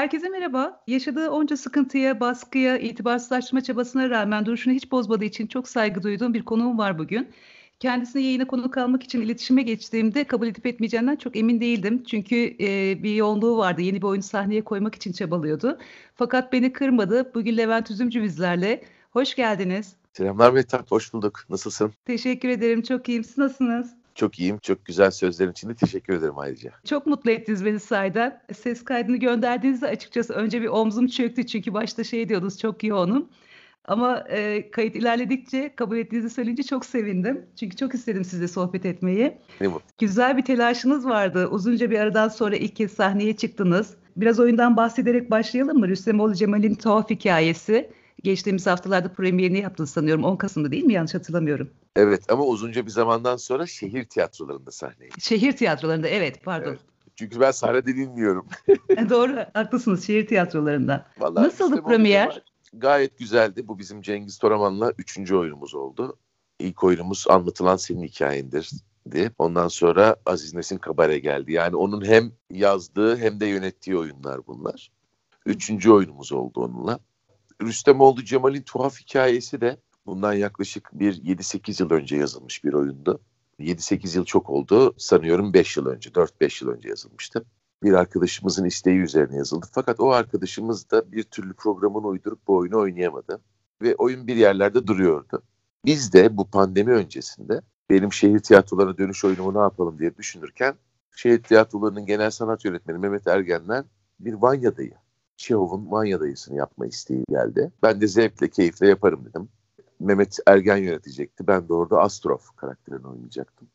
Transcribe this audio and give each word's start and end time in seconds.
Herkese 0.00 0.28
merhaba. 0.28 0.82
Yaşadığı 0.86 1.30
onca 1.30 1.56
sıkıntıya, 1.56 2.20
baskıya, 2.20 2.78
itibarsızlaştırma 2.78 3.60
çabasına 3.60 4.10
rağmen 4.10 4.46
duruşunu 4.46 4.74
hiç 4.74 4.92
bozmadığı 4.92 5.24
için 5.24 5.46
çok 5.46 5.68
saygı 5.68 6.02
duyduğum 6.02 6.34
bir 6.34 6.44
konuğum 6.44 6.78
var 6.78 6.98
bugün. 6.98 7.28
Kendisine 7.80 8.22
yayına 8.22 8.46
konuk 8.46 8.78
almak 8.78 9.02
için 9.02 9.20
iletişime 9.20 9.62
geçtiğimde 9.62 10.24
kabul 10.24 10.46
edip 10.46 10.66
etmeyeceğinden 10.66 11.16
çok 11.16 11.36
emin 11.36 11.60
değildim. 11.60 12.04
Çünkü 12.04 12.56
e, 12.60 13.02
bir 13.02 13.14
yoğunluğu 13.14 13.56
vardı. 13.56 13.82
Yeni 13.82 13.96
bir 13.96 14.06
oyunu 14.06 14.22
sahneye 14.22 14.64
koymak 14.64 14.94
için 14.94 15.12
çabalıyordu. 15.12 15.78
Fakat 16.14 16.52
beni 16.52 16.72
kırmadı. 16.72 17.34
Bugün 17.34 17.56
Levent 17.56 17.90
Üzümcü 17.90 18.22
bizlerle. 18.22 18.84
Hoş 19.10 19.34
geldiniz. 19.34 19.96
Selamlar 20.12 20.50
Mehtap, 20.52 20.90
hoş 20.90 21.12
bulduk. 21.12 21.44
Nasılsın? 21.50 21.92
Teşekkür 22.04 22.48
ederim. 22.48 22.82
Çok 22.82 23.08
iyiyim. 23.08 23.24
Siz 23.24 23.38
nasılsınız? 23.38 23.99
Çok 24.20 24.38
iyiyim. 24.38 24.58
Çok 24.58 24.84
güzel 24.84 25.10
sözlerin 25.10 25.50
için 25.50 25.68
de 25.68 25.74
teşekkür 25.74 26.14
ederim 26.14 26.38
ayrıca. 26.38 26.70
Çok 26.84 27.06
mutlu 27.06 27.30
ettiniz 27.30 27.64
beni 27.64 27.80
sayeden. 27.80 28.42
Ses 28.54 28.84
kaydını 28.84 29.16
gönderdiğinizde 29.16 29.86
açıkçası 29.86 30.32
önce 30.34 30.62
bir 30.62 30.66
omzum 30.66 31.06
çöktü. 31.06 31.46
Çünkü 31.46 31.74
başta 31.74 32.04
şey 32.04 32.28
diyordunuz 32.28 32.58
çok 32.58 32.84
yoğunum. 32.84 33.28
Ama 33.84 34.24
e, 34.28 34.70
kayıt 34.70 34.96
ilerledikçe 34.96 35.74
kabul 35.76 35.96
ettiğinizi 35.96 36.30
söyleyince 36.30 36.62
çok 36.62 36.84
sevindim. 36.84 37.46
Çünkü 37.60 37.76
çok 37.76 37.94
istedim 37.94 38.24
sizle 38.24 38.48
sohbet 38.48 38.86
etmeyi. 38.86 39.38
Ne 39.60 39.68
mutlu. 39.68 39.88
Güzel 39.98 40.36
bir 40.36 40.42
telaşınız 40.42 41.06
vardı. 41.06 41.48
Uzunca 41.50 41.90
bir 41.90 41.98
aradan 41.98 42.28
sonra 42.28 42.56
ilk 42.56 42.76
kez 42.76 42.92
sahneye 42.92 43.36
çıktınız. 43.36 43.96
Biraz 44.16 44.40
oyundan 44.40 44.76
bahsederek 44.76 45.30
başlayalım 45.30 45.78
mı? 45.78 45.88
Rüstemoğlu 45.88 46.34
Cemal'in 46.34 46.74
tuhaf 46.74 47.10
hikayesi. 47.10 47.90
Geçtiğimiz 48.22 48.66
haftalarda 48.66 49.12
premierini 49.12 49.58
yaptınız 49.58 49.90
sanıyorum. 49.90 50.24
10 50.24 50.36
Kasım'da 50.36 50.70
değil 50.70 50.84
mi? 50.84 50.92
Yanlış 50.92 51.14
hatırlamıyorum. 51.14 51.70
Evet 51.96 52.32
ama 52.32 52.44
uzunca 52.44 52.86
bir 52.86 52.90
zamandan 52.90 53.36
sonra 53.36 53.66
şehir 53.66 54.04
tiyatrolarında 54.04 54.70
sahneye. 54.70 55.10
Şehir 55.18 55.56
tiyatrolarında 55.56 56.08
evet 56.08 56.44
pardon. 56.44 56.70
Evet. 56.70 56.80
Çünkü 57.16 57.40
ben 57.40 57.50
sahnede 57.50 57.86
bilmiyorum. 57.86 58.46
Doğru 59.10 59.36
haklısınız 59.54 60.06
şehir 60.06 60.26
tiyatrolarında. 60.26 61.06
Vallahi 61.18 61.44
Nasıldı 61.44 61.82
premier? 61.82 62.42
Gayet 62.72 63.18
güzeldi. 63.18 63.68
Bu 63.68 63.78
bizim 63.78 64.02
Cengiz 64.02 64.38
Toraman'la 64.38 64.92
üçüncü 64.98 65.36
oyunumuz 65.36 65.74
oldu. 65.74 66.16
İlk 66.58 66.84
oyunumuz 66.84 67.26
anlatılan 67.28 67.76
senin 67.76 68.02
hikayendir 68.02 68.70
diye. 69.10 69.30
Ondan 69.38 69.68
sonra 69.68 70.16
Aziz 70.26 70.54
Nesin 70.54 70.78
Kabare 70.78 71.18
geldi. 71.18 71.52
Yani 71.52 71.76
onun 71.76 72.04
hem 72.04 72.32
yazdığı 72.50 73.16
hem 73.16 73.40
de 73.40 73.46
yönettiği 73.46 73.96
oyunlar 73.96 74.46
bunlar. 74.46 74.90
Üçüncü 75.46 75.90
oyunumuz 75.90 76.32
oldu 76.32 76.60
onunla. 76.60 76.98
Rüstemoğlu 77.62 78.24
Cemal'in 78.24 78.62
tuhaf 78.62 79.00
hikayesi 79.00 79.60
de 79.60 79.80
bundan 80.06 80.32
yaklaşık 80.32 80.90
bir 80.92 81.14
7-8 81.14 81.82
yıl 81.82 81.90
önce 81.90 82.16
yazılmış 82.16 82.64
bir 82.64 82.72
oyundu. 82.72 83.20
7-8 83.58 84.16
yıl 84.16 84.24
çok 84.24 84.50
oldu. 84.50 84.94
Sanıyorum 84.98 85.54
5 85.54 85.76
yıl 85.76 85.86
önce, 85.86 86.10
4-5 86.10 86.64
yıl 86.64 86.72
önce 86.72 86.88
yazılmıştı. 86.88 87.44
Bir 87.82 87.92
arkadaşımızın 87.92 88.64
isteği 88.64 88.98
üzerine 88.98 89.36
yazıldı. 89.36 89.66
Fakat 89.72 90.00
o 90.00 90.10
arkadaşımız 90.10 90.90
da 90.90 91.12
bir 91.12 91.22
türlü 91.22 91.54
programını 91.54 92.06
uydurup 92.06 92.46
bu 92.46 92.56
oyunu 92.56 92.78
oynayamadı. 92.78 93.40
Ve 93.82 93.94
oyun 93.94 94.26
bir 94.26 94.36
yerlerde 94.36 94.86
duruyordu. 94.86 95.42
Biz 95.84 96.12
de 96.12 96.36
bu 96.36 96.50
pandemi 96.50 96.92
öncesinde 96.92 97.60
benim 97.90 98.12
şehir 98.12 98.38
tiyatrolarına 98.38 98.98
dönüş 98.98 99.24
oyunumu 99.24 99.54
ne 99.54 99.58
yapalım 99.58 99.98
diye 99.98 100.16
düşünürken 100.16 100.74
şehir 101.16 101.42
tiyatrolarının 101.42 102.06
genel 102.06 102.30
sanat 102.30 102.64
yönetmeni 102.64 102.98
Mehmet 102.98 103.26
Ergen'den 103.26 103.84
bir 104.20 104.34
Vanya'dayı 104.34 104.94
Çehov'un 105.40 105.88
Manya 105.88 106.20
dayısını 106.20 106.56
yapma 106.56 106.86
isteği 106.86 107.24
geldi. 107.30 107.72
Ben 107.82 108.00
de 108.00 108.06
zevkle, 108.06 108.50
keyifle 108.50 108.88
yaparım 108.88 109.24
dedim. 109.24 109.48
Mehmet 110.00 110.38
Ergen 110.46 110.76
yönetecekti. 110.76 111.46
Ben 111.46 111.68
de 111.68 111.74
orada 111.74 112.00
Astrof 112.00 112.56
karakterini 112.56 113.06
oynayacaktım. 113.06 113.68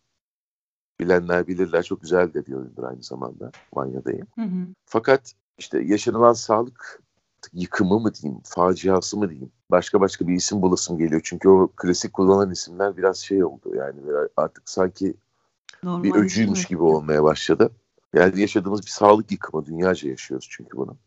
Bilenler 0.99 1.47
bilirler 1.47 1.83
çok 1.83 2.02
güzel 2.02 2.33
de 2.33 2.45
bir 2.45 2.53
oyundur 2.53 2.83
aynı 2.83 3.03
zamanda 3.03 3.52
Manya'dayım. 3.75 4.27
Hı 4.36 4.41
hı. 4.41 4.67
Fakat 4.86 5.33
işte 5.58 5.83
yaşanılan 5.83 6.33
sağlık 6.33 7.02
yıkımı 7.53 7.99
mı 7.99 8.13
diyeyim, 8.13 8.41
faciası 8.43 9.17
mı 9.17 9.30
diyeyim. 9.30 9.52
Başka 9.71 10.02
başka 10.02 10.27
bir 10.27 10.36
isim 10.36 10.61
bulasım 10.61 10.97
geliyor. 10.97 11.21
Çünkü 11.23 11.49
o 11.49 11.67
klasik 11.76 12.14
kullanılan 12.14 12.52
isimler 12.52 12.97
biraz 12.97 13.17
şey 13.17 13.43
oldu 13.43 13.76
yani 13.76 13.99
artık 14.37 14.70
sanki 14.70 15.14
Normal 15.83 16.03
bir 16.03 16.15
öcüymüş 16.15 16.65
gibi 16.65 16.83
olmaya 16.83 17.23
başladı. 17.23 17.71
Yani 18.14 18.42
yaşadığımız 18.42 18.82
bir 18.82 18.92
sağlık 18.92 19.32
yıkımı, 19.32 19.65
dünyaca 19.65 20.09
yaşıyoruz 20.09 20.47
çünkü 20.52 20.77
bunu. 20.77 20.97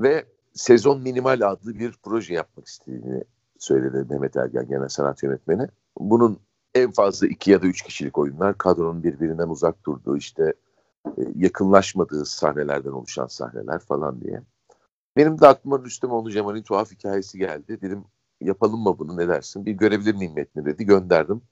Ve 0.00 0.24
Sezon 0.54 1.00
Minimal 1.00 1.40
adlı 1.50 1.78
bir 1.78 1.94
proje 2.02 2.34
yapmak 2.34 2.66
istediğini 2.66 3.24
söyledi 3.58 4.06
Mehmet 4.10 4.36
Ergen 4.36 4.68
genel 4.68 4.88
sanat 4.88 5.22
yönetmeni. 5.22 5.68
Bunun 5.98 6.40
en 6.74 6.90
fazla 6.90 7.26
iki 7.26 7.50
ya 7.50 7.62
da 7.62 7.66
üç 7.66 7.82
kişilik 7.82 8.18
oyunlar 8.18 8.58
kadronun 8.58 9.02
birbirinden 9.02 9.48
uzak 9.48 9.86
durduğu 9.86 10.16
işte 10.16 10.54
e, 11.06 11.22
yakınlaşmadığı 11.36 12.24
sahnelerden 12.24 12.90
oluşan 12.90 13.26
sahneler 13.26 13.78
falan 13.78 14.20
diye. 14.20 14.42
Benim 15.16 15.40
de 15.40 15.46
aklıma 15.46 15.78
Rüstemoğlu 15.78 16.30
Cemal'in 16.30 16.62
tuhaf 16.62 16.92
hikayesi 16.92 17.38
geldi. 17.38 17.80
Dedim 17.80 18.04
yapalım 18.40 18.80
mı 18.80 18.98
bunu 18.98 19.16
ne 19.16 19.28
dersin? 19.28 19.66
Bir 19.66 19.72
görebilir 19.72 20.14
miyim 20.14 20.34
metni 20.34 20.64
dedi. 20.64 20.86
Gönderdim. 20.86 21.42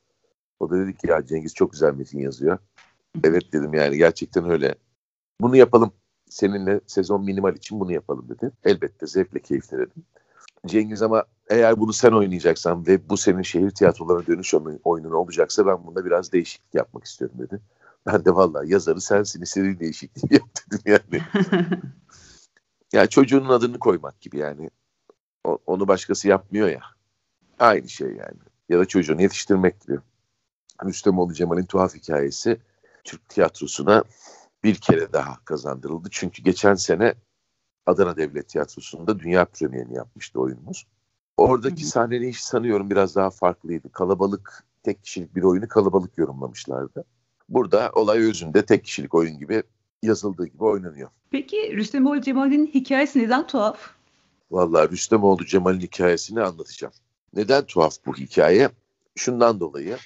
O 0.60 0.70
da 0.70 0.78
dedi 0.78 0.96
ki 0.96 1.06
ya 1.06 1.26
Cengiz 1.26 1.54
çok 1.54 1.72
güzel 1.72 1.94
metin 1.94 2.18
yazıyor. 2.18 2.58
Evet 3.24 3.52
dedim 3.52 3.74
yani 3.74 3.96
gerçekten 3.96 4.50
öyle. 4.50 4.74
Bunu 5.40 5.56
yapalım 5.56 5.92
seninle 6.32 6.80
sezon 6.86 7.24
minimal 7.24 7.56
için 7.56 7.80
bunu 7.80 7.92
yapalım 7.92 8.28
dedi. 8.28 8.50
Elbette 8.64 9.06
zevkle 9.06 9.40
keyifle 9.40 9.78
dedim. 9.78 10.04
Cengiz 10.66 11.02
ama 11.02 11.24
eğer 11.50 11.80
bunu 11.80 11.92
sen 11.92 12.12
oynayacaksan 12.12 12.86
ve 12.86 13.08
bu 13.08 13.16
senin 13.16 13.42
şehir 13.42 13.70
tiyatrolarına 13.70 14.26
dönüş 14.26 14.54
oyunun 14.84 15.12
olacaksa 15.12 15.66
ben 15.66 15.86
bunda 15.86 16.04
biraz 16.04 16.32
değişiklik 16.32 16.74
yapmak 16.74 17.04
istiyorum 17.04 17.36
dedi. 17.38 17.60
Ben 18.06 18.24
de 18.24 18.34
vallahi 18.34 18.72
yazarı 18.72 19.00
sensin 19.00 19.42
istediğin 19.42 19.78
değişikliği 19.78 20.34
yap 20.34 20.48
dedim 20.72 20.80
yani. 20.86 21.22
yani 22.92 23.08
çocuğunun 23.08 23.48
adını 23.48 23.78
koymak 23.78 24.20
gibi 24.20 24.38
yani. 24.38 24.70
O, 25.44 25.58
onu 25.66 25.88
başkası 25.88 26.28
yapmıyor 26.28 26.68
ya. 26.68 26.82
Aynı 27.58 27.88
şey 27.88 28.08
yani. 28.08 28.38
Ya 28.68 28.78
da 28.78 28.84
çocuğunu 28.84 29.22
yetiştirmek 29.22 29.80
gibi. 29.80 29.98
Rüstemoğlu 30.84 31.34
Cemal'in 31.34 31.64
tuhaf 31.64 31.94
hikayesi 31.94 32.60
Türk 33.04 33.28
tiyatrosuna 33.28 34.04
bir 34.64 34.74
kere 34.74 35.12
daha 35.12 35.44
kazandırıldı. 35.44 36.08
Çünkü 36.10 36.42
geçen 36.42 36.74
sene 36.74 37.14
Adana 37.86 38.16
Devlet 38.16 38.48
Tiyatrosu'nda 38.48 39.18
dünya 39.18 39.44
premierini 39.44 39.94
yapmıştı 39.94 40.40
oyunumuz. 40.40 40.86
Oradaki 41.36 41.84
sahnenin 41.84 42.28
iş 42.28 42.44
sanıyorum 42.44 42.90
biraz 42.90 43.16
daha 43.16 43.30
farklıydı. 43.30 43.92
Kalabalık, 43.92 44.64
tek 44.82 45.04
kişilik 45.04 45.36
bir 45.36 45.42
oyunu 45.42 45.68
kalabalık 45.68 46.18
yorumlamışlardı. 46.18 47.04
Burada 47.48 47.90
olay 47.94 48.18
özünde 48.18 48.66
tek 48.66 48.84
kişilik 48.84 49.14
oyun 49.14 49.38
gibi 49.38 49.62
yazıldığı 50.02 50.46
gibi 50.46 50.64
oynanıyor. 50.64 51.10
Peki 51.30 51.76
Rüstemoğlu 51.76 52.20
Cemal'in 52.20 52.66
hikayesi 52.66 53.18
neden 53.18 53.46
tuhaf? 53.46 53.90
Vallahi 54.50 54.90
Rüstemoğlu 54.90 55.46
Cemal'in 55.46 55.80
hikayesini 55.80 56.40
anlatacağım. 56.40 56.94
Neden 57.34 57.66
tuhaf 57.66 57.96
bu 58.06 58.14
hikaye? 58.14 58.70
Şundan 59.16 59.60
dolayı 59.60 59.96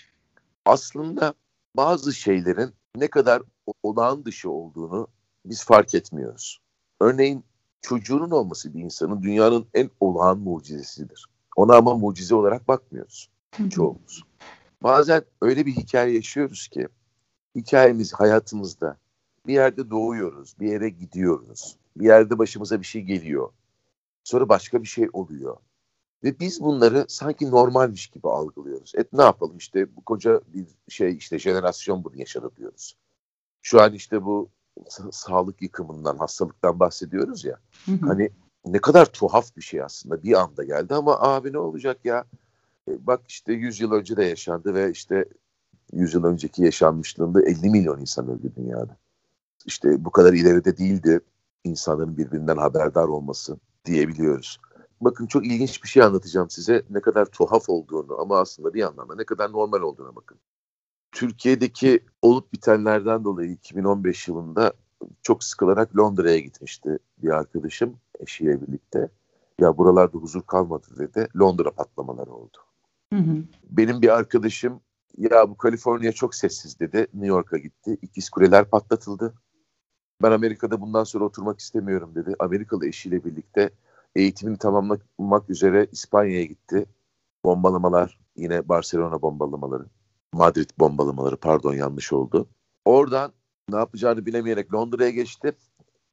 aslında 0.64 1.34
bazı 1.76 2.12
şeylerin 2.12 2.74
ne 3.00 3.08
kadar 3.08 3.42
olağan 3.82 4.24
dışı 4.24 4.50
olduğunu 4.50 5.08
biz 5.44 5.64
fark 5.64 5.94
etmiyoruz. 5.94 6.60
Örneğin 7.00 7.44
çocuğunun 7.80 8.30
olması 8.30 8.74
bir 8.74 8.80
insanın 8.80 9.22
dünyanın 9.22 9.66
en 9.74 9.90
olağan 10.00 10.38
mucizesidir. 10.38 11.26
Ona 11.56 11.76
ama 11.76 11.94
mucize 11.94 12.34
olarak 12.34 12.68
bakmıyoruz 12.68 13.30
çoğumuz. 13.70 14.22
Bazen 14.82 15.22
öyle 15.42 15.66
bir 15.66 15.72
hikaye 15.72 16.14
yaşıyoruz 16.14 16.68
ki 16.68 16.88
hikayemiz 17.54 18.12
hayatımızda 18.12 18.96
bir 19.46 19.54
yerde 19.54 19.90
doğuyoruz, 19.90 20.54
bir 20.60 20.68
yere 20.68 20.88
gidiyoruz, 20.88 21.76
bir 21.96 22.04
yerde 22.04 22.38
başımıza 22.38 22.80
bir 22.80 22.86
şey 22.86 23.02
geliyor. 23.02 23.50
Sonra 24.24 24.48
başka 24.48 24.82
bir 24.82 24.88
şey 24.88 25.08
oluyor. 25.12 25.56
Ve 26.24 26.40
biz 26.40 26.60
bunları 26.60 27.04
sanki 27.08 27.50
normalmiş 27.50 28.06
gibi 28.06 28.28
algılıyoruz. 28.28 28.92
Et 28.96 29.12
ne 29.12 29.22
yapalım 29.22 29.56
işte 29.56 29.96
bu 29.96 30.04
koca 30.04 30.40
bir 30.46 30.66
şey 30.88 31.16
işte 31.16 31.38
jenerasyon 31.38 32.04
bunu 32.04 32.16
yaşadı 32.16 32.50
diyoruz. 32.56 32.96
Şu 33.62 33.80
an 33.82 33.92
işte 33.92 34.24
bu 34.24 34.48
sağlık 35.10 35.62
yıkımından, 35.62 36.16
hastalıktan 36.16 36.80
bahsediyoruz 36.80 37.44
ya. 37.44 37.60
Hı 37.86 37.92
hı. 37.92 38.06
Hani 38.06 38.30
ne 38.66 38.78
kadar 38.78 39.06
tuhaf 39.06 39.56
bir 39.56 39.62
şey 39.62 39.82
aslında 39.82 40.22
bir 40.22 40.40
anda 40.40 40.64
geldi 40.64 40.94
ama 40.94 41.20
abi 41.20 41.52
ne 41.52 41.58
olacak 41.58 42.04
ya? 42.04 42.24
E, 42.88 43.06
bak 43.06 43.20
işte 43.28 43.52
100 43.52 43.80
yıl 43.80 43.92
önce 43.92 44.16
de 44.16 44.24
yaşandı 44.24 44.74
ve 44.74 44.90
işte 44.90 45.24
100 45.92 46.14
yıl 46.14 46.24
önceki 46.24 46.62
yaşanmışlığında 46.62 47.42
50 47.42 47.70
milyon 47.70 48.00
insan 48.00 48.28
öldü 48.28 48.52
dünyada. 48.56 48.96
İşte 49.66 50.04
bu 50.04 50.10
kadar 50.10 50.32
ileride 50.32 50.78
değildi 50.78 51.20
insanların 51.64 52.16
birbirinden 52.16 52.56
haberdar 52.56 53.08
olması 53.08 53.58
diyebiliyoruz. 53.84 54.60
Bakın 55.00 55.26
çok 55.26 55.46
ilginç 55.46 55.82
bir 55.82 55.88
şey 55.88 56.02
anlatacağım 56.02 56.50
size. 56.50 56.82
Ne 56.90 57.00
kadar 57.00 57.26
tuhaf 57.26 57.68
olduğunu 57.68 58.20
ama 58.20 58.38
aslında 58.38 58.74
bir 58.74 58.82
anlamda 58.82 59.14
ne 59.14 59.24
kadar 59.24 59.52
normal 59.52 59.80
olduğuna 59.80 60.16
bakın. 60.16 60.38
Türkiye'deki 61.12 62.00
olup 62.22 62.52
bitenlerden 62.52 63.24
dolayı 63.24 63.50
2015 63.50 64.28
yılında 64.28 64.72
çok 65.22 65.44
sıkılarak 65.44 65.96
Londra'ya 65.96 66.38
gitmişti 66.38 66.98
bir 67.18 67.30
arkadaşım 67.30 67.96
eşiyle 68.20 68.62
birlikte. 68.62 69.10
Ya 69.60 69.78
buralarda 69.78 70.18
huzur 70.18 70.42
kalmadı 70.42 70.86
dedi. 70.98 71.28
Londra 71.36 71.70
patlamaları 71.70 72.32
oldu. 72.32 72.58
Hı 73.12 73.18
hı. 73.18 73.42
Benim 73.70 74.02
bir 74.02 74.08
arkadaşım 74.08 74.80
ya 75.18 75.50
bu 75.50 75.56
Kaliforniya 75.56 76.12
çok 76.12 76.34
sessiz 76.34 76.80
dedi. 76.80 76.98
New 76.98 77.26
York'a 77.26 77.58
gitti. 77.58 77.98
İkiz 78.02 78.30
kuleler 78.30 78.70
patlatıldı. 78.70 79.34
Ben 80.22 80.32
Amerika'da 80.32 80.80
bundan 80.80 81.04
sonra 81.04 81.24
oturmak 81.24 81.60
istemiyorum 81.60 82.14
dedi. 82.14 82.34
Amerikalı 82.38 82.86
eşiyle 82.86 83.24
birlikte 83.24 83.70
eğitimini 84.16 84.58
tamamlamak 84.58 85.50
üzere 85.50 85.86
İspanya'ya 85.92 86.44
gitti. 86.44 86.86
Bombalamalar 87.44 88.18
yine 88.36 88.68
Barcelona 88.68 89.22
bombalamaları. 89.22 89.86
Madrid 90.32 90.70
bombalamaları 90.78 91.36
pardon 91.36 91.74
yanlış 91.74 92.12
oldu. 92.12 92.48
Oradan 92.84 93.32
ne 93.68 93.76
yapacağını 93.76 94.26
bilemeyerek 94.26 94.74
Londra'ya 94.74 95.10
geçti. 95.10 95.52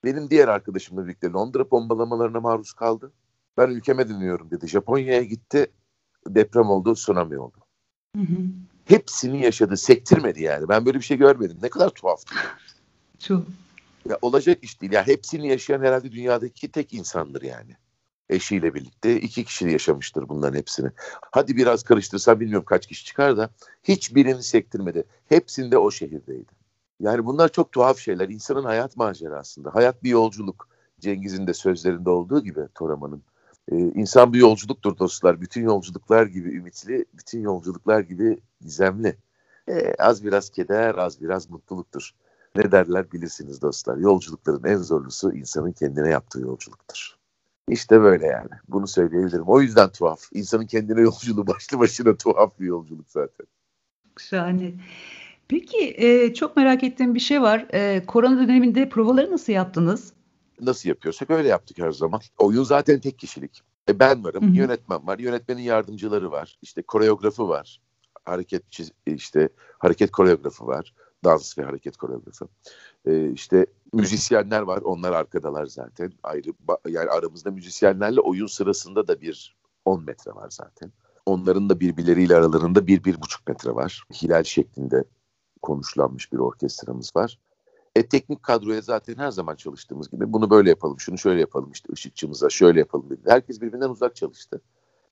Benim 0.03 0.29
diğer 0.29 0.47
arkadaşımla 0.47 1.05
birlikte 1.05 1.29
Londra 1.29 1.71
bombalamalarına 1.71 2.39
maruz 2.39 2.73
kaldı. 2.73 3.11
Ben 3.57 3.67
ülkeme 3.67 4.09
dönüyorum 4.09 4.51
dedi. 4.51 4.67
Japonya'ya 4.67 5.23
gitti. 5.23 5.67
Deprem 6.27 6.69
oldu, 6.69 6.93
tsunami 6.93 7.39
oldu. 7.39 7.57
Hı 8.15 8.21
hı. 8.21 8.37
Hepsini 8.85 9.43
yaşadı, 9.43 9.77
sektirmedi 9.77 10.43
yani. 10.43 10.69
Ben 10.69 10.85
böyle 10.85 10.97
bir 10.97 11.03
şey 11.03 11.17
görmedim. 11.17 11.57
Ne 11.61 11.69
kadar 11.69 11.89
tuhaf. 11.89 12.23
Çok. 13.19 13.43
Ya 14.09 14.17
olacak 14.21 14.63
iş 14.63 14.81
değil. 14.81 14.91
Ya 14.91 15.07
hepsini 15.07 15.47
yaşayan 15.47 15.79
herhalde 15.79 16.11
dünyadaki 16.11 16.71
tek 16.71 16.93
insandır 16.93 17.41
yani. 17.41 17.75
Eşiyle 18.29 18.73
birlikte 18.73 19.21
iki 19.21 19.43
kişi 19.43 19.69
yaşamıştır 19.69 20.29
bunların 20.29 20.57
hepsini. 20.57 20.89
Hadi 21.31 21.57
biraz 21.57 21.83
karıştırsam 21.83 22.39
bilmiyorum 22.39 22.65
kaç 22.65 22.87
kişi 22.87 23.05
çıkar 23.05 23.37
da 23.37 23.49
hiçbirini 23.83 24.43
sektirmedi. 24.43 25.03
Hepsinde 25.29 25.77
o 25.77 25.91
şehirdeydi. 25.91 26.51
Yani 26.99 27.25
bunlar 27.25 27.49
çok 27.49 27.71
tuhaf 27.71 27.97
şeyler. 27.99 28.29
İnsanın 28.29 28.63
hayat 28.63 28.97
macerasında. 28.97 29.75
Hayat 29.75 30.03
bir 30.03 30.09
yolculuk. 30.09 30.67
Cengiz'in 30.99 31.47
de 31.47 31.53
sözlerinde 31.53 32.09
olduğu 32.09 32.43
gibi 32.43 32.61
Toraman'ın. 32.75 33.23
Ee, 33.71 33.77
insan 33.77 34.33
bir 34.33 34.39
yolculuktur 34.39 34.97
dostlar. 34.97 35.41
Bütün 35.41 35.63
yolculuklar 35.63 36.25
gibi 36.25 36.49
ümitli, 36.49 37.05
bütün 37.13 37.41
yolculuklar 37.41 37.99
gibi 37.99 38.39
gizemli. 38.61 39.17
Ee, 39.69 39.93
az 39.99 40.23
biraz 40.23 40.49
keder, 40.49 40.95
az 40.95 41.21
biraz 41.21 41.49
mutluluktur. 41.49 42.11
Ne 42.55 42.71
derler 42.71 43.11
bilirsiniz 43.11 43.61
dostlar. 43.61 43.97
Yolculukların 43.97 44.63
en 44.63 44.77
zorlusu 44.77 45.33
insanın 45.33 45.71
kendine 45.71 46.09
yaptığı 46.09 46.39
yolculuktur. 46.39 47.17
İşte 47.69 48.01
böyle 48.01 48.25
yani. 48.25 48.49
Bunu 48.67 48.87
söyleyebilirim. 48.87 49.43
O 49.47 49.61
yüzden 49.61 49.89
tuhaf. 49.89 50.29
İnsanın 50.33 50.65
kendine 50.65 51.01
yolculuğu 51.01 51.47
başlı 51.47 51.79
başına 51.79 52.17
tuhaf 52.17 52.59
bir 52.59 52.65
yolculuk 52.65 53.09
zaten. 53.09 53.45
Şahane. 54.17 54.73
Peki 55.47 55.95
e, 55.97 56.33
çok 56.33 56.57
merak 56.57 56.83
ettiğim 56.83 57.15
bir 57.15 57.19
şey 57.19 57.41
var. 57.41 57.67
E, 57.73 58.05
korona 58.05 58.47
döneminde 58.47 58.89
provaları 58.89 59.31
nasıl 59.31 59.53
yaptınız? 59.53 60.13
Nasıl 60.61 60.89
yapıyorsak 60.89 61.29
öyle 61.29 61.47
yaptık 61.47 61.79
her 61.79 61.91
zaman. 61.91 62.21
Oyun 62.37 62.63
zaten 62.63 62.99
tek 62.99 63.19
kişilik. 63.19 63.61
E, 63.89 63.99
ben 63.99 64.23
varım, 64.23 64.43
Hı-hı. 64.43 64.55
yönetmen 64.55 65.07
var, 65.07 65.19
yönetmenin 65.19 65.61
yardımcıları 65.61 66.31
var, 66.31 66.57
işte 66.61 66.81
koreografı 66.81 67.47
var, 67.47 67.81
hareketçi 68.25 68.83
işte 69.05 69.49
hareket 69.77 70.11
koreografı 70.11 70.67
var, 70.67 70.93
dans 71.23 71.57
ve 71.57 71.63
hareket 71.63 71.97
koreografı. 71.97 72.47
E, 73.05 73.31
işte 73.31 73.65
müzisyenler 73.93 74.61
var, 74.61 74.81
onlar 74.81 75.11
arkadalar 75.11 75.65
zaten. 75.65 76.13
Ayrı 76.23 76.49
yani 76.87 77.09
aramızda 77.09 77.51
müzisyenlerle 77.51 78.21
oyun 78.21 78.47
sırasında 78.47 79.07
da 79.07 79.21
bir 79.21 79.55
10 79.85 80.03
metre 80.03 80.35
var 80.35 80.49
zaten. 80.49 80.91
Onların 81.25 81.69
da 81.69 81.79
birbirleriyle 81.79 82.35
aralarında 82.35 82.87
bir, 82.87 83.03
bir 83.03 83.21
buçuk 83.21 83.47
metre 83.47 83.75
var. 83.75 84.03
Hilal 84.21 84.43
şeklinde 84.43 85.03
konuşlanmış 85.61 86.33
bir 86.33 86.37
orkestramız 86.37 87.15
var. 87.15 87.39
E, 87.95 88.07
teknik 88.07 88.43
kadroya 88.43 88.81
zaten 88.81 89.15
her 89.15 89.31
zaman 89.31 89.55
çalıştığımız 89.55 90.09
gibi 90.09 90.33
bunu 90.33 90.49
böyle 90.49 90.69
yapalım, 90.69 90.99
şunu 90.99 91.17
şöyle 91.17 91.39
yapalım, 91.39 91.71
işte 91.71 91.93
ışıkçımıza 91.93 92.49
şöyle 92.49 92.79
yapalım 92.79 93.09
dedi. 93.09 93.21
Herkes 93.27 93.61
birbirinden 93.61 93.89
uzak 93.89 94.15
çalıştı. 94.15 94.61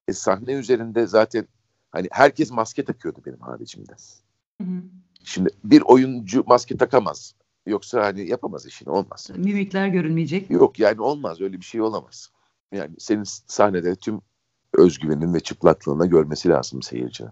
E, 0.08 0.14
sahne 0.14 0.54
üzerinde 0.54 1.08
zaten 1.08 1.48
hani 1.92 2.08
herkes 2.12 2.52
maske 2.52 2.86
takıyordu 2.86 3.20
benim 3.26 3.40
haricimde. 3.40 3.94
Hı 4.62 4.64
hı. 4.64 4.82
Şimdi 5.24 5.50
bir 5.64 5.82
oyuncu 5.82 6.44
maske 6.48 6.78
takamaz. 6.78 7.36
Yoksa 7.66 8.04
hani 8.04 8.30
yapamaz 8.30 8.66
işini 8.66 8.90
olmaz. 8.90 9.30
Mimikler 9.36 9.88
görünmeyecek. 9.88 10.50
Yok 10.52 10.80
yani 10.80 11.02
olmaz 11.02 11.42
öyle 11.42 11.60
bir 11.60 11.66
şey 11.66 11.82
olamaz. 11.82 12.32
Yani 12.72 12.96
senin 13.00 13.24
sahnede 13.48 13.96
tüm 13.96 14.22
özgüvenin 14.74 15.34
ve 15.34 15.40
çıplaklığına 15.40 16.06
görmesi 16.06 16.50
lazım 16.50 16.82
seyircinin. 16.82 17.32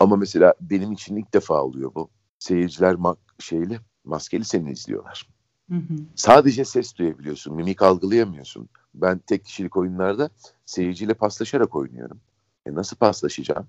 Ama 0.00 0.16
mesela 0.16 0.54
benim 0.60 0.92
için 0.92 1.16
ilk 1.16 1.34
defa 1.34 1.62
oluyor 1.62 1.94
bu 1.94 2.10
seyirciler 2.38 2.94
ma 2.94 3.16
şeyli 3.38 3.80
maskeli 4.04 4.44
seni 4.44 4.70
izliyorlar. 4.70 5.28
Hı 5.70 5.76
hı. 5.76 5.94
Sadece 6.14 6.64
ses 6.64 6.96
duyabiliyorsun, 6.96 7.56
mimik 7.56 7.82
algılayamıyorsun. 7.82 8.68
Ben 8.94 9.18
tek 9.18 9.44
kişilik 9.44 9.76
oyunlarda 9.76 10.30
seyirciyle 10.66 11.14
paslaşarak 11.14 11.76
oynuyorum. 11.76 12.20
E 12.66 12.74
nasıl 12.74 12.96
paslaşacağım? 12.96 13.66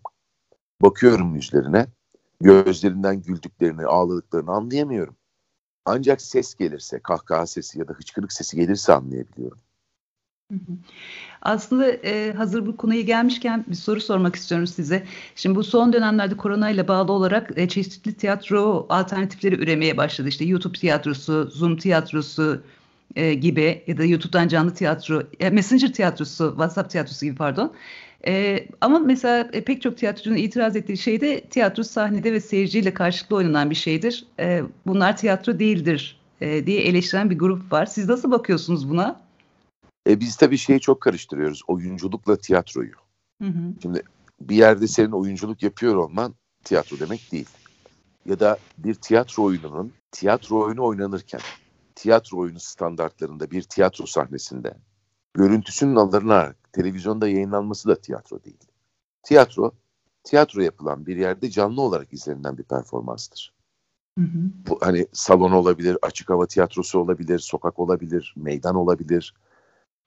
Bakıyorum 0.82 1.36
yüzlerine, 1.36 1.88
gözlerinden 2.42 3.22
güldüklerini, 3.22 3.86
ağladıklarını 3.86 4.52
anlayamıyorum. 4.52 5.16
Ancak 5.90 6.22
ses 6.22 6.56
gelirse, 6.56 7.00
kahkaha 7.00 7.48
sesi 7.48 7.80
ya 7.80 7.88
da 7.88 7.94
hıçkırık 7.94 8.34
sesi 8.34 8.58
gelirse 8.58 8.94
anlayabiliyorum. 8.94 9.58
Aslında 11.42 11.92
e, 11.92 12.34
hazır 12.34 12.66
bu 12.66 12.78
konuya 12.78 13.02
gelmişken 13.02 13.66
bir 13.68 13.76
soru 13.76 14.02
sormak 14.02 14.36
istiyorum 14.36 14.68
size. 14.68 15.04
Şimdi 15.36 15.56
bu 15.56 15.64
son 15.64 15.94
dönemlerde 15.94 16.38
korona 16.38 16.70
ile 16.70 16.88
bağlı 16.88 17.12
olarak 17.12 17.52
e, 17.56 17.68
çeşitli 17.68 18.14
tiyatro 18.14 18.86
alternatifleri 18.90 19.56
üremeye 19.56 19.98
başladı. 19.98 20.28
İşte 20.28 20.46
YouTube 20.46 20.78
tiyatrosu, 20.78 21.50
Zoom 21.52 21.78
tiyatrosu 21.78 22.62
e, 23.16 23.34
gibi 23.34 23.84
ya 23.88 23.98
da 23.98 24.04
YouTube'dan 24.04 24.48
canlı 24.48 24.74
tiyatro, 24.74 25.24
e, 25.40 25.50
Messenger 25.50 25.94
tiyatrosu, 25.94 26.50
WhatsApp 26.50 26.90
tiyatrosu 26.90 27.26
gibi 27.26 27.36
pardon. 27.36 27.74
E, 28.28 28.68
ama 28.82 29.00
mesela 29.00 29.50
e, 29.54 29.64
pek 29.64 29.82
çok 29.82 29.98
tiyatrocunun 29.98 30.36
itiraz 30.36 30.76
ettiği 30.76 30.98
şey 30.98 31.22
de 31.22 31.42
tiyatro 31.42 31.84
sahnede 31.84 32.34
ve 32.34 32.40
seyirciyle 32.40 32.94
karşılıklı 32.94 33.36
oynanan 33.36 33.70
bir 33.70 33.76
şeydir. 33.76 34.26
E, 34.40 34.64
bunlar 34.86 35.18
tiyatro 35.18 35.60
değildir 35.60 36.20
e, 36.42 36.66
diye 36.66 36.82
eleştiren 36.82 37.30
bir 37.30 37.40
grup 37.40 37.72
var. 37.72 37.86
Siz 37.86 38.10
nasıl 38.10 38.32
bakıyorsunuz 38.32 38.90
buna? 38.90 39.22
E, 40.10 40.20
biz 40.20 40.36
tabii 40.36 40.58
şeyi 40.58 40.80
çok 40.80 41.02
karıştırıyoruz. 41.02 41.62
Oyunculukla 41.68 42.38
tiyatroyu. 42.38 42.94
Hı 43.42 43.48
hı. 43.48 43.74
Şimdi 43.82 44.04
bir 44.42 44.56
yerde 44.56 44.88
senin 44.88 45.12
oyunculuk 45.12 45.64
yapıyor 45.64 45.96
olman 45.96 46.36
tiyatro 46.64 47.00
demek 47.00 47.32
değil. 47.32 47.48
Ya 48.26 48.40
da 48.40 48.58
bir 48.78 48.94
tiyatro 48.94 49.44
oyununun 49.44 49.94
tiyatro 50.12 50.66
oyunu 50.66 50.86
oynanırken 50.86 51.42
tiyatro 51.96 52.38
oyunu 52.38 52.60
standartlarında 52.60 53.52
bir 53.52 53.62
tiyatro 53.62 54.06
sahnesinde 54.06 54.74
görüntüsünün 55.38 55.96
alınarak 55.96 56.74
televizyonda 56.74 57.28
yayınlanması 57.28 57.90
da 57.90 57.96
tiyatro 57.96 58.44
değil. 58.44 58.68
Tiyatro, 59.24 59.72
tiyatro 60.24 60.62
yapılan 60.62 61.06
bir 61.06 61.18
yerde 61.18 61.50
canlı 61.50 61.82
olarak 61.82 62.14
izlenilen 62.14 62.58
bir 62.58 62.64
performanstır. 62.64 63.54
Hı 64.18 64.24
hı. 64.24 64.40
Bu, 64.68 64.78
hani 64.82 65.08
salon 65.14 65.52
olabilir, 65.52 65.98
açık 66.02 66.30
hava 66.30 66.46
tiyatrosu 66.46 67.00
olabilir, 67.00 67.40
sokak 67.40 67.80
olabilir, 67.80 68.34
meydan 68.38 68.76
olabilir, 68.76 69.34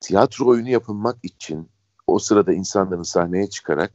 tiyatro 0.00 0.46
oyunu 0.46 0.68
yapılmak 0.68 1.16
için 1.22 1.68
o 2.06 2.18
sırada 2.18 2.52
insanların 2.52 3.02
sahneye 3.02 3.50
çıkarak 3.50 3.92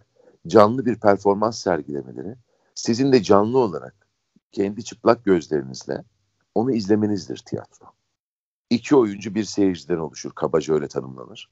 canlı 0.48 0.86
bir 0.86 0.96
performans 0.96 1.62
sergilemeleri 1.62 2.36
sizin 2.76 3.12
de 3.12 3.24
canlı 3.24 3.58
olarak 3.58 4.08
kendi 4.52 4.84
çıplak 4.84 5.26
gözlerinizle 5.26 6.04
onu 6.56 6.72
izlemenizdir 6.72 7.38
tiyatro. 7.38 7.86
İki 8.70 8.96
oyuncu 8.96 9.36
bir 9.36 9.44
seyirciden 9.44 9.98
oluşur. 9.98 10.32
Kabaca 10.32 10.74
öyle 10.74 10.88
tanımlanır. 10.88 11.50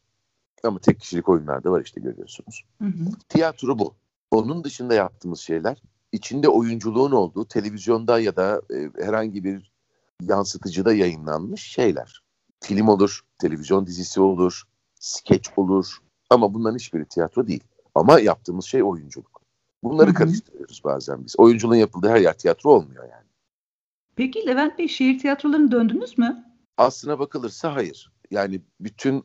Ama 0.63 0.79
tek 0.79 0.99
kişilik 0.99 1.29
oyunlarda 1.29 1.71
var 1.71 1.81
işte 1.85 2.01
görüyorsunuz. 2.01 2.65
Hı 2.81 2.85
hı. 2.87 3.05
Tiyatro 3.29 3.79
bu. 3.79 3.93
Onun 4.31 4.63
dışında 4.63 4.93
yaptığımız 4.93 5.39
şeyler 5.39 5.81
içinde 6.11 6.49
oyunculuğun 6.49 7.11
olduğu 7.11 7.45
televizyonda 7.45 8.19
ya 8.19 8.35
da 8.35 8.61
e, 8.73 9.05
herhangi 9.05 9.43
bir 9.43 9.71
yansıtıcıda 10.21 10.93
yayınlanmış 10.93 11.61
şeyler 11.61 12.23
film 12.63 12.87
olur, 12.87 13.21
televizyon 13.41 13.87
dizisi 13.87 14.21
olur, 14.21 14.63
skeç 14.99 15.49
olur 15.57 15.97
ama 16.29 16.53
bunların 16.53 16.75
hiçbiri 16.75 17.05
tiyatro 17.05 17.47
değil. 17.47 17.63
Ama 17.95 18.19
yaptığımız 18.19 18.65
şey 18.65 18.83
oyunculuk. 18.83 19.41
Bunları 19.83 20.07
Hı-hı. 20.07 20.15
karıştırıyoruz 20.15 20.81
bazen 20.83 21.25
biz. 21.25 21.39
Oyunculuğun 21.39 21.75
yapıldığı 21.75 22.09
her 22.09 22.19
yer 22.19 22.37
tiyatro 22.37 22.69
olmuyor 22.69 23.03
yani. 23.03 23.27
Peki 24.15 24.47
Levent 24.47 24.79
Bey 24.79 24.87
şehir 24.87 25.19
tiyatrolarına 25.19 25.71
döndünüz 25.71 26.17
mü? 26.17 26.52
Aslına 26.77 27.19
bakılırsa 27.19 27.75
hayır. 27.75 28.11
Yani 28.31 28.61
bütün 28.79 29.23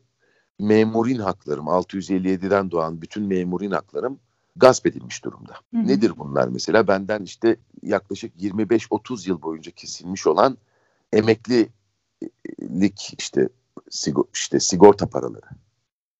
memurin 0.59 1.19
haklarım, 1.19 1.65
657'den 1.65 2.71
doğan 2.71 3.01
bütün 3.01 3.23
memurin 3.23 3.71
haklarım 3.71 4.19
gasp 4.55 4.87
edilmiş 4.87 5.25
durumda. 5.25 5.53
Hı 5.73 5.77
hı. 5.77 5.87
Nedir 5.87 6.13
bunlar 6.17 6.47
mesela? 6.47 6.87
Benden 6.87 7.23
işte 7.23 7.57
yaklaşık 7.81 8.35
25-30 8.35 9.29
yıl 9.29 9.41
boyunca 9.41 9.71
kesilmiş 9.71 10.27
olan 10.27 10.57
emekli 11.13 11.69
lik 12.61 13.13
işte 13.19 13.49
sigor, 13.89 14.23
işte 14.33 14.59
sigorta 14.59 15.09
paraları. 15.09 15.45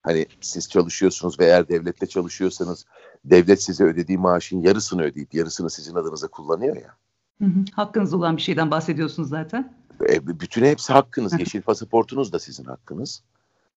Hani 0.01 0.25
siz 0.41 0.69
çalışıyorsunuz 0.69 1.39
ve 1.39 1.45
eğer 1.45 1.67
devlette 1.69 2.07
çalışıyorsanız 2.07 2.85
devlet 3.25 3.63
size 3.63 3.83
ödediği 3.83 4.17
maaşın 4.17 4.61
yarısını 4.61 5.01
ödeyip 5.01 5.33
yarısını 5.33 5.69
sizin 5.69 5.95
adınıza 5.95 6.27
kullanıyor 6.27 6.75
ya. 6.75 6.95
Hı 7.39 7.45
hı, 7.45 7.65
hakkınız 7.73 8.13
olan 8.13 8.37
bir 8.37 8.41
şeyden 8.41 8.71
bahsediyorsunuz 8.71 9.29
zaten. 9.29 9.78
E, 10.09 10.39
bütün 10.39 10.65
hepsi 10.65 10.93
hakkınız. 10.93 11.39
Yeşil 11.39 11.61
pasaportunuz 11.61 12.33
da 12.33 12.39
sizin 12.39 12.65
hakkınız. 12.65 13.23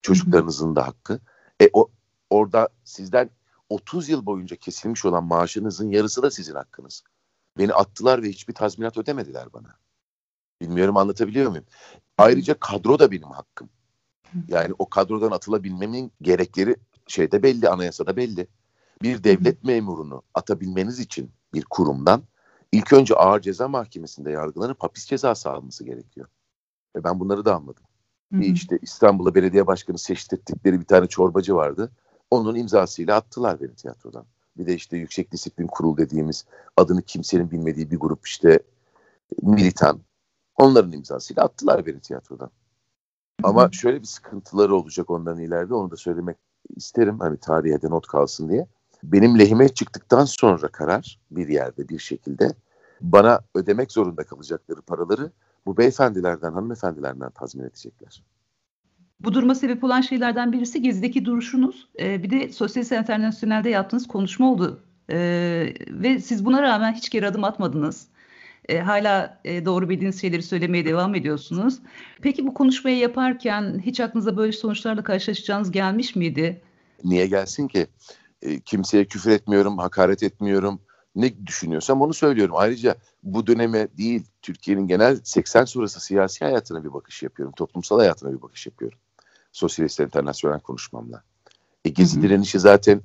Çocuklarınızın 0.02 0.76
da 0.76 0.86
hakkı. 0.86 1.20
E 1.62 1.70
o 1.72 1.90
orada 2.30 2.68
sizden 2.84 3.30
30 3.68 4.08
yıl 4.08 4.26
boyunca 4.26 4.56
kesilmiş 4.56 5.04
olan 5.04 5.24
maaşınızın 5.24 5.90
yarısı 5.90 6.22
da 6.22 6.30
sizin 6.30 6.54
hakkınız. 6.54 7.02
Beni 7.58 7.74
attılar 7.74 8.22
ve 8.22 8.28
hiçbir 8.28 8.54
tazminat 8.54 8.96
ödemediler 8.96 9.52
bana. 9.52 9.76
Bilmiyorum 10.60 10.96
anlatabiliyor 10.96 11.50
muyum? 11.50 11.64
Ayrıca 12.18 12.54
kadro 12.54 12.98
da 12.98 13.10
benim 13.10 13.30
hakkım. 13.30 13.68
Yani 14.48 14.74
o 14.78 14.88
kadrodan 14.88 15.30
atılabilmemin 15.30 16.12
gerekleri 16.22 16.76
şeyde 17.06 17.42
belli, 17.42 17.68
anayasada 17.68 18.16
belli. 18.16 18.46
Bir 19.02 19.24
devlet 19.24 19.64
memurunu 19.64 20.22
atabilmeniz 20.34 21.00
için 21.00 21.30
bir 21.54 21.64
kurumdan 21.70 22.22
ilk 22.72 22.92
önce 22.92 23.14
ağır 23.14 23.40
ceza 23.40 23.68
mahkemesinde 23.68 24.30
yargılanıp 24.30 24.82
hapis 24.82 25.06
cezası 25.06 25.50
alması 25.50 25.84
gerekiyor. 25.84 26.28
Ve 26.96 27.04
ben 27.04 27.20
bunları 27.20 27.44
da 27.44 27.54
anladım. 27.54 27.84
Bir 28.32 28.54
işte 28.54 28.78
İstanbul'a 28.82 29.34
belediye 29.34 29.66
başkanı 29.66 29.98
seçtirdikleri 29.98 30.80
bir 30.80 30.84
tane 30.84 31.06
çorbacı 31.06 31.54
vardı. 31.54 31.92
Onun 32.30 32.54
imzasıyla 32.54 33.16
attılar 33.16 33.60
beni 33.60 33.74
tiyatrodan. 33.74 34.24
Bir 34.56 34.66
de 34.66 34.74
işte 34.74 34.96
Yüksek 34.96 35.32
Disiplin 35.32 35.66
Kurulu 35.66 35.96
dediğimiz 35.96 36.44
adını 36.76 37.02
kimsenin 37.02 37.50
bilmediği 37.50 37.90
bir 37.90 37.96
grup 37.96 38.26
işte 38.26 38.58
militan. 39.42 40.00
Onların 40.56 40.92
imzasıyla 40.92 41.42
attılar 41.42 41.86
beni 41.86 42.00
tiyatrodan. 42.00 42.50
Ama 43.42 43.72
şöyle 43.72 44.00
bir 44.00 44.06
sıkıntıları 44.06 44.74
olacak 44.74 45.10
ondan 45.10 45.38
ileride 45.38 45.74
onu 45.74 45.90
da 45.90 45.96
söylemek 45.96 46.36
isterim. 46.76 47.20
Hani 47.20 47.36
tarihe 47.36 47.82
de 47.82 47.90
not 47.90 48.06
kalsın 48.06 48.48
diye. 48.48 48.66
Benim 49.02 49.38
lehime 49.38 49.68
çıktıktan 49.68 50.25
sonra 50.25 50.68
karar 50.68 51.18
bir 51.30 51.49
yerde 51.49 51.88
bir 51.88 51.99
şekilde 51.99 52.54
bana 53.00 53.40
ödemek 53.54 53.92
zorunda 53.92 54.25
kalacakları 54.25 54.82
paraları 54.82 55.30
bu 55.66 55.76
beyefendilerden, 55.76 56.52
hanımefendilerden 56.52 57.30
tazmin 57.30 57.64
edecekler. 57.64 58.23
Bu 59.21 59.35
duruma 59.35 59.54
sebep 59.54 59.85
olan 59.85 60.00
şeylerden 60.00 60.52
birisi 60.52 60.82
Gezi'deki 60.82 61.25
duruşunuz. 61.25 61.88
Ee, 62.00 62.23
bir 62.23 62.30
de 62.30 62.52
Sosyalist 62.52 62.92
Enternasyonel'de 62.92 63.71
yaptığınız 63.71 64.06
konuşma 64.06 64.52
oldu. 64.52 64.80
Ee, 65.11 65.75
ve 65.88 66.21
siz 66.21 66.44
buna 66.44 66.62
rağmen 66.62 66.92
hiç 66.92 67.11
geri 67.11 67.26
adım 67.26 67.44
atmadınız. 67.44 68.06
Ee, 68.68 68.78
hala 68.78 69.40
e, 69.44 69.64
doğru 69.64 69.88
bildiğiniz 69.88 70.21
şeyleri 70.21 70.42
söylemeye 70.42 70.85
devam 70.85 71.14
ediyorsunuz. 71.14 71.78
Peki 72.23 72.47
bu 72.47 72.54
konuşmayı 72.54 72.97
yaparken 72.99 73.82
hiç 73.85 74.00
aklınıza 74.00 74.37
böyle 74.37 74.52
sonuçlarla 74.52 75.04
karşılaşacağınız 75.04 75.71
gelmiş 75.71 76.16
miydi? 76.16 76.61
Niye 77.04 77.26
gelsin 77.26 77.68
ki? 77.68 77.87
E, 78.42 78.61
kimseye 78.61 79.04
küfür 79.04 79.30
etmiyorum, 79.30 79.78
hakaret 79.78 80.22
etmiyorum. 80.22 80.80
Ne 81.16 81.46
düşünüyorsam 81.46 82.02
onu 82.02 82.14
söylüyorum. 82.14 82.54
Ayrıca 82.58 82.96
bu 83.22 83.46
döneme 83.46 83.88
değil, 83.96 84.25
Türkiye'nin 84.42 84.88
genel 84.88 85.20
80 85.25 85.64
sonrası 85.64 86.00
siyasi 86.00 86.44
hayatına 86.44 86.84
bir 86.84 86.92
bakış 86.92 87.22
yapıyorum. 87.22 87.54
Toplumsal 87.56 87.99
hayatına 87.99 88.32
bir 88.32 88.42
bakış 88.42 88.66
yapıyorum. 88.66 88.99
Sosyalist 89.52 90.00
internasyonel 90.00 90.61
konuşmamla. 90.61 91.22
E, 91.84 91.88
Gezi 91.88 92.16
hı 92.16 92.18
hı. 92.18 92.22
direnişi 92.22 92.61
zaten 92.61 93.00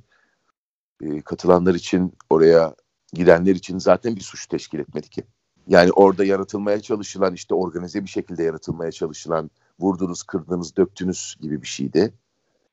e, 1.02 1.22
katılanlar 1.22 1.76
için, 1.76 2.14
oraya 2.30 2.76
gidenler 3.14 3.56
için 3.56 3.80
zaten 3.80 4.16
bir 4.16 4.22
suç 4.22 4.48
teşkil 4.48 4.80
etmedi 4.80 5.10
ki. 5.10 5.24
Yani 5.68 5.92
orada 5.92 6.26
yaratılmaya 6.26 6.82
çalışılan, 6.82 7.34
işte 7.34 7.56
organize 7.56 8.04
bir 8.04 8.10
şekilde 8.10 8.44
yaratılmaya 8.44 8.92
çalışılan, 8.92 9.52
vurdunuz, 9.80 10.24
kırdınız, 10.24 10.78
döktünüz 10.78 11.36
gibi 11.42 11.62
bir 11.62 11.68
şeydi. 11.68 12.14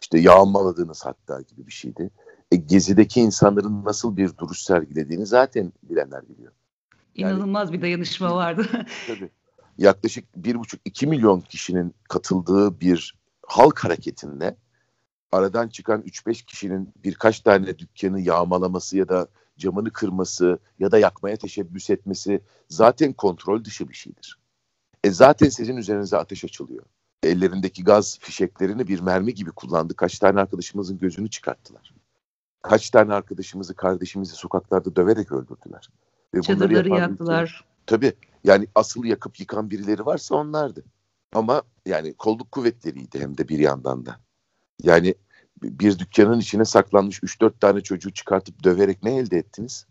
İşte 0.00 0.18
yağmaladığınız 0.18 1.04
hatta 1.04 1.40
gibi 1.40 1.66
bir 1.66 1.72
şeydi. 1.72 2.10
E, 2.54 2.56
Gezi'deki 2.56 3.20
insanların 3.20 3.84
nasıl 3.84 4.16
bir 4.16 4.36
duruş 4.36 4.60
sergilediğini 4.60 5.26
zaten 5.26 5.72
bilenler 5.82 6.28
biliyor. 6.28 6.52
Yani, 7.14 7.32
İnanılmaz 7.32 7.72
bir 7.72 7.82
dayanışma 7.82 8.34
vardı. 8.34 8.66
tabii. 9.06 9.30
Yaklaşık 9.78 10.24
bir 10.36 10.54
buçuk 10.54 10.80
iki 10.84 11.06
milyon 11.06 11.40
kişinin 11.40 11.94
katıldığı 12.08 12.80
bir 12.80 13.14
halk 13.46 13.78
hareketinde 13.78 14.56
aradan 15.32 15.68
çıkan 15.68 16.02
3-5 16.02 16.44
kişinin 16.44 16.92
birkaç 17.04 17.40
tane 17.40 17.78
dükkanı 17.78 18.20
yağmalaması 18.20 18.96
ya 18.96 19.08
da 19.08 19.28
camını 19.58 19.90
kırması 19.90 20.58
ya 20.78 20.90
da 20.90 20.98
yakmaya 20.98 21.36
teşebbüs 21.36 21.90
etmesi 21.90 22.40
zaten 22.68 23.12
kontrol 23.12 23.64
dışı 23.64 23.88
bir 23.88 23.94
şeydir. 23.94 24.38
E 25.04 25.10
zaten 25.10 25.48
sizin 25.48 25.76
üzerinize 25.76 26.16
ateş 26.16 26.44
açılıyor. 26.44 26.84
Ellerindeki 27.22 27.84
gaz 27.84 28.18
fişeklerini 28.18 28.88
bir 28.88 29.00
mermi 29.00 29.34
gibi 29.34 29.50
kullandı. 29.50 29.96
Kaç 29.96 30.18
tane 30.18 30.40
arkadaşımızın 30.40 30.98
gözünü 30.98 31.30
çıkarttılar. 31.30 31.94
Kaç 32.64 32.90
tane 32.90 33.14
arkadaşımızı, 33.14 33.74
kardeşimizi 33.74 34.34
sokaklarda 34.34 34.96
döverek 34.96 35.32
öldürdüler. 35.32 35.88
Ve 36.34 36.42
Çadırları 36.42 36.88
yaktılar. 36.88 37.64
Tabii 37.86 38.12
yani 38.44 38.66
asıl 38.74 39.04
yakıp 39.04 39.40
yıkan 39.40 39.70
birileri 39.70 40.06
varsa 40.06 40.34
onlardı. 40.34 40.84
Ama 41.32 41.62
yani 41.86 42.14
kolluk 42.14 42.52
kuvvetleriydi 42.52 43.20
hem 43.20 43.38
de 43.38 43.48
bir 43.48 43.58
yandan 43.58 44.06
da. 44.06 44.20
Yani 44.82 45.14
bir 45.62 45.98
dükkanın 45.98 46.40
içine 46.40 46.64
saklanmış 46.64 47.18
3-4 47.22 47.58
tane 47.60 47.80
çocuğu 47.80 48.12
çıkartıp 48.12 48.64
döverek 48.64 49.02
ne 49.02 49.16
elde 49.16 49.38
ettiniz? 49.38 49.86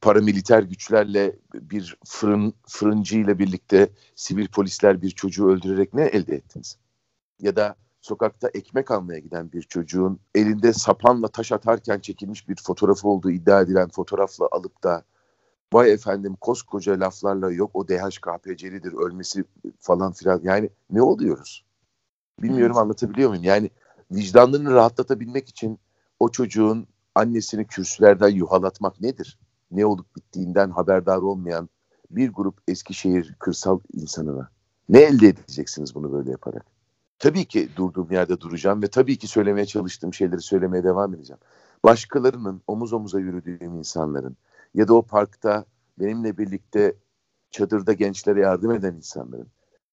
Paramiliter 0.00 0.62
güçlerle 0.62 1.36
bir 1.54 1.96
fırın 2.04 2.54
fırıncı 2.68 3.18
ile 3.18 3.38
birlikte 3.38 3.88
sivil 4.14 4.48
polisler 4.48 5.02
bir 5.02 5.10
çocuğu 5.10 5.48
öldürerek 5.48 5.94
ne 5.94 6.04
elde 6.04 6.34
ettiniz? 6.34 6.78
Ya 7.40 7.56
da 7.56 7.76
sokakta 8.06 8.48
ekmek 8.54 8.90
almaya 8.90 9.18
giden 9.18 9.52
bir 9.52 9.62
çocuğun 9.62 10.20
elinde 10.34 10.72
sapanla 10.72 11.28
taş 11.28 11.52
atarken 11.52 12.00
çekilmiş 12.00 12.48
bir 12.48 12.56
fotoğrafı 12.62 13.08
olduğu 13.08 13.30
iddia 13.30 13.60
edilen 13.60 13.88
fotoğrafla 13.88 14.48
alıp 14.50 14.84
da 14.84 15.02
vay 15.72 15.92
efendim 15.92 16.36
koskoca 16.40 17.00
laflarla 17.00 17.52
yok 17.52 17.70
o 17.74 17.88
DHKPC'lidir 17.88 18.92
ölmesi 18.92 19.44
falan 19.80 20.12
filan 20.12 20.40
yani 20.42 20.70
ne 20.90 21.02
oluyoruz? 21.02 21.64
Bilmiyorum 22.42 22.76
anlatabiliyor 22.76 23.28
muyum? 23.28 23.44
Yani 23.44 23.70
vicdanlarını 24.10 24.72
rahatlatabilmek 24.72 25.48
için 25.48 25.78
o 26.20 26.28
çocuğun 26.28 26.86
annesini 27.14 27.66
kürsülerden 27.66 28.28
yuhalatmak 28.28 29.00
nedir? 29.00 29.38
Ne 29.70 29.86
olup 29.86 30.16
bittiğinden 30.16 30.70
haberdar 30.70 31.18
olmayan 31.18 31.68
bir 32.10 32.32
grup 32.32 32.58
Eskişehir 32.68 33.34
kırsal 33.38 33.80
insanına 33.92 34.50
ne 34.88 35.00
elde 35.00 35.28
edeceksiniz 35.28 35.94
bunu 35.94 36.12
böyle 36.12 36.30
yaparak? 36.30 36.75
Tabii 37.18 37.44
ki 37.44 37.68
durduğum 37.76 38.10
yerde 38.10 38.40
duracağım 38.40 38.82
ve 38.82 38.88
tabii 38.88 39.18
ki 39.18 39.28
söylemeye 39.28 39.66
çalıştığım 39.66 40.14
şeyleri 40.14 40.40
söylemeye 40.40 40.84
devam 40.84 41.14
edeceğim. 41.14 41.40
Başkalarının 41.84 42.62
omuz 42.66 42.92
omuza 42.92 43.20
yürüdüğüm 43.20 43.74
insanların 43.74 44.36
ya 44.74 44.88
da 44.88 44.94
o 44.94 45.02
parkta 45.02 45.64
benimle 45.98 46.38
birlikte 46.38 46.94
çadırda 47.50 47.92
gençlere 47.92 48.40
yardım 48.40 48.70
eden 48.70 48.94
insanların 48.94 49.48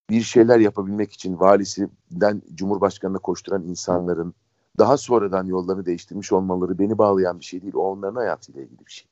bir 0.10 0.22
şeyler 0.22 0.60
yapabilmek 0.60 1.13
için 1.13 1.39
valisinden 1.39 2.42
Cumhurbaşkanı'na 2.53 3.18
koşturan 3.18 3.63
insanların 3.63 4.34
daha 4.80 4.98
sonradan 4.98 5.46
yollarını 5.46 5.86
değiştirmiş 5.86 6.32
olmaları 6.32 6.80
beni 6.80 6.98
bağlayan 6.98 7.39
bir 7.39 7.46
şey 7.46 7.62
değil. 7.62 7.74
O 7.75 7.82
onların 7.82 8.15
hayatıyla 8.15 8.62
ilgili 8.62 8.86
bir 8.86 8.92
şey. 8.92 9.08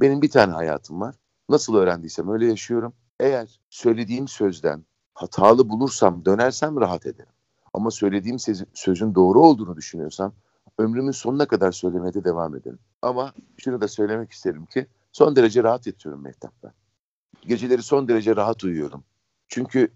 Benim 0.00 0.22
bir 0.22 0.30
tane 0.30 0.52
hayatım 0.52 1.00
var. 1.00 1.14
Nasıl 1.48 1.74
öğrendiysem 1.74 2.28
öyle 2.28 2.46
yaşıyorum. 2.46 2.94
Eğer 3.20 3.60
söylediğim 3.70 4.28
sözden 4.28 4.84
hatalı 5.14 5.68
bulursam, 5.68 6.24
dönersem 6.24 6.80
rahat 6.80 7.06
ederim. 7.06 7.32
Ama 7.74 7.90
söylediğim 7.90 8.36
sözün 8.74 9.14
doğru 9.14 9.40
olduğunu 9.40 9.76
düşünüyorsam 9.76 10.32
ömrümün 10.78 11.10
sonuna 11.10 11.46
kadar 11.46 11.72
söylemeye 11.72 12.14
de 12.14 12.24
devam 12.24 12.56
ederim. 12.56 12.78
Ama 13.02 13.32
şunu 13.56 13.80
da 13.80 13.88
söylemek 13.88 14.32
isterim 14.32 14.66
ki 14.66 14.86
son 15.12 15.36
derece 15.36 15.62
rahat 15.62 15.86
yatıyorum 15.86 16.22
Mehtap 16.22 16.52
ben. 16.64 16.72
Geceleri 17.46 17.82
son 17.82 18.08
derece 18.08 18.36
rahat 18.36 18.64
uyuyorum. 18.64 19.04
Çünkü 19.48 19.88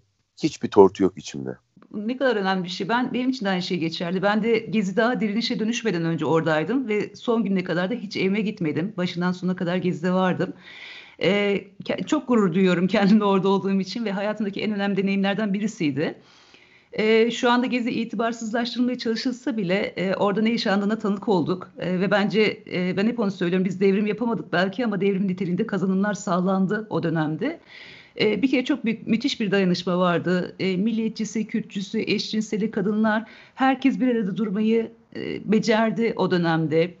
hiçbir 0.43 0.67
tortu 0.69 1.03
yok 1.03 1.17
içimde. 1.17 1.57
Ne 1.93 2.17
kadar 2.17 2.35
önemli 2.35 2.63
bir 2.63 2.69
şey. 2.69 2.89
Ben 2.89 3.13
benim 3.13 3.29
için 3.29 3.45
de 3.45 3.49
aynı 3.49 3.61
şey 3.61 3.77
geçerli. 3.77 4.21
Ben 4.21 4.43
de 4.43 4.57
Gezi 4.59 4.95
Dağı 4.95 5.19
direnişe 5.19 5.59
dönüşmeden 5.59 6.05
önce 6.05 6.25
oradaydım 6.25 6.87
ve 6.87 7.15
son 7.15 7.43
güne 7.43 7.63
kadar 7.63 7.89
da 7.89 7.93
hiç 7.93 8.17
evime 8.17 8.41
gitmedim. 8.41 8.93
Başından 8.97 9.31
sonuna 9.31 9.55
kadar 9.55 9.75
Gezi'de 9.75 10.13
vardım. 10.13 10.53
Ee, 11.21 11.63
çok 12.07 12.27
gurur 12.27 12.53
duyuyorum 12.53 12.87
kendimde 12.97 13.23
orada 13.23 13.49
olduğum 13.49 13.81
için 13.81 14.05
ve 14.05 14.11
hayatımdaki 14.11 14.61
en 14.61 14.71
önemli 14.71 14.97
deneyimlerden 14.97 15.53
birisiydi. 15.53 16.15
E, 16.93 17.31
şu 17.31 17.51
anda 17.51 17.65
Gezi 17.65 17.91
itibarsızlaştırılmaya 17.91 18.97
çalışılsa 18.97 19.57
bile 19.57 19.75
e, 19.75 20.15
orada 20.15 20.41
ne 20.41 20.49
yaşandığına 20.49 20.99
tanık 20.99 21.27
olduk. 21.27 21.71
E, 21.79 21.99
ve 21.99 22.11
bence 22.11 22.63
e, 22.73 22.97
ben 22.97 23.07
hep 23.07 23.19
onu 23.19 23.31
söylüyorum 23.31 23.65
biz 23.65 23.81
devrim 23.81 24.05
yapamadık 24.05 24.53
belki 24.53 24.85
ama 24.85 25.01
devrim 25.01 25.27
niteliğinde 25.27 25.67
kazanımlar 25.67 26.13
sağlandı 26.13 26.87
o 26.89 27.03
dönemde. 27.03 27.59
E, 28.21 28.41
bir 28.41 28.49
kere 28.49 28.65
çok 28.65 28.85
büyük, 28.85 29.07
müthiş 29.07 29.39
bir 29.39 29.51
dayanışma 29.51 29.97
vardı. 29.99 30.55
E, 30.59 30.77
milliyetçisi, 30.77 31.47
Kürtçüsü, 31.47 31.99
eşcinseli 31.99 32.71
kadınlar 32.71 33.23
herkes 33.55 33.99
bir 33.99 34.07
arada 34.15 34.37
durmayı 34.37 34.91
e, 35.15 35.51
becerdi 35.51 36.13
o 36.15 36.31
dönemde 36.31 36.93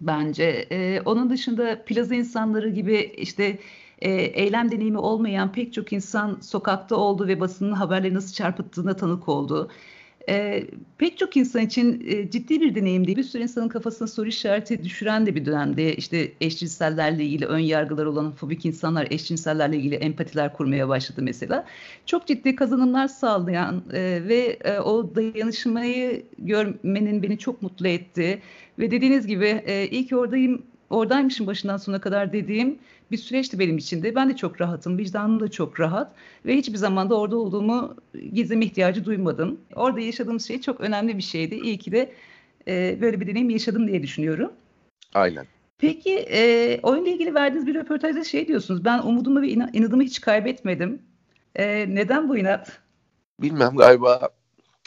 bence. 0.00 0.44
E, 0.70 1.00
onun 1.04 1.30
dışında 1.30 1.84
plaza 1.84 2.14
insanları 2.14 2.68
gibi 2.70 3.14
işte 3.16 3.58
e, 3.98 4.10
eylem 4.10 4.70
deneyimi 4.70 4.98
olmayan 4.98 5.52
pek 5.52 5.72
çok 5.72 5.92
insan 5.92 6.40
sokakta 6.40 6.96
oldu 6.96 7.28
ve 7.28 7.40
basının 7.40 7.72
haberleri 7.72 8.14
nasıl 8.14 8.34
çarpıttığına 8.34 8.96
tanık 8.96 9.28
oldu. 9.28 9.70
E, 10.28 10.64
pek 10.98 11.18
çok 11.18 11.36
insan 11.36 11.62
için 11.62 12.06
e, 12.06 12.30
ciddi 12.30 12.60
bir 12.60 12.74
deneyimdi. 12.74 13.16
Bir 13.16 13.22
sürü 13.22 13.42
insanın 13.42 13.68
kafasına 13.68 14.08
soru 14.08 14.28
işareti 14.28 14.84
düşüren 14.84 15.26
de 15.26 15.34
bir 15.34 15.44
dönemdi. 15.44 15.82
İşte 15.82 16.32
eşcinsellerle 16.40 17.24
ilgili 17.24 17.46
ön 17.46 17.58
yargılar 17.58 18.06
olan 18.06 18.32
fobik 18.32 18.66
insanlar 18.66 19.06
eşcinsellerle 19.10 19.76
ilgili 19.76 19.94
empatiler 19.94 20.52
kurmaya 20.52 20.88
başladı 20.88 21.22
mesela. 21.22 21.66
Çok 22.06 22.26
ciddi 22.26 22.56
kazanımlar 22.56 23.08
sağlayan 23.08 23.82
e, 23.92 24.22
ve 24.28 24.58
e, 24.64 24.78
o 24.78 25.14
dayanışmayı 25.14 26.22
görmenin 26.38 27.22
beni 27.22 27.38
çok 27.38 27.62
mutlu 27.62 27.88
etti. 27.88 28.42
Ve 28.78 28.90
dediğiniz 28.90 29.26
gibi 29.26 29.62
e, 29.66 29.88
iyi 29.88 30.16
oradayım 30.16 30.62
oradaymışım 30.90 31.46
başından 31.46 31.76
sona 31.76 32.00
kadar 32.00 32.32
dediğim 32.32 32.78
bir 33.10 33.16
süreçti 33.16 33.58
benim 33.58 33.78
için 33.78 34.02
de. 34.02 34.14
Ben 34.14 34.30
de 34.30 34.36
çok 34.36 34.60
rahatım, 34.60 34.98
vicdanım 34.98 35.40
da 35.40 35.50
çok 35.50 35.80
rahat 35.80 36.12
ve 36.46 36.56
hiçbir 36.56 36.76
zaman 36.76 37.10
da 37.10 37.18
orada 37.20 37.36
olduğumu 37.36 37.96
gizleme 38.32 38.64
ihtiyacı 38.64 39.04
duymadım. 39.04 39.60
Orada 39.74 40.00
yaşadığım 40.00 40.40
şey 40.40 40.60
çok 40.60 40.80
önemli 40.80 41.16
bir 41.16 41.22
şeydi. 41.22 41.54
İyi 41.54 41.78
ki 41.78 41.92
de 41.92 42.12
e, 42.68 42.98
böyle 43.00 43.20
bir 43.20 43.26
deneyim 43.26 43.50
yaşadım 43.50 43.88
diye 43.88 44.02
düşünüyorum. 44.02 44.52
Aynen. 45.14 45.46
Peki 45.78 46.18
e, 46.18 46.80
oyunla 46.82 47.08
ilgili 47.08 47.34
verdiğiniz 47.34 47.66
bir 47.66 47.74
röportajda 47.74 48.24
şey 48.24 48.48
diyorsunuz. 48.48 48.84
Ben 48.84 48.98
umudumu 48.98 49.42
ve 49.42 49.48
inadımı 49.48 50.02
hiç 50.02 50.20
kaybetmedim. 50.20 51.02
E, 51.54 51.94
neden 51.94 52.28
bu 52.28 52.38
inat? 52.38 52.80
Bilmem 53.40 53.76
galiba 53.76 54.30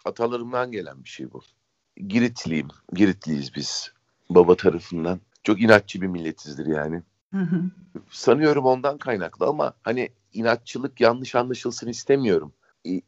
atalarımdan 0.05 0.71
gelen 0.71 1.03
bir 1.03 1.09
şey 1.09 1.31
bu. 1.33 1.41
Giritliyim. 2.07 2.67
Giritliyiz 2.93 3.55
biz 3.55 3.91
baba 4.29 4.55
tarafından. 4.55 5.19
Çok 5.43 5.61
inatçı 5.61 6.01
bir 6.01 6.07
milletizdir 6.07 6.65
yani. 6.65 7.01
Hı 7.33 7.39
hı. 7.39 7.63
Sanıyorum 8.09 8.65
ondan 8.65 8.97
kaynaklı 8.97 9.45
ama 9.45 9.73
hani 9.83 10.09
inatçılık 10.33 11.01
yanlış 11.01 11.35
anlaşılsın 11.35 11.87
istemiyorum. 11.87 12.53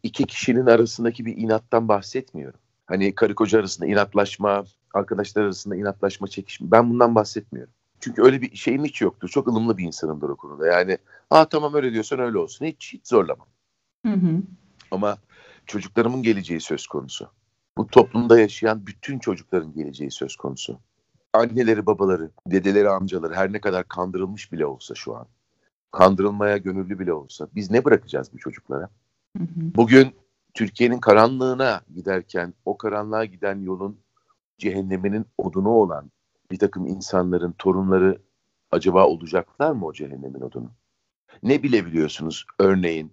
İki 0.04 0.26
kişinin 0.26 0.66
arasındaki 0.66 1.26
bir 1.26 1.38
inattan 1.38 1.88
bahsetmiyorum. 1.88 2.60
Hani 2.86 3.16
karı 3.16 3.36
koca 3.36 3.60
arasında 3.60 3.88
inatlaşma, 3.88 4.64
arkadaşlar 4.94 5.44
arasında 5.44 5.76
inatlaşma, 5.76 6.28
çekişme. 6.28 6.72
Ben 6.72 6.90
bundan 6.90 7.16
bahsetmiyorum. 7.16 7.74
Çünkü 8.00 8.22
öyle 8.22 8.42
bir 8.42 8.56
şeyim 8.56 8.86
hiç 8.86 9.02
yoktur. 9.02 9.30
Çok 9.30 9.48
ılımlı 9.48 9.78
bir 9.78 9.84
insanımdır 9.84 10.30
o 10.30 10.36
konuda. 10.36 10.68
Yani 10.68 10.98
ha 11.30 11.50
tamam 11.50 11.74
öyle 11.74 11.94
diyorsan 11.94 12.20
öyle 12.20 12.38
olsun. 12.38 12.66
Hiç, 12.66 12.94
hiç 12.94 13.08
zorlamam. 13.08 13.48
Hı 14.06 14.14
hı. 14.14 14.42
Ama 14.92 15.18
çocuklarımın 15.66 16.24
geleceği 16.24 16.62
söz 16.62 16.88
konusu. 16.88 17.30
Bu 17.78 17.88
toplumda 17.88 18.40
yaşayan 18.40 18.88
bütün 18.88 19.20
çocukların 19.20 19.74
geleceği 19.74 20.12
söz 20.12 20.36
konusu. 20.36 20.80
Anneleri, 21.34 21.86
babaları, 21.86 22.32
dedeleri, 22.48 22.90
amcaları 22.90 23.34
her 23.34 23.54
ne 23.54 23.62
kadar 23.62 23.88
kandırılmış 23.88 24.52
bile 24.52 24.66
olsa 24.66 24.96
şu 24.96 25.16
an, 25.16 25.28
kandırılmaya 25.92 26.58
gönüllü 26.58 27.00
bile 27.00 27.14
olsa 27.14 27.48
biz 27.56 27.72
ne 27.72 27.86
bırakacağız 27.86 28.34
bu 28.34 28.38
çocuklara? 28.38 28.90
Hı 29.38 29.44
hı. 29.44 29.48
Bugün 29.76 30.16
Türkiye'nin 30.54 31.00
karanlığına 31.00 31.82
giderken 31.96 32.54
o 32.66 32.78
karanlığa 32.78 33.26
giden 33.26 33.60
yolun 33.60 34.00
cehenneminin 34.58 35.26
odunu 35.38 35.70
olan 35.70 36.12
bir 36.52 36.60
takım 36.60 36.88
insanların 36.88 37.52
torunları 37.52 38.22
acaba 38.72 39.08
olacaklar 39.08 39.72
mı 39.72 39.86
o 39.86 39.94
cehennemin 39.94 40.42
odunu? 40.42 40.72
Ne 41.44 41.64
bilebiliyorsunuz 41.64 42.46
örneğin 42.60 43.12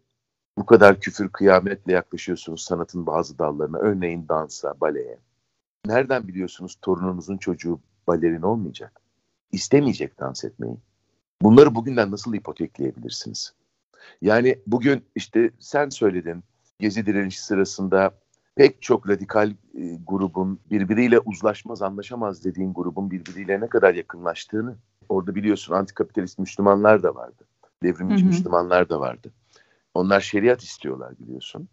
bu 0.59 0.67
kadar 0.67 1.01
küfür 1.01 1.29
kıyametle 1.29 1.93
yaklaşıyorsunuz 1.93 2.63
sanatın 2.63 3.07
bazı 3.07 3.39
dallarına 3.39 3.79
örneğin 3.79 4.29
dansa, 4.29 4.81
baleye. 4.81 5.19
Nereden 5.87 6.29
biliyorsunuz 6.29 6.79
torununuzun 6.83 7.37
çocuğu 7.37 7.81
balerin 8.09 8.43
olmayacak? 8.43 9.01
İstemeyecek 9.53 10.21
dans 10.21 10.45
etmeyi. 10.45 10.77
Bunları 11.43 11.75
bugünden 11.75 12.11
nasıl 12.11 12.35
ipotekleyebilirsiniz? 12.35 13.55
Yani 14.23 14.59
bugün 14.67 15.05
işte 15.15 15.51
sen 15.59 15.89
söyledin 15.89 16.45
Gezi 16.81 17.07
direnişi 17.07 17.43
sırasında 17.45 18.11
pek 18.57 18.83
çok 18.83 19.09
radikal 19.09 19.51
e, 19.51 19.99
grubun 20.07 20.61
birbiriyle 20.71 21.19
uzlaşmaz, 21.19 21.83
anlaşamaz 21.83 22.45
dediğin 22.45 22.75
grubun 22.75 23.11
birbiriyle 23.11 23.61
ne 23.61 23.69
kadar 23.69 23.95
yakınlaştığını 23.95 24.77
orada 25.09 25.35
biliyorsun 25.35 25.75
antikapitalist 25.75 26.39
Müslümanlar 26.39 27.03
da 27.03 27.15
vardı. 27.15 27.45
Devrimci 27.83 28.17
hı 28.17 28.21
hı. 28.21 28.27
Müslümanlar 28.27 28.89
da 28.89 29.01
vardı. 29.01 29.33
Onlar 29.95 30.21
şeriat 30.21 30.63
istiyorlar 30.63 31.19
biliyorsun. 31.19 31.69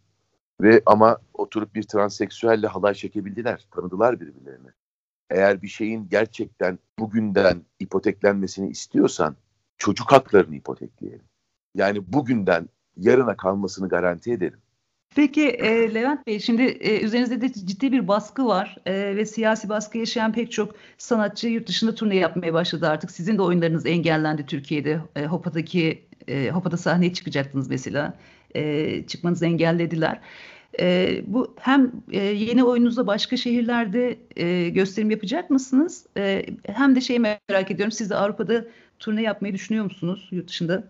Ve 0.61 0.81
ama 0.85 1.17
oturup 1.33 1.75
bir 1.75 1.83
transseksüelle 1.83 2.67
halay 2.67 2.93
çekebildiler, 2.93 3.67
tanıdılar 3.71 4.19
birbirlerini. 4.19 4.69
Eğer 5.29 5.61
bir 5.61 5.67
şeyin 5.67 6.09
gerçekten 6.09 6.79
bugünden 6.99 7.61
ipoteklenmesini 7.79 8.69
istiyorsan 8.69 9.35
çocuk 9.77 10.11
haklarını 10.11 10.55
ipotekleyelim. 10.55 11.25
Yani 11.75 12.13
bugünden 12.13 12.69
yarına 12.97 13.37
kalmasını 13.37 13.89
garanti 13.89 14.31
edelim. 14.31 14.59
Peki 15.15 15.49
e, 15.49 15.93
Levent 15.93 16.27
Bey 16.27 16.39
şimdi 16.39 16.63
e, 16.63 17.01
üzerinizde 17.01 17.41
de 17.41 17.53
ciddi 17.53 17.91
bir 17.91 18.07
baskı 18.07 18.45
var 18.45 18.77
e, 18.85 19.15
ve 19.15 19.25
siyasi 19.25 19.69
baskı 19.69 19.97
yaşayan 19.97 20.33
pek 20.33 20.51
çok 20.51 20.75
sanatçı 20.97 21.47
yurt 21.47 21.67
dışında 21.67 21.95
turne 21.95 22.15
yapmaya 22.15 22.53
başladı 22.53 22.87
artık. 22.87 23.11
Sizin 23.11 23.37
de 23.37 23.41
oyunlarınız 23.41 23.85
engellendi 23.85 24.45
Türkiye'de. 24.45 24.99
E, 25.15 25.25
Hopa'daki 25.25 26.07
e, 26.27 26.49
Hopa'da 26.49 26.77
sahneye 26.77 27.13
çıkacaktınız 27.13 27.69
mesela. 27.69 28.17
E, 28.55 29.07
çıkmanızı 29.07 29.45
engellediler. 29.45 30.21
E, 30.79 31.21
bu 31.27 31.55
hem 31.59 31.91
e, 32.11 32.19
yeni 32.19 32.63
oyununuzda 32.63 33.07
başka 33.07 33.37
şehirlerde 33.37 34.19
e, 34.35 34.69
gösterim 34.69 35.11
yapacak 35.11 35.49
mısınız? 35.49 36.05
E, 36.17 36.45
hem 36.65 36.95
de 36.95 37.01
şeyi 37.01 37.19
merak 37.19 37.71
ediyorum. 37.71 37.91
Siz 37.91 38.09
de 38.09 38.15
Avrupa'da 38.15 38.65
turne 38.99 39.21
yapmayı 39.21 39.53
düşünüyor 39.53 39.83
musunuz 39.83 40.27
yurt 40.31 40.47
dışında? 40.47 40.83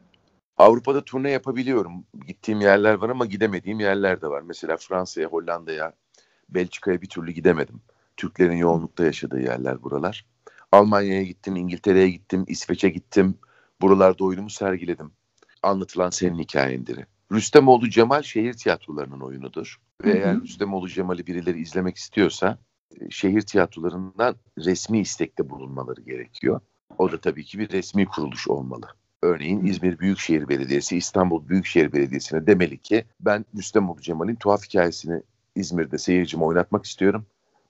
Avrupa'da 0.57 1.05
turne 1.05 1.31
yapabiliyorum. 1.31 2.05
Gittiğim 2.27 2.61
yerler 2.61 2.93
var 2.93 3.09
ama 3.09 3.25
gidemediğim 3.25 3.79
yerler 3.79 4.21
de 4.21 4.27
var. 4.27 4.41
Mesela 4.41 4.77
Fransa'ya, 4.77 5.27
Hollanda'ya, 5.27 5.93
Belçika'ya 6.49 7.01
bir 7.01 7.09
türlü 7.09 7.31
gidemedim. 7.31 7.81
Türklerin 8.17 8.57
yoğunlukta 8.57 9.05
yaşadığı 9.05 9.39
yerler 9.39 9.83
buralar. 9.83 10.25
Almanya'ya 10.71 11.23
gittim, 11.23 11.55
İngiltere'ye 11.55 12.09
gittim, 12.09 12.45
İsveç'e 12.47 12.89
gittim. 12.89 13.37
Buralarda 13.81 14.23
oyunumu 14.23 14.49
sergiledim. 14.49 15.11
Anlatılan 15.63 16.09
senin 16.09 16.39
hikayendir. 16.39 16.99
Rüstemoğlu 17.31 17.89
Cemal 17.89 18.21
şehir 18.21 18.53
tiyatrolarının 18.53 19.19
oyunudur. 19.19 19.79
Ve 20.05 20.09
hı 20.09 20.13
hı. 20.13 20.17
eğer 20.17 20.41
Rüstemoğlu 20.41 20.89
Cemal'i 20.89 21.27
birileri 21.27 21.61
izlemek 21.61 21.97
istiyorsa 21.97 22.57
e, 23.01 23.09
şehir 23.09 23.41
tiyatrolarından 23.41 24.35
resmi 24.57 24.99
istekte 24.99 25.49
bulunmaları 25.49 26.01
gerekiyor. 26.01 26.61
O 26.97 27.11
da 27.11 27.21
tabii 27.21 27.43
ki 27.43 27.59
bir 27.59 27.69
resmi 27.69 28.05
kuruluş 28.05 28.47
olmalı. 28.47 28.88
Örneğin 29.21 29.65
İzmir 29.65 29.99
Büyükşehir 29.99 30.49
Belediyesi, 30.49 30.97
İstanbul 30.97 31.47
Büyükşehir 31.47 31.93
Belediyesi'ne 31.93 32.47
demeli 32.47 32.77
ki 32.77 33.05
ben 33.19 33.45
Rüstem 33.57 33.95
Cemal'in 34.01 34.35
tuhaf 34.35 34.65
hikayesini 34.65 35.21
İzmir'de 35.55 35.97
seyircime 35.97 36.43
oynatmak 36.43 36.85
istiyorum. 36.85 37.25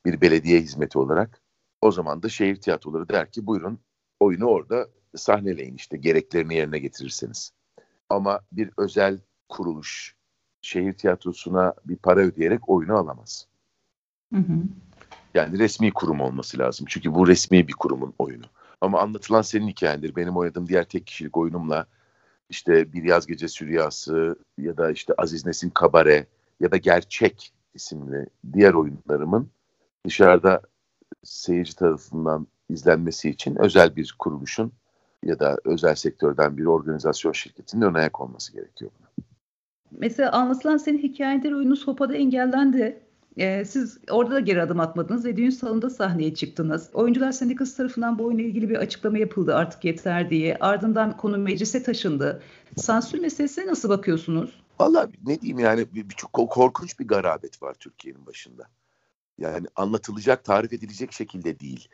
Bir 0.06 0.22
belediye 0.22 0.62
hizmeti 0.62 1.00
olarak. 1.00 1.42
O 1.82 1.92
zaman 1.92 2.24
da 2.24 2.30
şehir 2.30 2.56
tiyatroları 2.56 3.10
der 3.10 3.32
ki 3.32 3.48
buyurun 3.48 3.80
oyunu 4.20 4.46
orada 4.46 4.88
sahneleyin 5.16 5.76
işte 5.76 5.98
gereklerini 5.98 6.56
yerine 6.56 6.80
getirirseniz. 6.80 7.52
Ama 8.10 8.40
bir 8.52 8.70
özel 8.78 9.20
kuruluş 9.50 10.16
şehir 10.62 10.94
tiyatrosuna 10.94 11.74
bir 11.86 11.96
para 11.96 12.20
ödeyerek 12.20 12.70
oyunu 12.70 12.98
alamaz. 12.98 13.48
Hı 14.34 14.40
hı. 14.40 14.64
Yani 15.34 15.60
resmi 15.60 15.92
kurum 15.92 16.22
olması 16.22 16.60
lazım. 16.60 16.86
Çünkü 16.90 17.14
bu 17.14 17.28
resmi 17.28 17.68
bir 17.68 17.74
kurumun 17.74 18.14
oyunu. 18.18 18.46
Ama 18.82 19.00
anlatılan 19.00 19.42
senin 19.42 19.68
hikayendir. 19.68 20.16
Benim 20.16 20.38
oynadığım 20.38 20.68
diğer 20.68 20.84
tek 20.84 21.08
kişilik 21.08 21.38
oyunumla 21.38 21.86
işte 22.50 22.94
Bir 22.94 23.04
Yaz 23.04 23.28
Gece 23.28 23.48
Süryası 23.48 24.36
ya 24.58 24.78
da 24.78 24.92
işte 24.92 25.14
Aziz 25.18 25.46
Nesin 25.46 25.70
Kabare 25.70 26.28
ya 26.60 26.72
da 26.72 26.78
Gerçek 26.78 27.54
isimli 27.74 28.26
diğer 28.54 28.74
oyunlarımın 28.74 29.50
dışarıda 30.06 30.62
seyirci 31.24 31.76
tarafından 31.76 32.48
izlenmesi 32.70 33.30
için 33.30 33.56
özel 33.56 33.96
bir 33.96 34.16
kuruluşun 34.20 34.72
ya 35.24 35.40
da 35.40 35.58
özel 35.66 35.96
sektörden 35.96 36.58
bir 36.58 36.66
organizasyon 36.66 37.32
şirketinin 37.32 37.82
ön 37.82 37.94
ayak 37.94 38.22
olması 38.22 38.54
gerekiyor 38.54 38.92
buna. 39.00 39.26
Mesela 40.00 40.32
anlatılan 40.32 40.78
senin 40.78 40.98
hikayeler 40.98 41.52
oyunu 41.52 41.76
Sopa'da 41.76 42.16
engellendi. 42.16 43.02
Ee, 43.38 43.66
siz 43.66 43.98
orada 44.12 44.36
da 44.36 44.40
geri 44.40 44.62
adım 44.62 44.80
atmadınız 44.80 45.26
ve 45.26 45.38
düğün 45.38 45.50
salonunda 45.50 45.90
sahneye 45.90 46.34
çıktınız. 46.34 46.90
Oyuncular 46.94 47.32
Sendikası 47.32 47.78
tarafından 47.78 48.20
bu 48.20 48.26
oyunla 48.26 48.42
ilgili 48.42 48.70
bir 48.70 48.76
açıklama 48.76 49.18
yapıldı 49.18 49.56
artık 49.56 49.86
yeter 49.86 50.30
diye. 50.30 50.58
Ardından 50.60 51.18
konu 51.18 51.38
meclise 51.38 51.84
taşındı. 51.84 52.44
Sansür 52.78 53.20
meselesine 53.20 53.68
nasıl 53.68 53.90
bakıyorsunuz? 53.90 54.64
Valla 54.80 55.10
ne 55.26 55.42
diyeyim 55.42 55.60
yani 55.60 55.86
bir, 55.94 56.10
bir 56.10 56.16
korkunç 56.32 57.00
bir 57.00 57.08
garabet 57.08 57.64
var 57.64 57.74
Türkiye'nin 57.80 58.26
başında. 58.26 58.68
Yani 59.38 59.68
anlatılacak, 59.76 60.44
tarif 60.44 60.74
edilecek 60.74 61.12
şekilde 61.12 61.60
değil. 61.60 61.88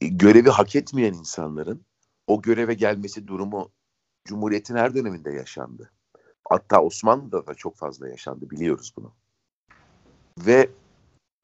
E, 0.00 0.08
görevi 0.08 0.48
hak 0.48 0.76
etmeyen 0.76 1.12
insanların 1.12 1.84
o 2.26 2.42
göreve 2.42 2.74
gelmesi 2.74 3.26
durumu 3.28 3.72
Cumhuriyet'in 4.24 4.76
her 4.76 4.94
döneminde 4.94 5.30
yaşandı. 5.30 5.90
Hatta 6.52 6.82
Osmanlı'da 6.82 7.46
da 7.46 7.54
çok 7.54 7.76
fazla 7.76 8.08
yaşandı 8.08 8.50
biliyoruz 8.50 8.92
bunu. 8.96 9.12
Ve 10.38 10.70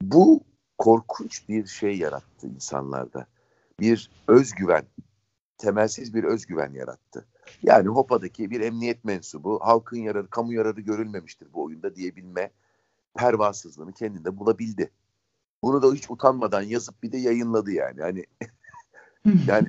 bu 0.02 0.40
korkunç 0.78 1.48
bir 1.48 1.66
şey 1.66 1.98
yarattı 1.98 2.46
insanlarda. 2.46 3.26
Bir 3.80 4.10
özgüven, 4.28 4.86
temelsiz 5.58 6.14
bir 6.14 6.24
özgüven 6.24 6.72
yarattı. 6.72 7.26
Yani 7.62 7.88
Hopa'daki 7.88 8.50
bir 8.50 8.60
emniyet 8.60 9.04
mensubu 9.04 9.60
halkın 9.62 9.96
yararı, 9.96 10.30
kamu 10.30 10.52
yararı 10.52 10.80
görülmemiştir 10.80 11.52
bu 11.52 11.64
oyunda 11.64 11.94
diyebilme 11.94 12.50
pervasızlığını 13.14 13.92
kendinde 13.92 14.38
bulabildi. 14.38 14.90
Bunu 15.62 15.82
da 15.82 15.94
hiç 15.94 16.10
utanmadan 16.10 16.62
yazıp 16.62 17.02
bir 17.02 17.12
de 17.12 17.18
yayınladı 17.18 17.70
yani. 17.70 18.00
Hani 18.00 18.24
yani 19.46 19.68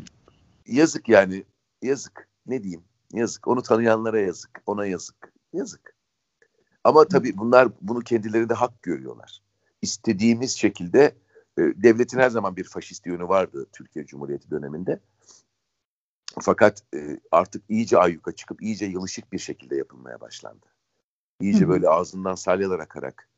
yazık 0.67 1.09
yani 1.09 1.43
yazık 1.81 2.29
ne 2.45 2.63
diyeyim 2.63 2.83
yazık 3.13 3.47
onu 3.47 3.61
tanıyanlara 3.61 4.19
yazık 4.19 4.61
ona 4.65 4.85
yazık 4.85 5.33
yazık. 5.53 5.95
Ama 6.83 7.07
tabii 7.07 7.37
bunlar 7.37 7.67
bunu 7.81 7.99
kendileri 7.99 8.49
de 8.49 8.53
hak 8.53 8.83
görüyorlar. 8.83 9.41
İstediğimiz 9.81 10.57
şekilde 10.57 11.15
e, 11.57 11.61
devletin 11.61 12.19
her 12.19 12.29
zaman 12.29 12.55
bir 12.55 12.63
faşist 12.63 13.05
yönü 13.05 13.27
vardı 13.27 13.67
Türkiye 13.73 14.05
Cumhuriyeti 14.05 14.51
döneminde. 14.51 14.99
Fakat 16.41 16.83
e, 16.95 17.19
artık 17.31 17.63
iyice 17.69 17.97
ayyuka 17.97 18.31
çıkıp 18.31 18.61
iyice 18.61 18.85
yılışık 18.85 19.33
bir 19.33 19.39
şekilde 19.39 19.75
yapılmaya 19.75 20.21
başlandı. 20.21 20.65
İyice 21.41 21.69
böyle 21.69 21.89
ağzından 21.89 22.35
salyalar 22.35 22.79
akarak. 22.79 23.29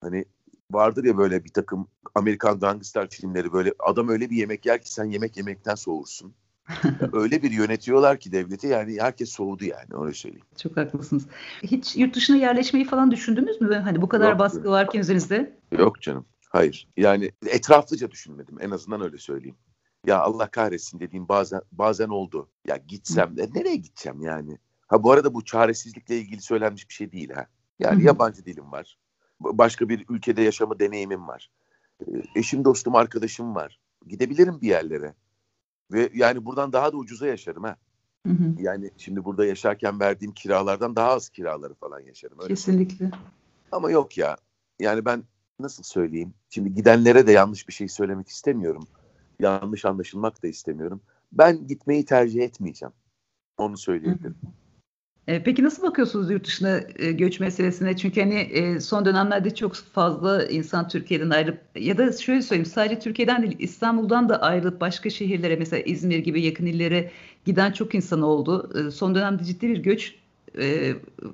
Hani 0.00 0.24
vardır 0.70 1.04
ya 1.04 1.18
böyle 1.18 1.44
bir 1.44 1.52
takım 1.52 1.88
Amerikan 2.14 2.60
gangster 2.60 3.08
filmleri 3.08 3.52
böyle 3.52 3.74
adam 3.78 4.08
öyle 4.08 4.30
bir 4.30 4.36
yemek 4.36 4.66
yer 4.66 4.82
ki 4.82 4.92
sen 4.92 5.04
yemek 5.04 5.36
yemekten 5.36 5.74
soğursun. 5.74 6.34
öyle 7.12 7.42
bir 7.42 7.50
yönetiyorlar 7.50 8.20
ki 8.20 8.32
devleti 8.32 8.66
yani 8.66 9.00
herkes 9.00 9.30
soğudu 9.30 9.64
yani 9.64 9.88
öyle 10.02 10.14
söyleyeyim. 10.14 10.46
Çok 10.56 10.76
haklısınız. 10.76 11.26
Hiç 11.62 11.96
yurt 11.96 12.14
dışına 12.14 12.36
yerleşmeyi 12.36 12.84
falan 12.84 13.10
düşündünüz 13.10 13.60
mü? 13.60 13.74
Hani 13.74 14.02
bu 14.02 14.08
kadar 14.08 14.30
Yok, 14.30 14.38
baskı 14.38 14.70
varken 14.70 15.00
üzerinizde. 15.00 15.56
Yok 15.78 16.02
canım. 16.02 16.26
Hayır. 16.48 16.88
Yani 16.96 17.30
etraflıca 17.46 18.10
düşünmedim. 18.10 18.56
En 18.60 18.70
azından 18.70 19.00
öyle 19.00 19.18
söyleyeyim. 19.18 19.56
Ya 20.06 20.20
Allah 20.20 20.50
kahretsin 20.50 21.00
dediğim 21.00 21.28
bazen 21.28 21.60
bazen 21.72 22.08
oldu. 22.08 22.48
Ya 22.66 22.76
gitsem 22.76 23.36
de 23.36 23.48
nereye 23.54 23.76
gideceğim 23.76 24.22
yani? 24.22 24.58
Ha 24.86 25.02
bu 25.02 25.12
arada 25.12 25.34
bu 25.34 25.44
çaresizlikle 25.44 26.18
ilgili 26.18 26.42
söylenmiş 26.42 26.88
bir 26.88 26.94
şey 26.94 27.12
değil 27.12 27.30
ha. 27.30 27.46
Yani 27.78 28.04
yabancı 28.04 28.44
dilim 28.44 28.72
var. 28.72 28.98
Başka 29.40 29.88
bir 29.88 30.04
ülkede 30.08 30.42
yaşama 30.42 30.78
deneyimim 30.78 31.28
var. 31.28 31.50
Eşim, 32.36 32.64
dostum, 32.64 32.94
arkadaşım 32.94 33.54
var. 33.54 33.80
Gidebilirim 34.06 34.60
bir 34.60 34.68
yerlere. 34.68 35.14
Ve 35.92 36.10
yani 36.14 36.44
buradan 36.44 36.72
daha 36.72 36.92
da 36.92 36.96
ucuza 36.96 37.26
yaşarım 37.26 37.64
ha. 37.64 37.76
Hı 38.26 38.32
hı. 38.32 38.54
Yani 38.58 38.90
şimdi 38.96 39.24
burada 39.24 39.46
yaşarken 39.46 40.00
verdiğim 40.00 40.34
kiralardan 40.34 40.96
daha 40.96 41.10
az 41.10 41.28
kiraları 41.28 41.74
falan 41.74 42.00
yaşarım. 42.00 42.38
Öyle 42.40 42.48
Kesinlikle. 42.48 43.06
Mi? 43.06 43.12
Ama 43.72 43.90
yok 43.90 44.18
ya. 44.18 44.36
Yani 44.80 45.04
ben 45.04 45.22
nasıl 45.60 45.82
söyleyeyim? 45.82 46.34
Şimdi 46.50 46.74
gidenlere 46.74 47.26
de 47.26 47.32
yanlış 47.32 47.68
bir 47.68 47.72
şey 47.72 47.88
söylemek 47.88 48.28
istemiyorum. 48.28 48.86
Yanlış 49.40 49.84
anlaşılmak 49.84 50.42
da 50.42 50.48
istemiyorum. 50.48 51.00
Ben 51.32 51.66
gitmeyi 51.66 52.04
tercih 52.04 52.42
etmeyeceğim. 52.42 52.92
Onu 53.58 53.78
söyleyebilirim. 53.78 54.36
Hı 54.40 54.46
hı. 54.46 54.59
E, 55.26 55.42
peki 55.42 55.64
nasıl 55.64 55.82
bakıyorsunuz 55.82 56.30
yurt 56.30 56.46
dışına 56.46 56.80
e, 56.96 57.12
göç 57.12 57.40
meselesine? 57.40 57.96
Çünkü 57.96 58.20
hani 58.20 58.34
e, 58.34 58.80
son 58.80 59.04
dönemlerde 59.04 59.54
çok 59.54 59.74
fazla 59.74 60.44
insan 60.46 60.88
Türkiye'den 60.88 61.30
ayrılıp 61.30 61.60
ya 61.76 61.98
da 61.98 62.12
şöyle 62.12 62.42
söyleyeyim 62.42 62.70
sadece 62.70 62.98
Türkiye'den 62.98 63.42
değil 63.42 63.56
İstanbul'dan 63.58 64.28
da 64.28 64.42
ayrılıp 64.42 64.80
başka 64.80 65.10
şehirlere 65.10 65.56
mesela 65.56 65.82
İzmir 65.82 66.18
gibi 66.18 66.42
yakın 66.42 66.66
illere 66.66 67.10
giden 67.44 67.72
çok 67.72 67.94
insan 67.94 68.22
oldu. 68.22 68.70
Son 68.92 69.14
dönemde 69.14 69.44
ciddi 69.44 69.68
bir 69.68 69.78
göç 69.78 70.14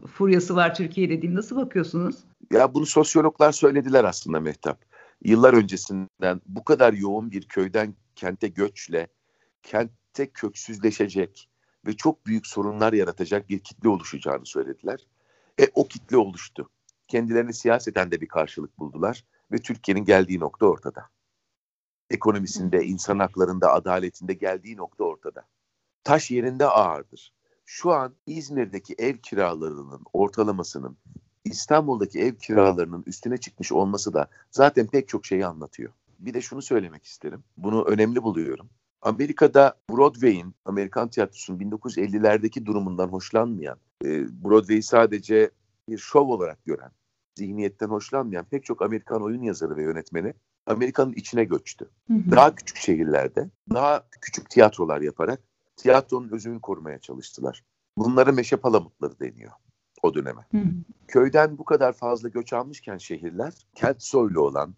furyası 0.07 0.57
var 0.57 0.75
Türkiye 0.75 1.11
dediğim. 1.11 1.35
Nasıl 1.35 1.57
bakıyorsunuz? 1.57 2.17
Ya 2.53 2.75
bunu 2.75 2.87
sosyologlar 2.87 3.53
söylediler 3.53 4.05
aslında 4.05 4.41
Mehtap. 4.41 4.85
Yıllar 5.25 5.55
öncesinden 5.55 6.41
bu 6.47 6.65
kadar 6.65 6.93
yoğun 6.93 7.31
bir 7.31 7.43
köyden 7.43 7.95
kente 8.17 8.49
göçle 8.49 9.07
kentte 9.63 10.27
köksüzleşecek 10.35 11.49
ve 11.87 11.97
çok 11.97 12.27
büyük 12.27 12.47
sorunlar 12.47 12.93
yaratacak 12.93 13.49
bir 13.49 13.59
kitle 13.59 13.89
oluşacağını 13.89 14.47
söylediler. 14.47 15.07
E 15.61 15.69
o 15.75 15.89
kitle 15.89 16.17
oluştu. 16.17 16.71
Kendilerini 17.09 17.55
siyaseten 17.55 18.11
de 18.11 18.21
bir 18.21 18.29
karşılık 18.29 18.79
buldular 18.79 19.25
ve 19.53 19.59
Türkiye'nin 19.59 20.05
geldiği 20.05 20.41
nokta 20.41 20.67
ortada. 20.67 21.09
Ekonomisinde, 22.11 22.85
insan 22.85 23.19
haklarında, 23.19 23.73
adaletinde 23.73 24.35
geldiği 24.35 24.77
nokta 24.77 25.05
ortada. 25.05 25.43
Taş 26.05 26.31
yerinde 26.31 26.67
ağırdır. 26.67 27.33
Şu 27.65 27.93
an 27.93 28.15
İzmir'deki 28.27 28.95
ev 28.99 29.17
kiralarının 29.17 30.03
ortalamasının 30.13 30.97
İstanbul'daki 31.45 32.21
ev 32.21 32.35
kiralarının 32.35 33.05
üstüne 33.07 33.37
çıkmış 33.37 33.73
olması 33.73 34.15
da 34.15 34.29
zaten 34.51 34.87
pek 34.87 35.09
çok 35.09 35.27
şeyi 35.27 35.47
anlatıyor. 35.47 35.93
Bir 36.19 36.35
de 36.35 36.41
şunu 36.41 36.63
söylemek 36.63 37.05
isterim. 37.05 37.45
Bunu 37.57 37.85
önemli 37.85 38.23
buluyorum. 38.23 38.71
Amerika'da 39.07 39.75
Broadway'in, 39.91 40.55
Amerikan 40.65 41.09
tiyatrosunun 41.09 41.59
1950'lerdeki 41.59 42.67
durumundan 42.67 43.09
hoşlanmayan, 43.09 43.79
e, 44.05 44.09
Broadway'i 44.45 44.83
sadece 44.83 45.51
bir 45.89 45.99
şov 45.99 46.29
olarak 46.29 46.65
gören, 46.65 46.91
zihniyetten 47.35 47.89
hoşlanmayan 47.89 48.45
pek 48.45 48.65
çok 48.65 48.83
Amerikan 48.83 49.23
oyun 49.23 49.43
yazarı 49.43 49.77
ve 49.77 49.83
yönetmeni 49.83 50.35
Amerika'nın 50.67 51.13
içine 51.13 51.45
göçtü. 51.45 51.91
Hı 52.07 52.15
hı. 52.15 52.31
Daha 52.31 52.55
küçük 52.55 52.77
şehirlerde, 52.77 53.51
daha 53.75 54.09
küçük 54.21 54.51
tiyatrolar 54.51 55.01
yaparak 55.01 55.41
tiyatronun 55.77 56.29
özünü 56.29 56.61
korumaya 56.61 56.99
çalıştılar. 56.99 57.65
Bunlara 57.99 58.33
meşe 58.33 58.57
palamutları 58.57 59.21
deniyor 59.21 59.53
o 60.03 60.15
döneme. 60.15 60.47
Hı 60.51 60.59
hı. 60.59 60.69
Köyden 61.09 61.59
bu 61.59 61.65
kadar 61.65 61.93
fazla 61.93 62.29
göç 62.29 62.53
almışken 62.53 62.99
şehirler, 62.99 63.67
kent 63.75 64.03
soylu 64.03 64.41
olan, 64.41 64.75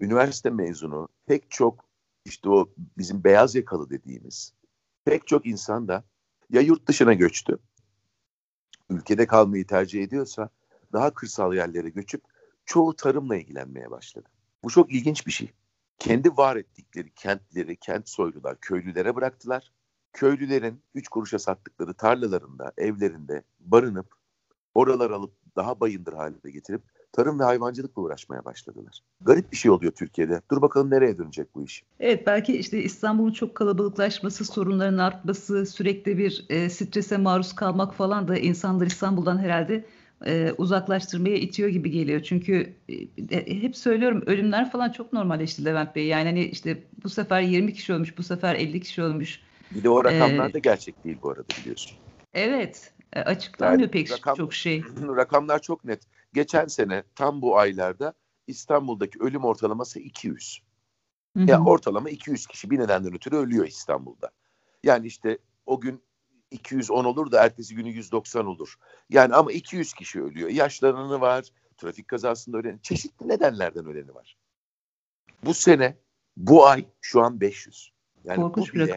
üniversite 0.00 0.50
mezunu, 0.50 1.08
pek 1.26 1.50
çok 1.50 1.89
işte 2.24 2.50
o 2.50 2.70
bizim 2.98 3.24
beyaz 3.24 3.54
yakalı 3.54 3.90
dediğimiz 3.90 4.54
pek 5.04 5.26
çok 5.26 5.46
insan 5.46 5.88
da 5.88 6.04
ya 6.50 6.60
yurt 6.60 6.88
dışına 6.88 7.12
göçtü, 7.14 7.58
ülkede 8.90 9.26
kalmayı 9.26 9.66
tercih 9.66 10.04
ediyorsa 10.04 10.50
daha 10.92 11.14
kırsal 11.14 11.54
yerlere 11.54 11.88
göçüp 11.88 12.22
çoğu 12.64 12.96
tarımla 12.96 13.36
ilgilenmeye 13.36 13.90
başladı. 13.90 14.28
Bu 14.64 14.70
çok 14.70 14.92
ilginç 14.92 15.26
bir 15.26 15.32
şey. 15.32 15.50
Kendi 15.98 16.36
var 16.36 16.56
ettikleri 16.56 17.10
kentleri, 17.14 17.76
kent 17.76 18.08
soylular 18.08 18.60
köylülere 18.60 19.16
bıraktılar. 19.16 19.72
Köylülerin 20.12 20.82
üç 20.94 21.08
kuruşa 21.08 21.38
sattıkları 21.38 21.94
tarlalarında, 21.94 22.72
evlerinde 22.76 23.42
barınıp 23.60 24.14
oralar 24.74 25.10
alıp 25.10 25.34
daha 25.56 25.80
bayındır 25.80 26.12
haline 26.12 26.50
getirip 26.50 26.82
tarım 27.12 27.40
ve 27.40 27.44
hayvancılıkla 27.44 28.02
uğraşmaya 28.02 28.44
başladılar. 28.44 29.00
Garip 29.20 29.52
bir 29.52 29.56
şey 29.56 29.70
oluyor 29.70 29.92
Türkiye'de. 29.92 30.40
Dur 30.50 30.62
bakalım 30.62 30.90
nereye 30.90 31.18
dönecek 31.18 31.54
bu 31.54 31.64
iş? 31.64 31.84
Evet 32.00 32.26
belki 32.26 32.56
işte 32.56 32.82
İstanbul'un 32.82 33.32
çok 33.32 33.54
kalabalıklaşması, 33.54 34.44
sorunların 34.44 34.98
artması, 34.98 35.66
sürekli 35.66 36.18
bir 36.18 36.46
e, 36.48 36.70
strese 36.70 37.16
maruz 37.16 37.54
kalmak 37.54 37.94
falan 37.94 38.28
da 38.28 38.36
insanları 38.36 38.88
İstanbul'dan 38.88 39.38
herhalde 39.38 39.84
e, 40.26 40.52
uzaklaştırmaya 40.58 41.36
itiyor 41.36 41.68
gibi 41.68 41.90
geliyor. 41.90 42.22
Çünkü 42.22 42.74
e, 43.30 43.62
hep 43.62 43.76
söylüyorum 43.76 44.22
ölümler 44.26 44.70
falan 44.70 44.90
çok 44.90 45.12
normalleşti 45.12 45.64
Levent 45.64 45.96
Bey. 45.96 46.06
Yani 46.06 46.24
hani 46.24 46.44
işte 46.44 46.82
bu 47.04 47.08
sefer 47.08 47.40
20 47.40 47.74
kişi 47.74 47.92
ölmüş, 47.92 48.18
bu 48.18 48.22
sefer 48.22 48.54
50 48.54 48.80
kişi 48.80 49.02
ölmüş. 49.02 49.40
Bir 49.70 49.84
de 49.84 49.88
o 49.88 50.04
rakamlar 50.04 50.50
ee, 50.50 50.54
da 50.54 50.58
gerçek 50.58 51.04
değil 51.04 51.18
bu 51.22 51.30
arada 51.30 51.48
biliyorsun. 51.62 51.96
Evet. 52.34 52.92
E, 53.12 53.20
açıklanmıyor 53.20 53.80
yani 53.80 53.90
pek 53.90 54.10
rakam, 54.10 54.36
çok 54.36 54.54
şey. 54.54 54.84
Rakamlar 55.16 55.62
çok 55.62 55.84
net. 55.84 56.00
Geçen 56.32 56.66
sene 56.66 57.02
tam 57.14 57.42
bu 57.42 57.58
aylarda 57.58 58.14
İstanbul'daki 58.46 59.18
ölüm 59.18 59.44
ortalaması 59.44 60.00
200. 60.00 60.62
Hı 61.36 61.42
hı. 61.42 61.50
Ya 61.50 61.64
ortalama 61.64 62.10
200 62.10 62.46
kişi 62.46 62.70
bir 62.70 62.78
nedenden 62.78 63.14
ötürü 63.14 63.36
ölüyor 63.36 63.66
İstanbul'da. 63.66 64.30
Yani 64.84 65.06
işte 65.06 65.38
o 65.66 65.80
gün 65.80 66.02
210 66.50 67.04
olur 67.04 67.32
da 67.32 67.44
ertesi 67.44 67.74
günü 67.74 67.88
190 67.88 68.46
olur. 68.46 68.78
Yani 69.10 69.34
ama 69.34 69.52
200 69.52 69.92
kişi 69.92 70.22
ölüyor. 70.22 70.48
Yaşlananı 70.48 71.20
var, 71.20 71.44
trafik 71.76 72.08
kazasında 72.08 72.58
ölen, 72.58 72.78
çeşitli 72.82 73.28
nedenlerden 73.28 73.86
öleni 73.86 74.14
var. 74.14 74.36
Bu 75.44 75.54
sene, 75.54 75.96
bu 76.36 76.66
ay 76.66 76.84
şu 77.00 77.22
an 77.22 77.40
500. 77.40 77.92
Yani 78.24 78.36
Korkunç 78.36 78.70
bu 78.70 78.74
bile. 78.74 78.96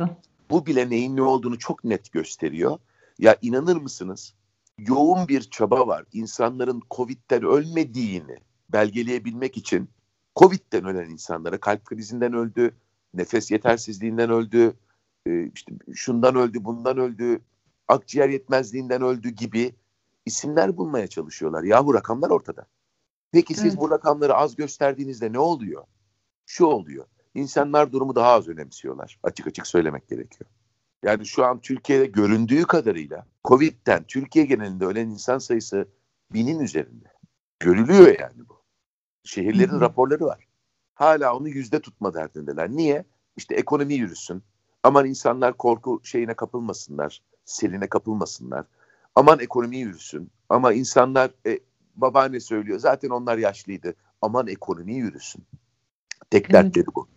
Bu 0.50 0.66
bile 0.66 0.90
neyin 0.90 1.16
ne 1.16 1.22
olduğunu 1.22 1.60
çok 1.60 1.84
net 1.84 2.12
gösteriyor. 2.12 2.80
Ya 3.20 3.38
inanır 3.42 3.76
mısınız? 3.76 4.34
Yoğun 4.78 5.28
bir 5.28 5.42
çaba 5.42 5.88
var. 5.88 6.06
İnsanların 6.14 6.82
Covid'den 6.92 7.44
ölmediğini 7.44 8.38
belgeleyebilmek 8.70 9.58
için 9.58 9.90
Covid'den 10.36 10.86
ölen 10.86 11.10
insanlara 11.10 11.60
kalp 11.60 11.86
krizinden 11.86 12.34
öldü, 12.34 12.76
nefes 13.14 13.52
yetersizliğinden 13.52 14.30
öldü, 14.30 14.74
e, 15.26 15.52
işte 15.56 15.74
şundan 15.94 16.36
öldü, 16.36 16.66
bundan 16.66 16.98
öldü, 16.98 17.42
akciğer 17.88 18.30
yetmezliğinden 18.30 19.02
öldü 19.02 19.30
gibi 19.30 19.76
isimler 20.26 20.78
bulmaya 20.78 21.08
çalışıyorlar. 21.08 21.64
Yahu 21.64 21.94
rakamlar 21.94 22.30
ortada. 22.30 22.66
Peki 23.32 23.54
siz 23.54 23.66
evet. 23.66 23.78
bu 23.78 23.92
rakamları 23.92 24.36
az 24.36 24.56
gösterdiğinizde 24.56 25.34
ne 25.34 25.40
oluyor? 25.40 25.84
Şu 26.46 26.66
oluyor. 26.66 27.06
İnsanlar 27.34 27.92
durumu 27.92 28.16
daha 28.16 28.32
az 28.32 28.48
önemsiyorlar. 28.48 29.20
Açık 29.24 29.48
açık 29.48 29.68
söylemek 29.68 30.08
gerekiyor. 30.08 30.50
Yani 31.04 31.26
şu 31.26 31.46
an 31.46 31.60
Türkiye'de 31.60 32.06
göründüğü 32.06 32.64
kadarıyla 32.64 33.26
Covid'den 33.46 34.04
Türkiye 34.04 34.46
genelinde 34.46 34.86
ölen 34.86 35.10
insan 35.10 35.38
sayısı 35.38 35.88
binin 36.34 36.60
üzerinde. 36.60 37.14
Görülüyor 37.60 38.20
yani 38.20 38.50
bu. 38.50 38.62
Şehirlerin 39.24 39.72
Hı-hı. 39.72 39.82
raporları 39.82 40.26
var. 40.26 40.48
Hala 40.96 41.38
onu 41.38 41.50
yüzde 41.50 41.80
tutma 41.80 42.14
derdindeler. 42.14 42.70
Niye? 42.70 43.06
İşte 43.38 43.56
ekonomi 43.56 43.94
yürüsün. 43.94 44.44
Aman 44.84 45.06
insanlar 45.06 45.58
korku 45.58 46.02
şeyine 46.04 46.34
kapılmasınlar. 46.34 47.22
Seline 47.46 47.88
kapılmasınlar. 47.88 48.66
Aman 49.16 49.40
ekonomi 49.40 49.78
yürüsün. 49.78 50.32
Ama 50.50 50.74
insanlar 50.74 51.32
e, 51.46 51.60
babaanne 51.96 52.40
söylüyor. 52.40 52.80
Zaten 52.80 53.10
onlar 53.10 53.38
yaşlıydı. 53.38 53.96
Aman 54.22 54.48
ekonomi 54.48 54.94
yürüsün. 54.94 55.44
Tek 56.30 56.46
evet. 56.46 56.54
dertleri 56.54 56.88
bu. 56.96 57.08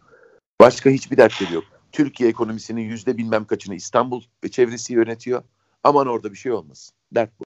Başka 0.61 0.91
hiçbir 0.91 1.17
dertleri 1.17 1.55
yok. 1.55 1.65
Türkiye 1.97 2.31
ekonomisinin 2.31 2.81
yüzde 2.81 3.17
bilmem 3.17 3.45
kaçını 3.45 3.75
İstanbul 3.75 4.23
ve 4.45 4.49
çevresi 4.49 4.93
yönetiyor. 4.93 5.43
Aman 5.85 6.07
orada 6.07 6.33
bir 6.33 6.37
şey 6.37 6.53
olmasın. 6.53 6.97
Dert 7.13 7.31
bu. 7.41 7.45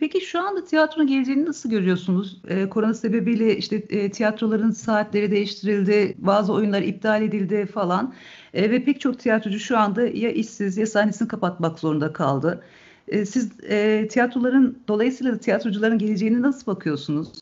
Peki 0.00 0.20
şu 0.20 0.40
anda 0.40 0.64
tiyatronun 0.64 1.06
geleceğini 1.06 1.44
nasıl 1.44 1.70
görüyorsunuz? 1.70 2.42
Ee, 2.48 2.68
korona 2.68 2.94
sebebiyle 2.94 3.56
işte 3.56 3.76
e, 3.76 4.10
tiyatroların 4.10 4.70
saatleri 4.70 5.30
değiştirildi, 5.30 6.14
bazı 6.18 6.52
oyunlar 6.52 6.82
iptal 6.82 7.22
edildi 7.22 7.66
falan. 7.66 8.14
E, 8.54 8.70
ve 8.70 8.84
pek 8.84 9.00
çok 9.00 9.18
tiyatrocu 9.18 9.58
şu 9.58 9.78
anda 9.78 10.02
ya 10.02 10.30
işsiz 10.30 10.76
ya 10.76 10.86
sahnesini 10.86 11.28
kapatmak 11.28 11.78
zorunda 11.78 12.12
kaldı. 12.12 12.64
E, 13.08 13.26
siz 13.26 13.64
e, 13.64 14.08
tiyatroların 14.08 14.82
dolayısıyla 14.88 15.32
da 15.32 15.38
tiyatrocuların 15.38 15.98
geleceğini 15.98 16.42
nasıl 16.42 16.66
bakıyorsunuz? 16.66 17.32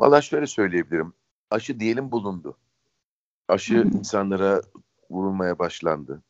Valla 0.00 0.20
şöyle 0.20 0.46
söyleyebilirim. 0.46 1.12
Aşı 1.50 1.80
diyelim 1.80 2.10
bulundu. 2.10 2.56
Aşı 3.48 3.74
insanlara 3.74 4.62
vurulmaya 5.10 5.58
başlandı. 5.58 6.22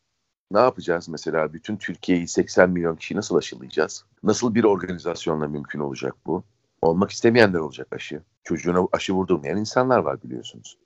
Ne 0.51 0.59
yapacağız 0.59 1.09
mesela? 1.09 1.53
Bütün 1.53 1.77
Türkiye'yi 1.77 2.27
80 2.27 2.69
milyon 2.69 2.95
kişi 2.95 3.15
nasıl 3.15 3.35
aşılayacağız? 3.35 4.05
Nasıl 4.23 4.55
bir 4.55 4.63
organizasyonla 4.63 5.47
mümkün 5.47 5.79
olacak 5.79 6.15
bu? 6.25 6.43
Olmak 6.81 7.11
istemeyenler 7.11 7.59
olacak 7.59 7.87
aşı. 7.91 8.21
Çocuğuna 8.43 8.87
aşı 8.91 9.13
vurdurmayan 9.13 9.57
insanlar 9.57 9.99
var 9.99 10.23
biliyorsunuz. 10.23 10.77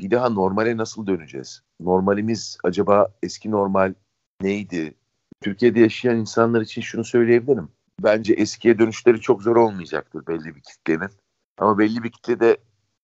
Bir 0.00 0.10
daha 0.10 0.28
normale 0.28 0.76
nasıl 0.76 1.06
döneceğiz? 1.06 1.62
Normalimiz 1.80 2.58
acaba 2.64 3.08
eski 3.22 3.50
normal 3.50 3.94
neydi? 4.40 4.94
Türkiye'de 5.40 5.80
yaşayan 5.80 6.16
insanlar 6.16 6.60
için 6.60 6.82
şunu 6.82 7.04
söyleyebilirim. 7.04 7.68
Bence 8.02 8.34
eskiye 8.34 8.78
dönüşleri 8.78 9.20
çok 9.20 9.42
zor 9.42 9.56
olmayacaktır 9.56 10.26
belli 10.26 10.56
bir 10.56 10.60
kitlenin. 10.60 11.10
Ama 11.58 11.78
belli 11.78 12.02
bir 12.02 12.10
kitle 12.10 12.40
de 12.40 12.56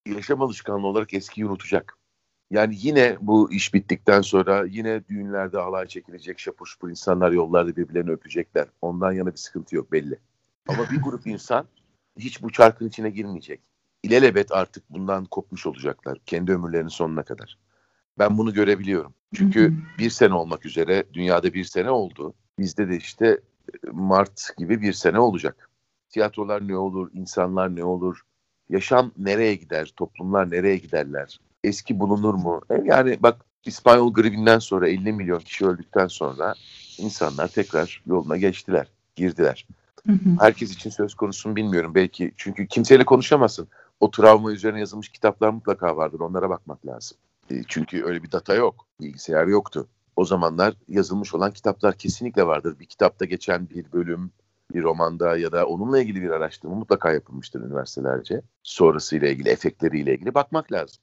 yaşam 0.06 0.42
alışkanlığı 0.42 0.86
olarak 0.86 1.14
eskiyi 1.14 1.46
unutacak. 1.46 1.98
Yani 2.50 2.74
yine 2.78 3.16
bu 3.20 3.52
iş 3.52 3.74
bittikten 3.74 4.20
sonra 4.20 4.64
yine 4.64 5.08
düğünlerde 5.08 5.58
halay 5.58 5.86
çekilecek, 5.86 6.38
şapur 6.38 6.66
şupur 6.66 6.90
insanlar 6.90 7.32
yollarda 7.32 7.76
birbirlerini 7.76 8.10
öpecekler. 8.10 8.66
Ondan 8.82 9.12
yana 9.12 9.32
bir 9.32 9.36
sıkıntı 9.36 9.76
yok 9.76 9.92
belli. 9.92 10.18
Ama 10.68 10.90
bir 10.90 11.02
grup 11.02 11.26
insan 11.26 11.66
hiç 12.18 12.42
bu 12.42 12.52
çarkın 12.52 12.88
içine 12.88 13.10
girmeyecek. 13.10 13.60
İlelebet 14.02 14.52
artık 14.52 14.90
bundan 14.90 15.24
kopmuş 15.24 15.66
olacaklar 15.66 16.18
kendi 16.26 16.52
ömürlerinin 16.52 16.88
sonuna 16.88 17.22
kadar. 17.22 17.58
Ben 18.18 18.38
bunu 18.38 18.54
görebiliyorum. 18.54 19.14
Çünkü 19.34 19.74
bir 19.98 20.10
sene 20.10 20.34
olmak 20.34 20.66
üzere 20.66 21.04
dünyada 21.12 21.54
bir 21.54 21.64
sene 21.64 21.90
oldu. 21.90 22.34
Bizde 22.58 22.88
de 22.88 22.96
işte 22.96 23.26
e, 23.26 23.90
Mart 23.92 24.50
gibi 24.58 24.82
bir 24.82 24.92
sene 24.92 25.18
olacak. 25.18 25.70
Tiyatrolar 26.08 26.68
ne 26.68 26.76
olur, 26.76 27.10
insanlar 27.14 27.76
ne 27.76 27.84
olur, 27.84 28.22
yaşam 28.68 29.12
nereye 29.16 29.54
gider, 29.54 29.92
toplumlar 29.96 30.50
nereye 30.50 30.76
giderler, 30.76 31.40
eski 31.64 31.98
bulunur 31.98 32.34
mu? 32.34 32.60
E, 32.70 32.74
yani 32.84 33.18
bak 33.20 33.44
İspanyol 33.64 34.14
gribinden 34.14 34.58
sonra 34.58 34.88
50 34.88 35.12
milyon 35.12 35.38
kişi 35.38 35.66
öldükten 35.66 36.06
sonra 36.06 36.54
insanlar 36.98 37.48
tekrar 37.48 38.02
yoluna 38.06 38.36
geçtiler, 38.36 38.86
girdiler. 39.16 39.66
Herkes 40.40 40.74
için 40.74 40.90
söz 40.90 41.14
konusu 41.14 41.56
bilmiyorum. 41.56 41.94
Belki 41.94 42.32
çünkü 42.36 42.66
kimseyle 42.66 43.04
konuşamazsın. 43.04 43.68
O 44.00 44.10
travma 44.10 44.52
üzerine 44.52 44.80
yazılmış 44.80 45.08
kitaplar 45.08 45.50
mutlaka 45.50 45.96
vardır. 45.96 46.20
Onlara 46.20 46.50
bakmak 46.50 46.86
lazım. 46.86 47.18
E, 47.50 47.54
çünkü 47.68 48.04
öyle 48.04 48.22
bir 48.22 48.32
data 48.32 48.54
yok. 48.54 48.86
Bilgisayar 49.00 49.46
yoktu. 49.46 49.88
O 50.16 50.24
zamanlar 50.24 50.74
yazılmış 50.88 51.34
olan 51.34 51.52
kitaplar 51.52 51.96
kesinlikle 51.96 52.46
vardır. 52.46 52.78
Bir 52.80 52.86
kitapta 52.86 53.24
geçen 53.24 53.70
bir 53.70 53.92
bölüm, 53.92 54.30
bir 54.74 54.82
romanda 54.82 55.36
ya 55.36 55.52
da 55.52 55.66
onunla 55.66 56.00
ilgili 56.00 56.22
bir 56.22 56.30
araştırma 56.30 56.74
mutlaka 56.74 57.12
yapılmıştır 57.12 57.60
üniversitelerce. 57.60 58.42
Sonrasıyla 58.62 59.28
ilgili, 59.28 59.48
efektleriyle 59.48 60.14
ilgili 60.14 60.34
bakmak 60.34 60.72
lazım. 60.72 61.02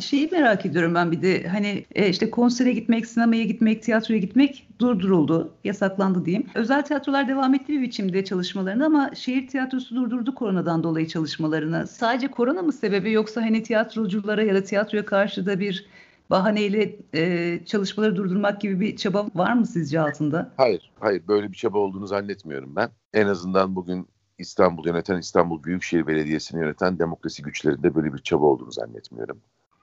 Şeyi 0.00 0.28
merak 0.32 0.66
ediyorum 0.66 0.94
ben 0.94 1.12
bir 1.12 1.22
de 1.22 1.48
hani 1.48 1.84
e, 1.94 2.08
işte 2.08 2.30
konsere 2.30 2.72
gitmek, 2.72 3.06
sinemaya 3.06 3.44
gitmek, 3.44 3.82
tiyatroya 3.82 4.20
gitmek 4.20 4.68
durduruldu, 4.78 5.54
yasaklandı 5.64 6.24
diyeyim. 6.24 6.46
Özel 6.54 6.84
tiyatrolar 6.84 7.28
devam 7.28 7.54
etti 7.54 7.72
bir 7.72 7.82
biçimde 7.82 8.24
çalışmalarını 8.24 8.86
ama 8.86 9.10
şehir 9.14 9.48
tiyatrosu 9.48 9.96
durdurdu 9.96 10.34
koronadan 10.34 10.82
dolayı 10.82 11.08
çalışmalarını. 11.08 11.86
Sadece 11.86 12.28
korona 12.28 12.62
mı 12.62 12.72
sebebi 12.72 13.12
yoksa 13.12 13.42
hani 13.42 13.62
tiyatroculara 13.62 14.42
ya 14.42 14.54
da 14.54 14.64
tiyatroya 14.64 15.04
karşı 15.04 15.46
da 15.46 15.60
bir 15.60 15.86
bahaneyle 16.30 16.96
e, 17.14 17.60
çalışmaları 17.66 18.16
durdurmak 18.16 18.60
gibi 18.60 18.80
bir 18.80 18.96
çaba 18.96 19.26
var 19.34 19.52
mı 19.52 19.66
sizce 19.66 20.00
altında? 20.00 20.52
Hayır, 20.56 20.92
hayır 21.00 21.22
böyle 21.28 21.52
bir 21.52 21.56
çaba 21.56 21.78
olduğunu 21.78 22.06
zannetmiyorum 22.06 22.76
ben. 22.76 22.90
En 23.12 23.26
azından 23.26 23.76
bugün 23.76 24.08
İstanbul 24.38 24.86
yöneten, 24.86 25.18
İstanbul 25.18 25.62
Büyükşehir 25.62 26.06
Belediyesi'ni 26.06 26.60
yöneten 26.60 26.98
demokrasi 26.98 27.42
güçlerinde 27.42 27.94
böyle 27.94 28.14
bir 28.14 28.18
çaba 28.18 28.46
olduğunu 28.46 28.72
zannetmiyorum. 28.72 29.40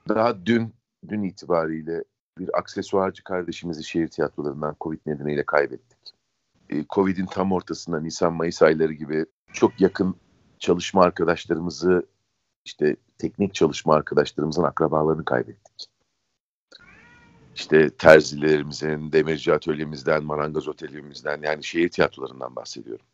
Daha 0.09 0.45
dün, 0.45 0.73
dün 1.09 1.23
itibariyle 1.23 2.03
bir 2.39 2.57
aksesuarcı 2.57 3.23
kardeşimizi 3.23 3.83
şehir 3.83 4.07
tiyatrolarından 4.07 4.75
Covid 4.81 4.99
nedeniyle 5.05 5.45
kaybettik. 5.45 5.99
Ee, 6.69 6.85
Covid'in 6.89 7.25
tam 7.25 7.51
ortasında 7.51 7.99
Nisan-Mayıs 7.99 8.61
ayları 8.61 8.93
gibi 8.93 9.25
çok 9.53 9.81
yakın 9.81 10.15
çalışma 10.59 11.03
arkadaşlarımızı, 11.03 12.07
işte 12.65 12.95
teknik 13.17 13.53
çalışma 13.53 13.95
arkadaşlarımızın 13.95 14.63
akrabalarını 14.63 15.25
kaybettik. 15.25 15.87
İşte 17.55 17.89
terzilerimizin, 17.89 19.11
demirci 19.11 19.53
atölyemizden, 19.53 20.23
marangoz 20.23 20.67
otelimizden 20.67 21.41
yani 21.41 21.63
şehir 21.63 21.89
tiyatrolarından 21.89 22.55
bahsediyorum. 22.55 23.05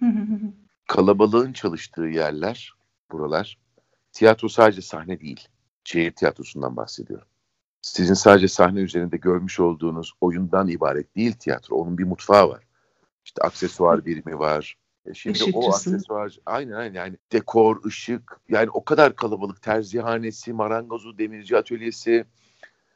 Kalabalığın 0.88 1.52
çalıştığı 1.52 2.06
yerler, 2.06 2.72
buralar, 3.12 3.58
tiyatro 4.12 4.48
sadece 4.48 4.82
sahne 4.82 5.20
değil 5.20 5.48
şehir 5.84 6.10
tiyatrosundan 6.10 6.76
bahsediyorum. 6.76 7.26
Sizin 7.82 8.14
sadece 8.14 8.48
sahne 8.48 8.80
üzerinde 8.80 9.16
görmüş 9.16 9.60
olduğunuz 9.60 10.12
oyundan 10.20 10.68
ibaret 10.68 11.16
değil 11.16 11.32
tiyatro. 11.32 11.76
Onun 11.76 11.98
bir 11.98 12.04
mutfağı 12.04 12.48
var. 12.48 12.64
İşte 13.24 13.42
aksesuar 13.42 14.06
birimi 14.06 14.38
var. 14.38 14.76
E 15.06 15.14
şimdi 15.14 15.36
Işıkçısı. 15.36 15.58
o 15.58 15.68
aksesuar 15.68 16.38
aynen 16.46 16.72
aynen 16.72 16.94
yani 16.94 17.16
dekor, 17.32 17.84
ışık 17.84 18.40
yani 18.48 18.70
o 18.70 18.84
kadar 18.84 19.16
kalabalık 19.16 19.62
terzihanesi, 19.62 20.52
marangozu, 20.52 21.18
demirci 21.18 21.56
atölyesi 21.56 22.24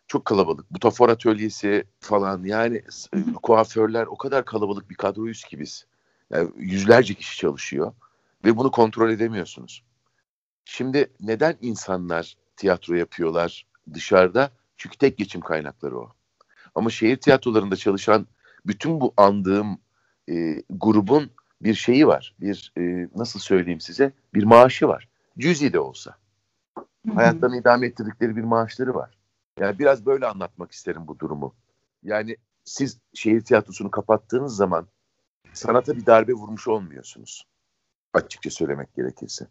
çok 0.07 0.25
kalabalık. 0.25 0.71
Butafor 0.71 1.09
atölyesi 1.09 1.85
falan 2.01 2.45
yani 2.45 2.83
kuaförler 3.43 4.07
o 4.07 4.17
kadar 4.17 4.45
kalabalık 4.45 4.91
bir 4.91 4.95
kadroyuz 4.95 5.45
ki 5.45 5.61
biz. 5.61 5.87
Yani 6.31 6.51
yüzlerce 6.57 7.15
kişi 7.15 7.39
çalışıyor 7.39 7.93
ve 8.45 8.57
bunu 8.57 8.71
kontrol 8.71 9.11
edemiyorsunuz. 9.11 9.85
Şimdi 10.65 11.13
neden 11.21 11.57
insanlar 11.61 12.37
tiyatro 12.57 12.95
yapıyorlar 12.95 13.67
dışarıda. 13.95 14.51
Çünkü 14.77 14.99
tek 14.99 15.19
geçim 15.19 15.41
kaynakları 15.41 15.99
o. 15.99 16.13
Ama 16.75 16.91
şehir 16.91 17.17
tiyatrolarında 17.17 17.77
çalışan 17.77 18.27
bütün 18.67 19.01
bu 19.01 19.15
andığım 19.17 19.79
e, 20.31 20.63
grubun 20.71 21.31
bir 21.61 21.75
şeyi 21.75 22.07
var. 22.07 22.35
Bir 22.41 22.73
e, 22.79 23.09
nasıl 23.17 23.41
söyleyeyim 23.41 23.81
size? 23.81 24.13
Bir 24.35 24.45
maaşı 24.45 24.89
var. 24.89 25.09
Cüzi 25.39 25.73
de 25.73 25.81
olsa. 25.81 26.17
Hayatlarını 27.15 27.57
idame 27.57 27.87
ettirdikleri 27.87 28.37
bir 28.37 28.45
maaşları 28.45 28.95
var. 28.95 29.19
Yani 29.61 29.79
biraz 29.79 30.07
böyle 30.07 30.27
anlatmak 30.27 30.73
isterim 30.73 31.09
bu 31.09 31.19
durumu. 31.19 31.55
Yani 32.03 32.37
siz 32.65 32.99
şehir 33.15 33.41
tiyatrosunu 33.41 33.91
kapattığınız 33.91 34.57
zaman 34.57 34.87
sanata 35.53 35.97
bir 35.97 36.07
darbe 36.07 36.33
vurmuş 36.33 36.69
olmuyorsunuz. 36.69 37.47
Açıkça 38.13 38.51
söylemek 38.51 38.95
gerekirse. 38.95 39.47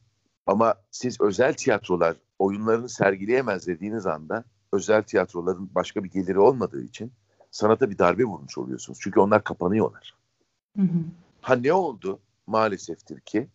Ama 0.47 0.75
siz 0.91 1.21
özel 1.21 1.53
tiyatrolar 1.53 2.15
oyunlarını 2.39 2.89
sergileyemez 2.89 3.67
dediğiniz 3.67 4.05
anda 4.05 4.43
özel 4.73 5.03
tiyatroların 5.03 5.69
başka 5.75 6.03
bir 6.03 6.09
geliri 6.09 6.39
olmadığı 6.39 6.83
için 6.83 7.11
sanata 7.51 7.89
bir 7.89 7.97
darbe 7.97 8.23
vurmuş 8.23 8.57
oluyorsunuz. 8.57 8.99
Çünkü 9.01 9.19
onlar 9.19 9.43
kapanıyorlar. 9.43 10.15
Hı 10.77 10.81
hı. 10.81 10.99
Ha 11.41 11.55
ne 11.55 11.73
oldu? 11.73 12.19
Maaleseftir 12.47 13.19
ki 13.19 13.47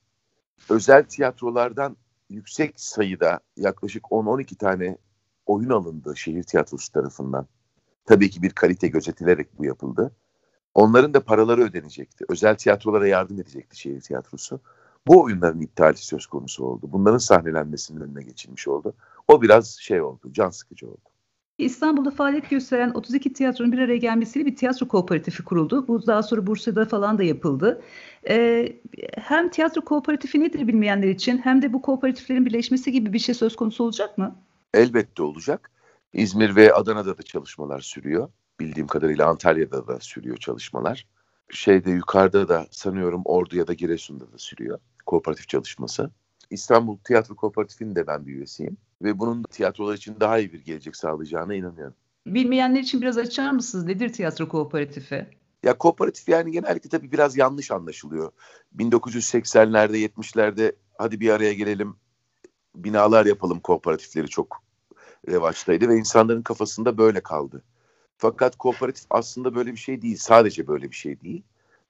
özel 0.70 1.04
tiyatrolardan 1.04 1.96
yüksek 2.30 2.80
sayıda 2.80 3.40
yaklaşık 3.56 4.04
10-12 4.04 4.56
tane 4.56 4.98
oyun 5.46 5.70
alındı 5.70 6.16
şehir 6.16 6.42
tiyatrosu 6.42 6.92
tarafından. 6.92 7.46
Tabii 8.04 8.30
ki 8.30 8.42
bir 8.42 8.50
kalite 8.50 8.88
gözetilerek 8.88 9.58
bu 9.58 9.64
yapıldı. 9.64 10.12
Onların 10.74 11.14
da 11.14 11.24
paraları 11.24 11.62
ödenecekti. 11.62 12.24
Özel 12.28 12.56
tiyatrolara 12.56 13.08
yardım 13.08 13.40
edecekti 13.40 13.80
şehir 13.80 14.00
tiyatrosu. 14.00 14.60
Bu 15.06 15.22
oyunların 15.22 15.60
iptali 15.60 15.96
söz 15.96 16.26
konusu 16.26 16.64
oldu. 16.64 16.88
Bunların 16.92 17.18
sahnelenmesinin 17.18 18.00
önüne 18.00 18.22
geçilmiş 18.22 18.68
oldu. 18.68 18.94
O 19.28 19.42
biraz 19.42 19.78
şey 19.80 20.00
oldu, 20.00 20.32
can 20.32 20.50
sıkıcı 20.50 20.88
oldu. 20.88 21.08
İstanbul'da 21.58 22.10
faaliyet 22.10 22.50
gösteren 22.50 22.90
32 22.90 23.32
tiyatronun 23.32 23.72
bir 23.72 23.78
araya 23.78 23.96
gelmesiyle 23.96 24.46
bir 24.46 24.56
tiyatro 24.56 24.88
kooperatifi 24.88 25.44
kuruldu. 25.44 25.88
Bu 25.88 26.06
daha 26.06 26.22
sonra 26.22 26.46
Bursa'da 26.46 26.84
falan 26.84 27.18
da 27.18 27.22
yapıldı. 27.22 27.82
Ee, 28.28 28.72
hem 29.14 29.48
tiyatro 29.48 29.84
kooperatifi 29.84 30.40
nedir 30.40 30.68
bilmeyenler 30.68 31.08
için 31.08 31.38
hem 31.38 31.62
de 31.62 31.72
bu 31.72 31.82
kooperatiflerin 31.82 32.46
birleşmesi 32.46 32.92
gibi 32.92 33.12
bir 33.12 33.18
şey 33.18 33.34
söz 33.34 33.56
konusu 33.56 33.84
olacak 33.84 34.18
mı? 34.18 34.36
Elbette 34.74 35.22
olacak. 35.22 35.70
İzmir 36.12 36.56
ve 36.56 36.74
Adana'da 36.74 37.18
da 37.18 37.22
çalışmalar 37.22 37.80
sürüyor. 37.80 38.28
Bildiğim 38.60 38.86
kadarıyla 38.86 39.26
Antalya'da 39.26 39.86
da 39.86 40.00
sürüyor 40.00 40.36
çalışmalar. 40.36 41.06
Şeyde 41.50 41.90
yukarıda 41.90 42.48
da 42.48 42.66
sanıyorum 42.70 43.22
Ordu 43.24 43.56
ya 43.56 43.66
da 43.66 43.72
Giresun'da 43.72 44.32
da 44.32 44.38
sürüyor 44.38 44.78
kooperatif 45.08 45.48
çalışması. 45.48 46.10
İstanbul 46.50 46.98
Tiyatro 46.98 47.36
Kooperatifi'nin 47.36 47.94
de 47.94 48.06
ben 48.06 48.26
bir 48.26 48.34
üyesiyim. 48.34 48.76
Ve 49.02 49.18
bunun 49.18 49.42
tiyatrolar 49.42 49.94
için 49.94 50.16
daha 50.20 50.38
iyi 50.38 50.52
bir 50.52 50.64
gelecek 50.64 50.96
sağlayacağına 50.96 51.54
inanıyorum. 51.54 51.94
Bilmeyenler 52.26 52.80
için 52.80 53.02
biraz 53.02 53.18
açar 53.18 53.50
mısınız? 53.50 53.84
Nedir 53.84 54.12
tiyatro 54.12 54.48
kooperatifi? 54.48 55.26
Ya 55.64 55.78
kooperatif 55.78 56.28
yani 56.28 56.52
genellikle 56.52 56.90
tabii 56.90 57.12
biraz 57.12 57.36
yanlış 57.36 57.70
anlaşılıyor. 57.70 58.32
1980'lerde 58.76 59.96
70'lerde 59.96 60.72
hadi 60.98 61.20
bir 61.20 61.30
araya 61.30 61.52
gelelim 61.52 61.96
binalar 62.74 63.26
yapalım 63.26 63.60
kooperatifleri 63.60 64.28
çok 64.28 64.62
revaçtaydı 65.28 65.88
ve 65.88 65.96
insanların 65.96 66.42
kafasında 66.42 66.98
böyle 66.98 67.20
kaldı. 67.20 67.62
Fakat 68.18 68.56
kooperatif 68.56 69.04
aslında 69.10 69.54
böyle 69.54 69.72
bir 69.72 69.76
şey 69.76 70.02
değil. 70.02 70.16
Sadece 70.16 70.66
böyle 70.66 70.90
bir 70.90 70.96
şey 70.96 71.20
değil. 71.20 71.42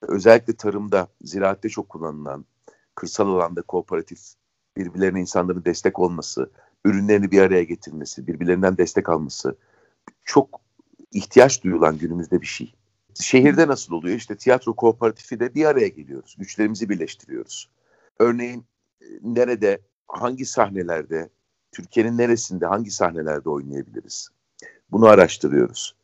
Özellikle 0.03 0.57
tarımda, 0.57 1.09
ziraatte 1.23 1.69
çok 1.69 1.89
kullanılan, 1.89 2.45
kırsal 2.95 3.29
alanda 3.29 3.63
kooperatif 3.63 4.21
birbirlerine 4.77 5.21
insanların 5.21 5.65
destek 5.65 5.99
olması, 5.99 6.51
ürünlerini 6.85 7.31
bir 7.31 7.41
araya 7.41 7.65
getirmesi, 7.65 8.27
birbirlerinden 8.27 8.77
destek 8.77 9.09
alması 9.09 9.57
çok 10.25 10.61
ihtiyaç 11.13 11.65
duyulan 11.65 11.99
günümüzde 11.99 12.41
bir 12.41 12.47
şey. 12.47 12.75
Şehirde 13.21 13.69
nasıl 13.69 13.95
oluyor? 13.95 14.17
İşte 14.17 14.37
tiyatro 14.37 14.77
kooperatifi 14.77 15.41
de 15.41 15.55
bir 15.55 15.65
araya 15.65 15.89
geliyoruz. 15.89 16.37
Güçlerimizi 16.39 16.89
birleştiriyoruz. 16.89 17.71
Örneğin 18.19 18.65
e, 19.01 19.07
nerede, 19.23 19.81
hangi 20.09 20.47
sahnelerde, 20.47 21.29
Türkiye'nin 21.73 22.19
neresinde, 22.19 22.67
hangi 22.67 22.91
sahnelerde 22.91 23.51
oynayabiliriz? 23.51 24.29
Bunu 24.91 25.07
araştırıyoruz. 25.07 25.95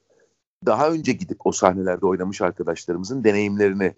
Daha 0.66 0.90
önce 0.90 1.12
gidip 1.12 1.46
o 1.46 1.53
sahnelerde 1.53 2.07
oynamış 2.07 2.42
arkadaşlarımızın 2.42 3.24
deneyimlerini 3.24 3.94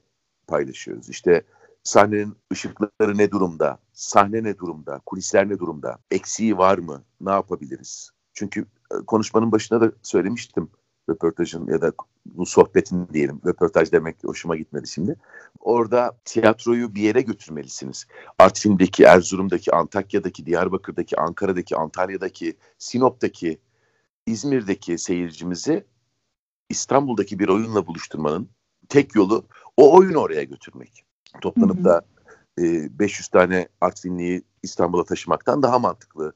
paylaşıyoruz. 0.47 1.09
İşte 1.09 1.43
sahnenin 1.83 2.37
ışıkları 2.53 3.19
ne 3.19 3.31
durumda, 3.31 3.79
sahne 3.93 4.45
ne 4.45 4.59
durumda, 4.59 5.01
kulisler 5.07 5.49
ne 5.49 5.59
durumda, 5.59 5.99
eksiği 6.11 6.59
var 6.59 6.79
mı, 6.79 7.03
ne 7.21 7.31
yapabiliriz? 7.31 8.11
Çünkü 8.33 8.67
e, 8.93 8.95
konuşmanın 9.07 9.53
başında 9.53 9.81
da 9.81 9.93
söylemiştim 10.03 10.71
röportajın 11.11 11.67
ya 11.67 11.83
da 11.83 11.93
bu 12.27 12.47
sohbetin 12.47 13.09
diyelim. 13.13 13.41
Röportaj 13.47 13.93
demek 13.93 14.25
hoşuma 14.25 14.57
gitmedi 14.57 14.89
şimdi. 14.89 15.17
Orada 15.61 16.19
tiyatroyu 16.25 16.95
bir 16.95 17.03
yere 17.03 17.21
götürmelisiniz. 17.21 18.07
Artvin'deki, 18.39 19.05
Erzurum'daki, 19.05 19.73
Antakya'daki, 19.73 20.47
Diyarbakır'daki, 20.47 21.21
Ankara'daki, 21.21 21.77
Antalya'daki, 21.77 22.57
Sinop'taki, 22.79 23.59
İzmir'deki 24.27 24.99
seyircimizi 24.99 25.85
İstanbul'daki 26.69 27.39
bir 27.39 27.49
oyunla 27.49 27.87
buluşturmanın 27.87 28.49
tek 28.89 29.15
yolu 29.15 29.47
o 29.77 29.97
oyunu 29.97 30.19
oraya 30.19 30.43
götürmek. 30.43 31.05
Toplanıp 31.41 31.77
hı 31.77 31.81
hı. 31.81 31.85
da 31.85 32.03
e, 32.59 32.99
500 32.99 33.29
tane 33.29 33.69
Artvinli'yi 33.81 34.43
İstanbul'a 34.63 35.05
taşımaktan 35.05 35.63
daha 35.63 35.79
mantıklı 35.79 36.33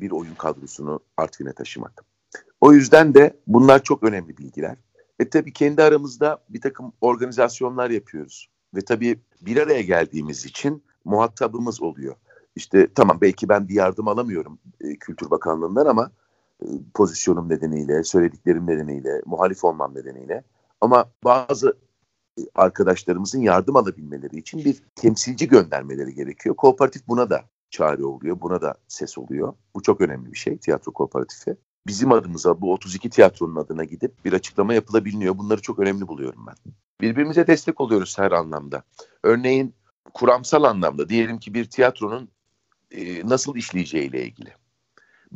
bir 0.00 0.10
oyun 0.10 0.34
kadrosunu 0.34 1.00
Artvin'e 1.16 1.52
taşımak. 1.52 2.04
O 2.60 2.72
yüzden 2.72 3.14
de 3.14 3.36
bunlar 3.46 3.82
çok 3.82 4.02
önemli 4.02 4.38
bilgiler. 4.38 4.76
Ve 5.20 5.30
tabii 5.30 5.52
kendi 5.52 5.82
aramızda 5.82 6.44
bir 6.48 6.60
takım 6.60 6.92
organizasyonlar 7.00 7.90
yapıyoruz. 7.90 8.48
Ve 8.74 8.80
tabii 8.80 9.20
bir 9.40 9.56
araya 9.56 9.82
geldiğimiz 9.82 10.44
için 10.44 10.84
muhatabımız 11.04 11.82
oluyor. 11.82 12.16
İşte 12.56 12.88
tamam 12.94 13.18
belki 13.20 13.48
ben 13.48 13.68
bir 13.68 13.74
yardım 13.74 14.08
alamıyorum 14.08 14.58
e, 14.80 14.96
Kültür 14.96 15.30
Bakanlığı'ndan 15.30 15.86
ama 15.86 16.04
e, 16.04 16.23
pozisyonum 16.94 17.48
nedeniyle, 17.48 18.04
söylediklerim 18.04 18.66
nedeniyle, 18.66 19.22
muhalif 19.26 19.64
olmam 19.64 19.94
nedeniyle. 19.94 20.44
Ama 20.80 21.10
bazı 21.24 21.78
e, 22.38 22.42
arkadaşlarımızın 22.54 23.40
yardım 23.40 23.76
alabilmeleri 23.76 24.36
için 24.38 24.64
bir 24.64 24.82
temsilci 24.94 25.48
göndermeleri 25.48 26.14
gerekiyor. 26.14 26.56
Kooperatif 26.56 27.08
buna 27.08 27.30
da 27.30 27.44
çare 27.70 28.04
oluyor, 28.04 28.40
buna 28.40 28.62
da 28.62 28.74
ses 28.88 29.18
oluyor. 29.18 29.54
Bu 29.74 29.82
çok 29.82 30.00
önemli 30.00 30.32
bir 30.32 30.38
şey 30.38 30.58
tiyatro 30.58 30.92
kooperatifi 30.92 31.56
bizim 31.86 32.12
adımıza 32.12 32.60
bu 32.60 32.72
32 32.72 33.10
tiyatronun 33.10 33.56
adına 33.56 33.84
gidip 33.84 34.24
bir 34.24 34.32
açıklama 34.32 34.74
yapılabiliyor. 34.74 35.38
Bunları 35.38 35.62
çok 35.62 35.78
önemli 35.78 36.08
buluyorum 36.08 36.46
ben. 36.46 36.72
Birbirimize 37.00 37.46
destek 37.46 37.80
oluyoruz 37.80 38.18
her 38.18 38.32
anlamda. 38.32 38.82
Örneğin 39.22 39.74
kuramsal 40.14 40.64
anlamda 40.64 41.08
diyelim 41.08 41.38
ki 41.38 41.54
bir 41.54 41.64
tiyatronun 41.64 42.28
e, 42.90 43.28
nasıl 43.28 43.56
işleyeceğiyle 43.56 44.24
ilgili 44.26 44.54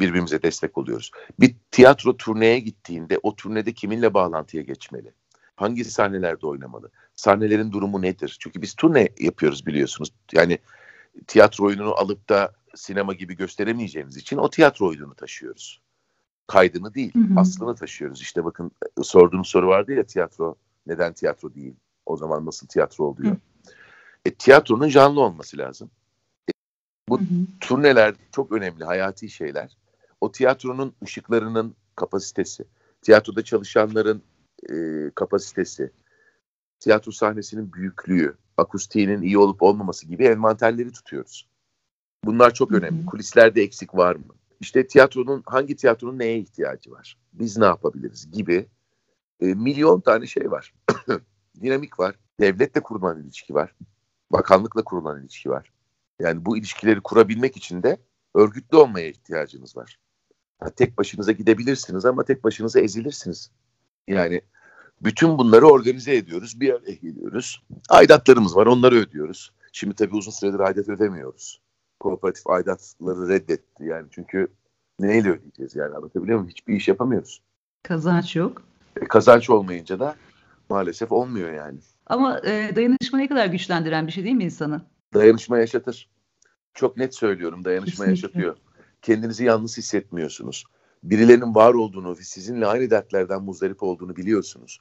birbirimize 0.01 0.43
destek 0.43 0.79
oluyoruz. 0.79 1.11
Bir 1.41 1.55
tiyatro 1.71 2.17
turneye 2.17 2.59
gittiğinde 2.59 3.19
o 3.23 3.37
turnede 3.37 3.73
kiminle 3.73 4.15
bağlantıya 4.15 4.63
geçmeli? 4.63 5.13
Hangi 5.57 5.85
sahnelerde 5.85 6.47
oynamalı? 6.47 6.91
Sahnelerin 7.15 7.73
durumu 7.73 8.03
nedir? 8.03 8.37
Çünkü 8.41 8.63
biz 8.63 8.75
turne 8.75 9.09
yapıyoruz 9.19 9.67
biliyorsunuz. 9.67 10.11
Yani 10.33 10.59
tiyatro 11.27 11.65
oyununu 11.65 11.95
alıp 11.95 12.29
da 12.29 12.53
sinema 12.75 13.15
gibi 13.15 13.37
gösteremeyeceğimiz 13.37 14.17
için 14.17 14.37
o 14.37 14.51
tiyatro 14.51 14.87
oyununu 14.89 15.15
taşıyoruz 15.15 15.81
kaydını 16.49 16.95
değil, 16.95 17.15
hı 17.15 17.19
hı. 17.19 17.41
aslını 17.41 17.75
taşıyoruz. 17.75 18.23
İşte 18.23 18.45
bakın 18.45 18.71
sorduğum 19.03 19.45
soru 19.45 19.69
vardı 19.69 19.93
ya 19.93 20.03
tiyatro 20.03 20.57
neden 20.87 21.13
tiyatro 21.13 21.55
değil? 21.55 21.75
O 22.07 22.17
zaman 22.17 22.47
nasıl 22.47 22.67
tiyatro 22.67 23.05
oluyor? 23.05 23.33
Hı. 23.33 23.39
E, 24.25 24.35
tiyatronun 24.35 24.89
canlı 24.89 25.21
olması 25.21 25.59
lazım. 25.59 25.91
E, 26.49 26.53
bu 27.09 27.21
hı 27.21 27.25
hı. 27.25 27.27
turneler 27.61 28.15
çok 28.33 28.53
önemli, 28.53 28.85
hayati 28.85 29.31
şeyler. 29.31 29.77
O 30.20 30.33
tiyatronun 30.33 30.94
ışıklarının 31.04 31.74
kapasitesi, 31.96 32.64
tiyatroda 33.02 33.42
çalışanların 33.44 34.22
e, 34.70 34.74
kapasitesi, 35.14 35.90
tiyatro 36.81 37.12
sahnesinin 37.12 37.72
büyüklüğü, 37.72 38.37
akustiğinin 38.57 39.22
iyi 39.22 39.38
olup 39.38 39.62
olmaması 39.62 40.07
gibi 40.07 40.24
envanterleri 40.24 40.92
tutuyoruz. 40.92 41.48
Bunlar 42.24 42.54
çok 42.54 42.72
önemli. 42.72 43.07
Kulislerde 43.07 43.62
eksik 43.62 43.94
var 43.94 44.16
mı? 44.16 44.35
işte 44.61 44.87
tiyatronun 44.87 45.42
hangi 45.46 45.76
tiyatronun 45.76 46.18
neye 46.18 46.38
ihtiyacı 46.38 46.90
var? 46.90 47.18
Biz 47.33 47.57
ne 47.57 47.64
yapabiliriz 47.64 48.31
gibi 48.31 48.66
e, 49.40 49.46
milyon 49.46 50.00
tane 50.00 50.26
şey 50.26 50.50
var. 50.50 50.74
Dinamik 51.61 52.00
var. 52.00 52.14
Devletle 52.40 52.81
kurulan 52.81 53.22
ilişki 53.22 53.54
var. 53.54 53.74
Bakanlıkla 54.33 54.85
kurulan 54.85 55.22
ilişki 55.22 55.50
var. 55.50 55.72
Yani 56.20 56.44
bu 56.44 56.57
ilişkileri 56.57 57.00
kurabilmek 57.00 57.57
için 57.57 57.83
de 57.83 57.96
örgütlü 58.35 58.76
olmaya 58.76 59.09
ihtiyacınız 59.09 59.76
var. 59.76 59.98
Tek 60.77 60.99
başınıza 60.99 61.33
gidebilirsiniz 61.33 62.05
ama 62.05 62.25
tek 62.25 62.44
başınıza 62.44 62.81
ezilirsiniz. 62.81 63.51
Yani 64.09 64.40
bütün 65.03 65.38
bunları 65.38 65.66
organize 65.66 66.16
ediyoruz. 66.16 66.61
Bir 66.61 66.75
araya 66.75 66.94
geliyoruz. 66.94 67.62
Aidatlarımız 67.88 68.57
var. 68.57 68.66
Onları 68.66 68.94
ödüyoruz. 68.94 69.53
Şimdi 69.73 69.94
tabii 69.94 70.16
uzun 70.16 70.33
süredir 70.33 70.61
aidat 70.61 70.88
ödemiyoruz 70.88 71.61
kooperatif 72.01 72.47
aidatları 72.47 73.29
reddetti 73.29 73.85
yani 73.85 74.07
çünkü 74.11 74.49
neyle 75.01 75.31
ödeyeceğiz 75.31 75.77
yani 75.77 75.97
anlatabiliyor 75.97 76.38
muyum? 76.38 76.51
Hiçbir 76.51 76.77
iş 76.77 76.88
yapamıyoruz. 76.88 77.42
Kazanç 77.83 78.37
yok. 78.37 78.62
E, 79.01 79.05
kazanç 79.05 79.51
olmayınca 79.51 80.01
da 80.01 80.16
maalesef 80.68 81.12
olmuyor 81.12 81.53
yani. 81.53 81.79
Ama 82.07 82.40
e, 82.44 82.77
dayanışma 82.77 83.18
ne 83.18 83.29
kadar 83.29 83.47
güçlendiren 83.47 84.07
bir 84.07 84.12
şey 84.12 84.25
değil 84.25 84.37
mi 84.37 84.44
insanı? 84.44 84.83
Dayanışma 85.14 85.59
yaşatır. 85.59 86.09
Çok 86.75 86.97
net 86.97 87.14
söylüyorum 87.14 87.64
dayanışma 87.64 88.05
Kesinlikle. 88.05 88.11
yaşatıyor. 88.11 88.57
Kendinizi 89.03 89.45
yalnız 89.45 89.79
hissetmiyorsunuz. 89.79 90.65
Birilerinin 91.03 91.55
var 91.55 91.75
olduğunu 91.75 92.19
ve 92.19 92.23
sizinle 92.23 92.67
aynı 92.67 92.91
dertlerden 92.91 93.43
muzdarip 93.43 93.83
olduğunu 93.83 94.17
biliyorsunuz. 94.17 94.79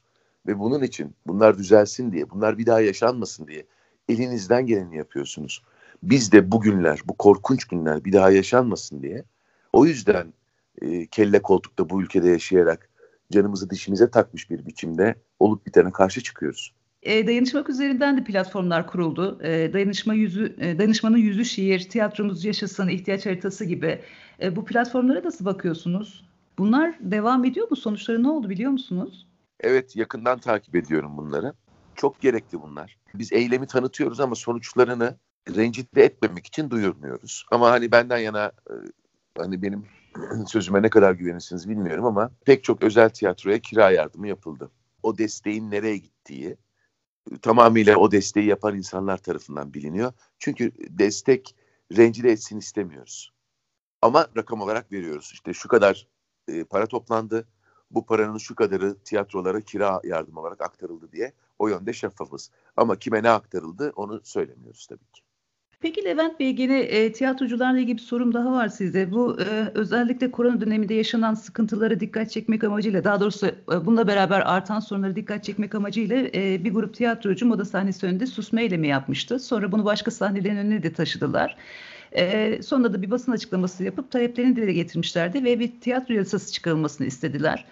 Ve 0.48 0.60
bunun 0.60 0.84
için 0.84 1.16
bunlar 1.28 1.58
düzelsin 1.58 2.12
diye, 2.12 2.30
bunlar 2.30 2.58
bir 2.58 2.66
daha 2.66 2.82
yaşanmasın 2.82 3.48
diye 3.48 3.66
elinizden 4.10 4.66
geleni 4.66 4.98
yapıyorsunuz 4.98 5.62
biz 6.04 6.32
de 6.32 6.52
bugünler, 6.52 7.02
bu 7.06 7.14
korkunç 7.14 7.66
günler 7.66 8.06
bir 8.06 8.14
daha 8.14 8.32
yaşanmasın 8.32 9.02
diye 9.02 9.24
o 9.74 9.86
yüzden 9.86 10.34
e, 10.82 11.08
kelle 11.08 11.42
koltukta 11.42 11.90
bu 11.90 12.02
ülkede 12.02 12.30
yaşayarak 12.30 12.90
canımızı 13.32 13.70
dişimize 13.70 14.12
takmış 14.12 14.50
bir 14.50 14.66
biçimde 14.66 15.16
olup 15.40 15.66
bitene 15.66 15.92
karşı 15.92 16.24
çıkıyoruz. 16.24 16.74
E, 17.04 17.28
dayanışmak 17.28 17.70
üzerinden 17.70 18.18
de 18.18 18.24
platformlar 18.24 18.88
kuruldu. 18.88 19.40
E, 19.44 19.74
dayanışma 19.74 20.14
yüzü, 20.14 20.56
e, 20.60 20.78
dayanışmanın 20.78 21.18
yüzü 21.18 21.46
şiir, 21.46 21.90
tiyatromuz 21.90 22.46
yaşasın, 22.46 22.88
ihtiyaç 22.88 23.26
haritası 23.26 23.66
gibi. 23.66 24.02
E, 24.42 24.56
bu 24.56 24.66
platformlara 24.66 25.24
nasıl 25.24 25.46
bakıyorsunuz? 25.46 26.26
Bunlar 26.58 26.96
devam 27.00 27.46
ediyor 27.46 27.70
mu? 27.70 27.76
Sonuçları 27.76 28.24
ne 28.24 28.30
oldu 28.30 28.50
biliyor 28.50 28.72
musunuz? 28.72 29.28
Evet, 29.60 29.96
yakından 29.96 30.40
takip 30.40 30.76
ediyorum 30.76 31.18
bunları. 31.18 31.54
Çok 31.96 32.22
gerekli 32.22 32.62
bunlar. 32.62 32.98
Biz 33.14 33.34
eylemi 33.34 33.68
tanıtıyoruz 33.68 34.20
ama 34.20 34.36
sonuçlarını 34.36 35.18
rencide 35.56 36.04
etmemek 36.04 36.48
için 36.48 36.70
duyurmuyoruz. 36.70 37.46
Ama 37.52 37.72
hani 37.72 37.92
benden 37.92 38.18
yana 38.18 38.52
hani 39.38 39.62
benim 39.62 39.86
sözüme 40.48 40.82
ne 40.82 40.90
kadar 40.90 41.12
güvenirsiniz 41.12 41.70
bilmiyorum 41.70 42.06
ama 42.06 42.32
pek 42.46 42.64
çok 42.64 42.84
özel 42.84 43.10
tiyatroya 43.10 43.60
kira 43.60 43.92
yardımı 43.92 44.28
yapıldı. 44.28 44.72
O 45.04 45.18
desteğin 45.18 45.72
nereye 45.72 45.98
gittiği 45.98 46.58
tamamıyla 47.42 47.98
o 47.98 48.12
desteği 48.12 48.46
yapan 48.46 48.78
insanlar 48.78 49.18
tarafından 49.18 49.74
biliniyor. 49.74 50.14
Çünkü 50.40 50.72
destek 50.90 51.56
rencide 51.98 52.32
etsin 52.32 52.58
istemiyoruz. 52.58 53.34
Ama 54.02 54.28
rakam 54.38 54.62
olarak 54.62 54.92
veriyoruz. 54.92 55.32
İşte 55.34 55.54
şu 55.54 55.68
kadar 55.68 56.08
e, 56.48 56.64
para 56.64 56.88
toplandı. 56.88 57.48
Bu 57.92 58.06
paranın 58.06 58.38
şu 58.38 58.56
kadarı 58.56 58.98
tiyatrolara 59.04 59.62
kira 59.62 60.02
yardım 60.04 60.38
olarak 60.38 60.62
aktarıldı 60.62 61.12
diye 61.12 61.34
o 61.60 61.68
yönde 61.68 61.94
şeffafız. 61.94 62.52
Ama 62.78 63.00
kime 63.00 63.24
ne 63.24 63.30
aktarıldı 63.30 63.94
onu 63.96 64.22
söylemiyoruz 64.24 64.88
tabii 64.88 65.12
ki. 65.14 65.22
Peki 65.80 66.06
Levent 66.06 66.40
Bey 66.40 66.54
gene 66.54 66.80
e, 66.80 67.12
tiyatrocularla 67.12 67.80
ilgili 67.80 67.98
bir 67.98 68.02
sorum 68.02 68.34
daha 68.34 68.52
var 68.52 68.68
size. 68.68 69.12
Bu 69.12 69.42
e, 69.42 69.72
özellikle 69.76 70.32
korona 70.32 70.62
döneminde 70.62 70.94
yaşanan 70.94 71.34
sıkıntılara 71.34 72.00
dikkat 72.00 72.32
çekmek 72.32 72.64
amacıyla 72.64 73.04
daha 73.04 73.20
doğrusu 73.20 73.48
e, 73.48 73.86
bununla 73.86 74.08
beraber 74.08 74.42
artan 74.42 74.80
sorunlara 74.80 75.16
dikkat 75.16 75.44
çekmek 75.44 75.76
amacıyla 75.76 76.16
e, 76.36 76.64
bir 76.64 76.74
grup 76.74 76.94
tiyatrocu 76.94 77.46
moda 77.46 77.66
sahnesi 77.66 78.06
önünde 78.06 78.26
susma 78.28 78.62
eylemi 78.62 78.88
yapmıştı. 78.88 79.40
Sonra 79.40 79.72
bunu 79.72 79.86
başka 79.86 80.12
sahnelerin 80.12 80.58
önüne 80.58 80.84
de 80.84 80.94
taşıdılar. 80.94 81.58
E, 82.12 82.62
sonra 82.62 82.94
da 82.94 83.02
bir 83.02 83.12
basın 83.12 83.32
açıklaması 83.32 83.84
yapıp 83.84 84.12
taleplerini 84.12 84.56
dile 84.56 84.74
getirmişlerdi 84.74 85.44
ve 85.44 85.60
bir 85.60 85.82
tiyatro 85.82 86.14
yasası 86.14 86.54
çıkarılmasını 86.54 87.08
istediler. 87.08 87.66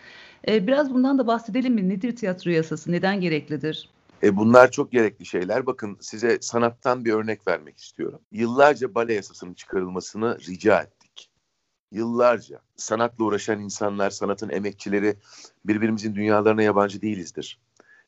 E, 0.47 0.67
biraz 0.67 0.93
bundan 0.93 1.17
da 1.17 1.27
bahsedelim 1.27 1.73
mi? 1.73 1.89
Nedir 1.89 2.15
tiyatro 2.15 2.51
yasası? 2.51 2.91
Neden 2.91 3.21
gereklidir? 3.21 3.94
E 4.25 4.37
bunlar 4.37 4.71
çok 4.71 4.91
gerekli 4.91 5.25
şeyler. 5.25 5.65
Bakın 5.65 5.97
size 6.01 6.37
sanattan 6.41 7.05
bir 7.05 7.13
örnek 7.13 7.47
vermek 7.47 7.77
istiyorum. 7.77 8.19
Yıllarca 8.31 8.95
bale 8.95 9.13
yasasının 9.13 9.53
çıkarılmasını 9.53 10.37
rica 10.47 10.81
ettik. 10.81 11.29
Yıllarca 11.91 12.61
sanatla 12.75 13.23
uğraşan 13.23 13.59
insanlar, 13.59 14.09
sanatın 14.09 14.49
emekçileri 14.49 15.15
birbirimizin 15.65 16.15
dünyalarına 16.15 16.61
yabancı 16.61 17.01
değilizdir. 17.01 17.59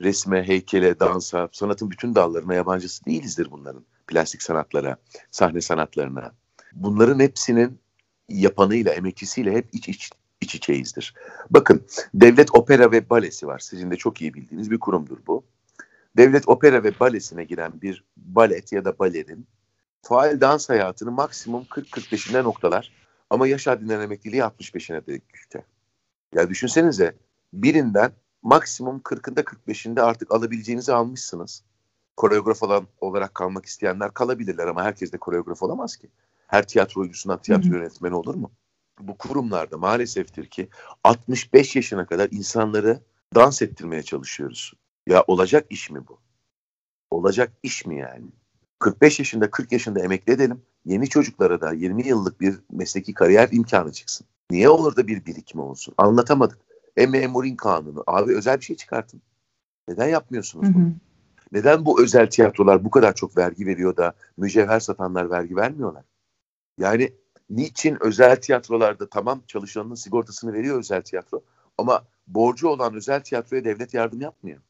Resme, 0.02 0.48
heykele, 0.48 1.00
dansa, 1.00 1.50
sanatın 1.52 1.92
bütün 1.92 2.16
dallarına 2.16 2.54
yabancısı 2.54 3.06
değilizdir 3.06 3.52
bunların. 3.52 3.86
Plastik 4.08 4.42
sanatlara, 4.42 4.98
sahne 5.32 5.62
sanatlarına. 5.62 6.32
Bunların 6.74 7.20
hepsinin 7.20 7.80
yapanıyla, 8.30 8.94
emekçisiyle 8.94 9.52
hep 9.52 9.70
iç 9.74 9.90
iç 9.90 10.12
iç 10.42 10.56
içeyizdir. 10.56 11.14
Bakın 11.50 11.86
devlet 12.14 12.56
opera 12.56 12.92
ve 12.92 13.10
balesi 13.10 13.48
var. 13.48 13.60
Sizin 13.60 13.92
de 13.92 13.96
çok 13.96 14.22
iyi 14.22 14.34
bildiğiniz 14.34 14.72
bir 14.72 14.80
kurumdur 14.80 15.18
bu 15.28 15.44
devlet 16.18 16.48
opera 16.48 16.84
ve 16.84 17.00
balesine 17.00 17.44
giren 17.44 17.82
bir 17.82 18.04
balet 18.18 18.72
ya 18.72 18.86
da 18.86 19.00
balerin 19.00 19.48
faal 20.02 20.42
dans 20.42 20.70
hayatını 20.70 21.12
maksimum 21.12 21.64
40-45'inde 21.64 22.44
noktalar 22.44 22.92
ama 23.30 23.48
yaş 23.48 23.68
haddinden 23.68 24.02
emekliliği 24.02 24.42
65'ine 24.42 25.22
düştü. 25.34 25.64
Ya 26.36 26.50
düşünsenize 26.50 27.16
birinden 27.54 28.12
maksimum 28.44 28.98
40'ında 29.00 29.44
45'inde 29.44 30.02
artık 30.02 30.32
alabileceğinizi 30.32 30.94
almışsınız. 30.94 31.64
Koreograf 32.18 32.64
olan 32.64 32.88
olarak 33.02 33.36
kalmak 33.36 33.66
isteyenler 33.66 34.14
kalabilirler 34.14 34.68
ama 34.68 34.84
herkes 34.84 35.14
de 35.14 35.18
koreograf 35.18 35.64
olamaz 35.64 35.98
ki. 35.98 36.10
Her 36.48 36.68
tiyatro 36.68 37.02
oyuncusundan 37.02 37.42
tiyatro 37.42 37.70
yönetmeni 37.70 38.16
olur 38.16 38.36
mu? 38.36 38.52
Bu 39.00 39.18
kurumlarda 39.18 39.78
maaleseftir 39.78 40.46
ki 40.46 40.70
65 41.04 41.76
yaşına 41.76 42.06
kadar 42.06 42.30
insanları 42.32 43.02
dans 43.36 43.62
ettirmeye 43.62 44.04
çalışıyoruz. 44.04 44.74
Ya 45.08 45.24
olacak 45.28 45.66
iş 45.70 45.90
mi 45.90 46.08
bu? 46.08 46.20
Olacak 47.12 47.54
iş 47.64 47.86
mi 47.86 47.98
yani? 47.98 48.26
45 48.80 49.20
yaşında 49.20 49.52
40 49.52 49.72
yaşında 49.72 50.00
emekli 50.00 50.34
edelim. 50.34 50.62
Yeni 50.86 51.10
çocuklara 51.10 51.62
da 51.62 51.74
20 51.74 52.08
yıllık 52.08 52.42
bir 52.42 52.56
mesleki 52.72 53.14
kariyer 53.14 53.50
imkanı 53.52 53.92
çıksın. 53.92 54.28
Niye 54.52 54.70
olur 54.70 54.96
da 54.96 55.08
bir 55.08 55.26
birikim 55.26 55.60
olsun? 55.60 55.94
Anlatamadık. 55.98 56.58
E 56.98 57.06
memurin 57.06 57.56
kanunu. 57.56 58.04
Abi 58.08 58.36
özel 58.36 58.60
bir 58.60 58.66
şey 58.66 58.76
çıkartın. 58.76 59.22
Neden 59.88 60.08
yapmıyorsunuz 60.08 60.74
bunu? 60.74 60.84
Hı 60.84 60.88
hı. 60.88 60.94
Neden 61.52 61.86
bu 61.86 62.02
özel 62.02 62.30
tiyatrolar 62.30 62.86
bu 62.86 62.92
kadar 62.92 63.16
çok 63.16 63.38
vergi 63.38 63.66
veriyor 63.66 63.98
da 63.98 64.14
mücevher 64.38 64.80
satanlar 64.80 65.30
vergi 65.30 65.56
vermiyorlar? 65.56 66.04
Yani 66.78 67.14
niçin 67.50 67.98
özel 68.02 68.42
tiyatrolarda 68.42 69.10
tamam 69.10 69.42
çalışanının 69.48 69.96
sigortasını 69.96 70.54
veriyor 70.54 70.80
özel 70.80 71.02
tiyatro 71.02 71.42
ama 71.78 72.04
borcu 72.28 72.68
olan 72.68 72.94
özel 72.94 73.24
tiyatroya 73.24 73.66
devlet 73.66 73.94
yardım 73.94 74.22
yapmıyor 74.22 74.62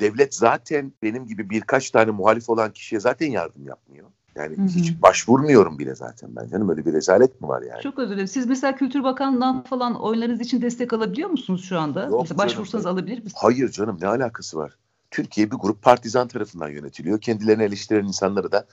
devlet 0.00 0.34
zaten 0.34 0.92
benim 1.02 1.26
gibi 1.26 1.50
birkaç 1.50 1.90
tane 1.90 2.10
muhalif 2.10 2.50
olan 2.50 2.72
kişiye 2.72 3.00
zaten 3.00 3.30
yardım 3.30 3.66
yapmıyor. 3.66 4.08
Yani 4.34 4.56
hı 4.56 4.62
hı. 4.62 4.66
hiç 4.66 5.02
başvurmuyorum 5.02 5.78
bile 5.78 5.94
zaten 5.94 6.36
ben 6.36 6.48
canım 6.48 6.68
öyle 6.68 6.86
bir 6.86 6.92
rezalet 6.92 7.40
mi 7.40 7.48
var 7.48 7.62
yani? 7.62 7.82
Çok 7.82 7.98
özür 7.98 8.12
dilerim. 8.12 8.28
Siz 8.28 8.46
mesela 8.46 8.76
Kültür 8.76 9.02
Bakanlığı'ndan 9.02 9.62
falan 9.62 10.02
oyunlarınız 10.02 10.40
için 10.40 10.62
destek 10.62 10.92
alabiliyor 10.92 11.30
musunuz 11.30 11.64
şu 11.64 11.78
anda? 11.78 12.04
Yok 12.04 12.20
mesela 12.22 12.38
başvursanız 12.38 12.84
canım. 12.84 12.96
alabilir 12.96 13.16
misiniz? 13.16 13.34
Hayır 13.36 13.68
canım 13.68 13.98
ne 14.00 14.06
alakası 14.06 14.56
var? 14.56 14.76
Türkiye 15.10 15.50
bir 15.50 15.56
grup 15.56 15.82
partizan 15.82 16.28
tarafından 16.28 16.68
yönetiliyor. 16.68 17.20
Kendilerini 17.20 17.62
eleştiren 17.62 18.04
insanları 18.04 18.52
da 18.52 18.66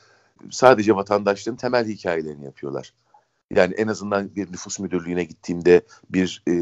sadece 0.49 0.95
vatandaşların 0.95 1.57
temel 1.57 1.87
hikayelerini 1.87 2.45
yapıyorlar. 2.45 2.93
Yani 3.51 3.73
en 3.73 3.87
azından 3.87 4.35
bir 4.35 4.51
nüfus 4.51 4.79
müdürlüğüne 4.79 5.23
gittiğimde, 5.23 5.81
bir 6.09 6.43
e, 6.47 6.53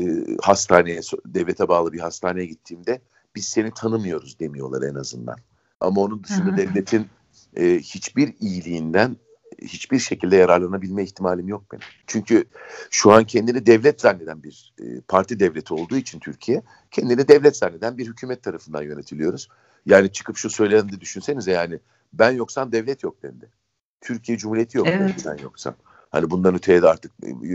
hastaneye, 0.41 1.01
devlete 1.25 1.67
bağlı 1.67 1.93
bir 1.93 1.99
hastaneye 1.99 2.45
gittiğimde 2.45 3.01
biz 3.35 3.45
seni 3.45 3.71
tanımıyoruz 3.71 4.39
demiyorlar 4.39 4.89
en 4.89 4.95
azından. 4.95 5.35
Ama 5.79 6.01
onun 6.01 6.23
dışında 6.23 6.57
devletin 6.57 7.07
e, 7.55 7.79
hiçbir 7.79 8.33
iyiliğinden 8.39 9.17
hiçbir 9.61 9.99
şekilde 9.99 10.35
yararlanabilme 10.35 11.03
ihtimalim 11.03 11.47
yok 11.47 11.63
benim. 11.71 11.83
Çünkü 12.07 12.45
şu 12.89 13.11
an 13.11 13.23
kendini 13.23 13.65
devlet 13.65 14.01
zanneden 14.01 14.43
bir 14.43 14.73
e, 14.81 15.01
parti 15.01 15.39
devleti 15.39 15.73
olduğu 15.73 15.97
için 15.97 16.19
Türkiye 16.19 16.61
kendini 16.91 17.27
devlet 17.27 17.57
zanneden 17.57 17.97
bir 17.97 18.07
hükümet 18.07 18.43
tarafından 18.43 18.81
yönetiliyoruz. 18.81 19.47
Yani 19.85 20.11
çıkıp 20.11 20.37
şu 20.37 20.49
söyleneni 20.49 21.01
düşünsenize 21.01 21.51
yani 21.51 21.79
ben 22.13 22.31
yoksam 22.31 22.71
devlet 22.71 23.03
yok 23.03 23.23
dendi. 23.23 23.49
Türkiye 24.01 24.37
Cumhuriyeti 24.37 24.77
yok 24.77 24.87
evet. 24.87 25.23
ben 25.25 25.43
yoksam. 25.43 25.75
Hani 26.09 26.29
bundan 26.29 26.55
öteye 26.55 26.81
de 26.81 26.87
artık 26.87 27.11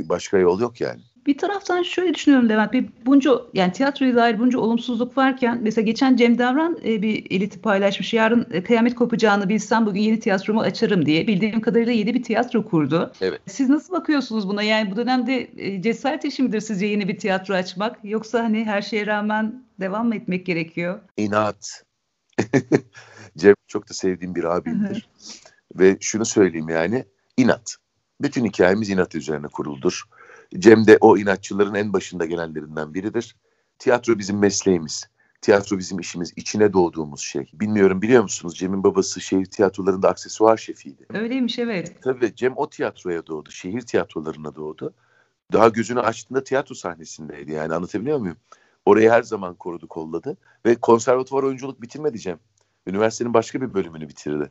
başka 0.09 0.39
yol 0.39 0.61
yok 0.61 0.81
yani. 0.81 1.01
Bir 1.27 1.39
taraftan 1.39 1.83
şöyle 1.83 2.15
düşünüyorum 2.15 2.49
Levent 2.49 2.73
Bey, 2.73 2.87
bunca 3.07 3.31
yani 3.55 3.73
tiyatroya 3.73 4.17
dair 4.17 4.39
bunca 4.39 4.59
olumsuzluk 4.59 5.17
varken 5.17 5.59
mesela 5.63 5.85
geçen 5.85 6.17
Cem 6.17 6.39
Davran 6.39 6.79
e, 6.85 7.03
bir 7.03 7.27
eliti 7.31 7.61
paylaşmış. 7.61 8.15
Yarın 8.15 8.47
e, 8.51 8.63
kıyamet 8.63 8.95
kopacağını 8.95 9.49
bilsem 9.49 9.87
bugün 9.87 10.01
yeni 10.01 10.21
tiyatromu 10.21 10.61
açarım 10.61 11.07
diye. 11.07 11.27
Bildiğim 11.27 11.61
kadarıyla 11.61 11.93
yeni 11.93 12.15
bir 12.15 12.23
tiyatro 12.23 12.65
kurdu. 12.65 13.13
Evet. 13.21 13.41
Siz 13.47 13.69
nasıl 13.69 13.95
bakıyorsunuz 13.95 14.49
buna? 14.49 14.63
Yani 14.63 14.91
bu 14.91 14.97
dönemde 14.97 15.51
e, 15.57 15.83
cesaret 15.83 16.25
işi 16.25 16.43
midir 16.43 16.61
sizce 16.61 16.87
yeni 16.87 17.09
bir 17.09 17.19
tiyatro 17.19 17.55
açmak? 17.55 17.99
Yoksa 18.05 18.45
hani 18.45 18.65
her 18.65 18.83
şeye 18.83 19.07
rağmen 19.07 19.65
devam 19.81 20.09
mı 20.09 20.15
etmek 20.17 20.47
gerekiyor? 20.47 21.01
İnat. 21.17 21.85
Cem 23.37 23.55
çok 23.67 23.89
da 23.89 23.95
sevdiğim 23.95 24.35
bir 24.35 24.45
abimdir. 24.45 25.09
Ve 25.75 25.97
şunu 26.01 26.25
söyleyeyim 26.25 26.69
yani 26.69 27.05
inat. 27.37 27.77
Bütün 28.21 28.45
hikayemiz 28.45 28.91
inat 28.91 29.15
üzerine 29.15 29.47
kuruldur. 29.47 30.05
Cem 30.59 30.87
de 30.87 30.99
o 31.01 31.17
inatçıların 31.17 31.75
en 31.75 31.93
başında 31.93 32.27
gelenlerinden 32.27 32.95
biridir. 32.95 33.37
Tiyatro 33.79 34.19
bizim 34.19 34.39
mesleğimiz. 34.39 35.09
Tiyatro 35.41 35.79
bizim 35.79 35.99
işimiz, 35.99 36.33
içine 36.37 36.73
doğduğumuz 36.73 37.21
şey. 37.21 37.51
Bilmiyorum 37.53 38.03
biliyor 38.03 38.23
musunuz 38.23 38.59
Cem'in 38.59 38.85
babası 38.85 39.21
şehir 39.21 39.45
tiyatrolarında 39.45 40.09
aksesuar 40.09 40.57
şefiydi. 40.57 41.07
Öyleymiş 41.15 41.59
evet. 41.59 42.03
Tabii 42.03 42.35
Cem 42.35 42.53
o 42.57 42.71
tiyatroya 42.71 43.27
doğdu, 43.27 43.51
şehir 43.51 43.81
tiyatrolarına 43.81 44.55
doğdu. 44.55 44.95
Daha 45.53 45.69
gözünü 45.69 46.01
açtığında 46.01 46.45
tiyatro 46.45 46.75
sahnesindeydi 46.75 47.53
yani 47.53 47.75
anlatabiliyor 47.75 48.19
muyum? 48.19 48.37
Orayı 48.87 49.11
her 49.11 49.23
zaman 49.23 49.55
korudu, 49.55 49.89
kolladı 49.89 50.37
ve 50.67 50.75
konservatuvar 50.75 51.43
oyunculuk 51.43 51.83
bitirmedi 51.83 52.19
Cem. 52.19 52.39
Üniversitenin 52.87 53.35
başka 53.35 53.61
bir 53.61 53.75
bölümünü 53.75 54.09
bitirdi. 54.09 54.51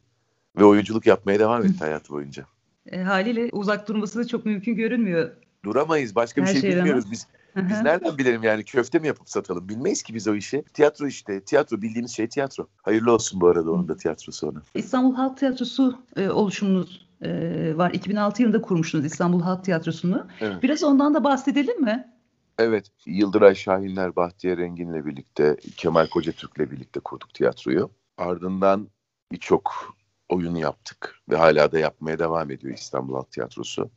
Ve 0.60 0.64
oyunculuk 0.64 1.06
yapmaya 1.06 1.40
devam 1.40 1.66
etti 1.66 1.80
hayatı 1.80 2.14
boyunca. 2.14 2.46
E, 2.86 3.02
haliyle 3.02 3.50
uzak 3.52 3.88
durması 3.88 4.20
da 4.20 4.28
çok 4.28 4.46
mümkün 4.46 4.76
görünmüyor 4.76 5.32
duramayız. 5.66 6.16
Başka 6.16 6.42
bir 6.42 6.48
Her 6.48 6.54
şey 6.54 6.70
bilmiyoruz 6.70 7.12
biz. 7.12 7.28
Biz 7.56 7.82
nereden 7.82 8.18
bilelim 8.18 8.44
yani 8.44 8.64
köfte 8.64 9.00
mi 9.00 9.08
yapıp 9.08 9.30
satalım? 9.30 9.70
Bilmeyiz 9.70 10.04
ki 10.04 10.14
biz 10.14 10.28
o 10.28 10.36
işi. 10.36 10.64
Tiyatro 10.74 11.08
işte. 11.08 11.42
Tiyatro 11.42 11.82
bildiğimiz 11.82 12.12
şey 12.12 12.28
tiyatro. 12.28 12.68
Hayırlı 12.82 13.14
olsun 13.14 13.42
bu 13.42 13.48
arada 13.48 13.72
onun 13.72 13.88
da 13.88 13.98
tiyatrosu 13.98 14.50
ona. 14.50 14.62
İstanbul 14.76 15.16
Halk 15.16 15.38
Tiyatrosu 15.38 16.00
e, 16.16 16.30
oluşumunuz 16.30 17.08
e, 17.22 17.32
var. 17.78 17.92
2006 17.92 18.42
yılında 18.42 18.62
kurmuştunuz 18.62 19.06
İstanbul 19.06 19.42
Halk 19.42 19.64
Tiyatrosu'nu. 19.64 20.28
Evet. 20.40 20.64
Biraz 20.64 20.84
ondan 20.84 21.14
da 21.14 21.24
bahsedelim 21.24 21.82
mi? 21.82 22.14
Evet. 22.60 22.92
Yıldıray 23.06 23.56
Şahinler, 23.56 24.16
Bahtiyar 24.16 24.58
Engin'le 24.58 25.06
birlikte, 25.06 25.58
Kemal 25.78 26.08
Kocatürk'le 26.08 26.72
birlikte 26.72 27.00
kurduk 27.00 27.34
tiyatroyu. 27.34 27.90
Ardından 28.18 28.88
birçok 29.32 29.96
oyun 30.30 30.56
yaptık 30.56 31.16
ve 31.30 31.36
hala 31.36 31.72
da 31.72 31.80
yapmaya 31.80 32.20
devam 32.20 32.52
ediyor 32.52 32.74
İstanbul 32.74 33.16
Halk 33.16 33.32
Tiyatrosu 33.32 33.90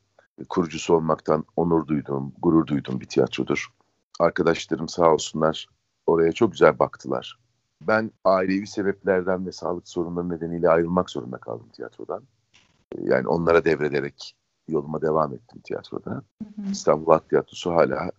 kurucusu 0.48 0.94
olmaktan 0.94 1.44
onur 1.56 1.86
duyduğum, 1.86 2.32
gurur 2.42 2.66
duyduğum 2.66 3.00
bir 3.00 3.06
tiyatrodur. 3.06 3.68
Arkadaşlarım 4.20 4.88
sağ 4.88 5.12
olsunlar 5.12 5.66
oraya 6.06 6.32
çok 6.32 6.52
güzel 6.52 6.78
baktılar. 6.78 7.38
Ben 7.80 8.10
ailevi 8.24 8.66
sebeplerden 8.66 9.46
ve 9.46 9.52
sağlık 9.52 9.88
sorunları 9.88 10.28
nedeniyle 10.28 10.68
ayrılmak 10.68 11.10
zorunda 11.10 11.38
kaldım 11.38 11.68
tiyatrodan. 11.68 12.22
Yani 12.98 13.28
onlara 13.28 13.64
devrederek 13.64 14.36
yoluma 14.68 15.02
devam 15.02 15.34
ettim 15.34 15.60
tiyatroda. 15.64 16.10
Hı 16.10 16.62
hı. 16.62 16.70
İstanbul 16.72 17.12
Halk 17.12 17.28
Tiyatrosu 17.28 17.74
hala 17.74 18.10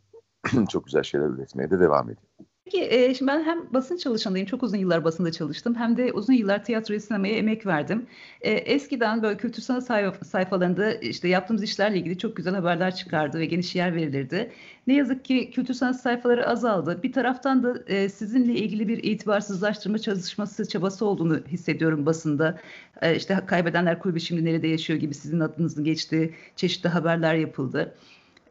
çok 0.70 0.86
güzel 0.86 1.04
şeyler 1.04 1.26
üretmeye 1.26 1.72
de 1.72 1.80
devam 1.80 2.10
ediyor. 2.10 2.50
Peki 2.66 2.84
e, 2.92 3.14
şimdi 3.14 3.32
ben 3.32 3.44
hem 3.44 3.74
basın 3.74 3.98
çalışanıyım, 3.98 4.48
çok 4.48 4.64
uzun 4.64 4.78
yıllar 4.78 5.04
basında 5.04 5.32
çalıştım. 5.32 5.76
Hem 5.76 5.98
de 5.98 6.12
uzun 6.14 6.34
yıllar 6.34 6.64
tiyatroya, 6.66 7.00
sinemaya 7.00 7.36
emek 7.36 7.66
verdim. 7.66 8.08
E, 8.42 8.52
eskiden 8.52 9.24
böyle 9.24 9.38
kültür 9.38 9.62
sanat 9.62 9.84
sayf- 9.90 10.24
sayfalarında 10.26 10.94
işte 10.94 11.28
yaptığımız 11.28 11.64
işlerle 11.64 11.98
ilgili 11.98 12.18
çok 12.18 12.36
güzel 12.38 12.56
haberler 12.56 12.96
çıkardı 12.96 13.40
ve 13.40 13.46
geniş 13.46 13.76
yer 13.76 13.96
verilirdi. 13.96 14.52
Ne 14.88 14.94
yazık 14.94 15.26
ki 15.26 15.52
kültür 15.52 15.74
sanat 15.74 16.02
sayfaları 16.02 16.48
azaldı. 16.50 17.00
Bir 17.04 17.12
taraftan 17.14 17.64
da 17.64 17.84
e, 17.88 18.10
sizinle 18.10 18.54
ilgili 18.56 18.88
bir 18.88 19.04
itibarsızlaştırma 19.04 20.00
çalışması, 20.00 20.68
çabası 20.70 21.06
olduğunu 21.06 21.40
hissediyorum 21.48 22.06
basında. 22.06 22.60
E, 23.02 23.16
işte 23.16 23.40
Kaybedenler 23.48 24.00
Kulübü 24.00 24.20
şimdi 24.20 24.46
nerede 24.46 24.68
yaşıyor 24.68 25.00
gibi 25.00 25.14
sizin 25.14 25.40
adınızın 25.40 25.84
geçtiği 25.84 26.34
çeşitli 26.56 26.90
haberler 26.90 27.36
yapıldı. 27.36 27.96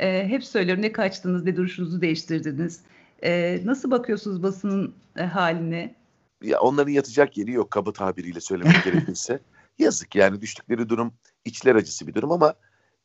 E, 0.00 0.28
hep 0.28 0.44
söylüyorum 0.44 0.82
ne 0.82 0.92
kaçtınız, 0.92 1.44
ne 1.44 1.56
duruşunuzu 1.56 2.00
değiştirdiniz. 2.00 2.80
Ee, 3.22 3.60
nasıl 3.64 3.90
bakıyorsunuz 3.90 4.42
basının 4.42 4.94
e, 5.16 5.22
haline? 5.22 5.94
Ya 6.42 6.60
onların 6.60 6.92
yatacak 6.92 7.38
yeri 7.38 7.52
yok 7.52 7.70
kaba 7.70 7.92
tabiriyle 7.92 8.40
söylemek 8.40 8.84
gerekirse. 8.84 9.40
Yazık 9.78 10.14
yani 10.14 10.40
düştükleri 10.40 10.88
durum 10.88 11.14
içler 11.44 11.74
acısı 11.74 12.06
bir 12.06 12.14
durum 12.14 12.32
ama 12.32 12.54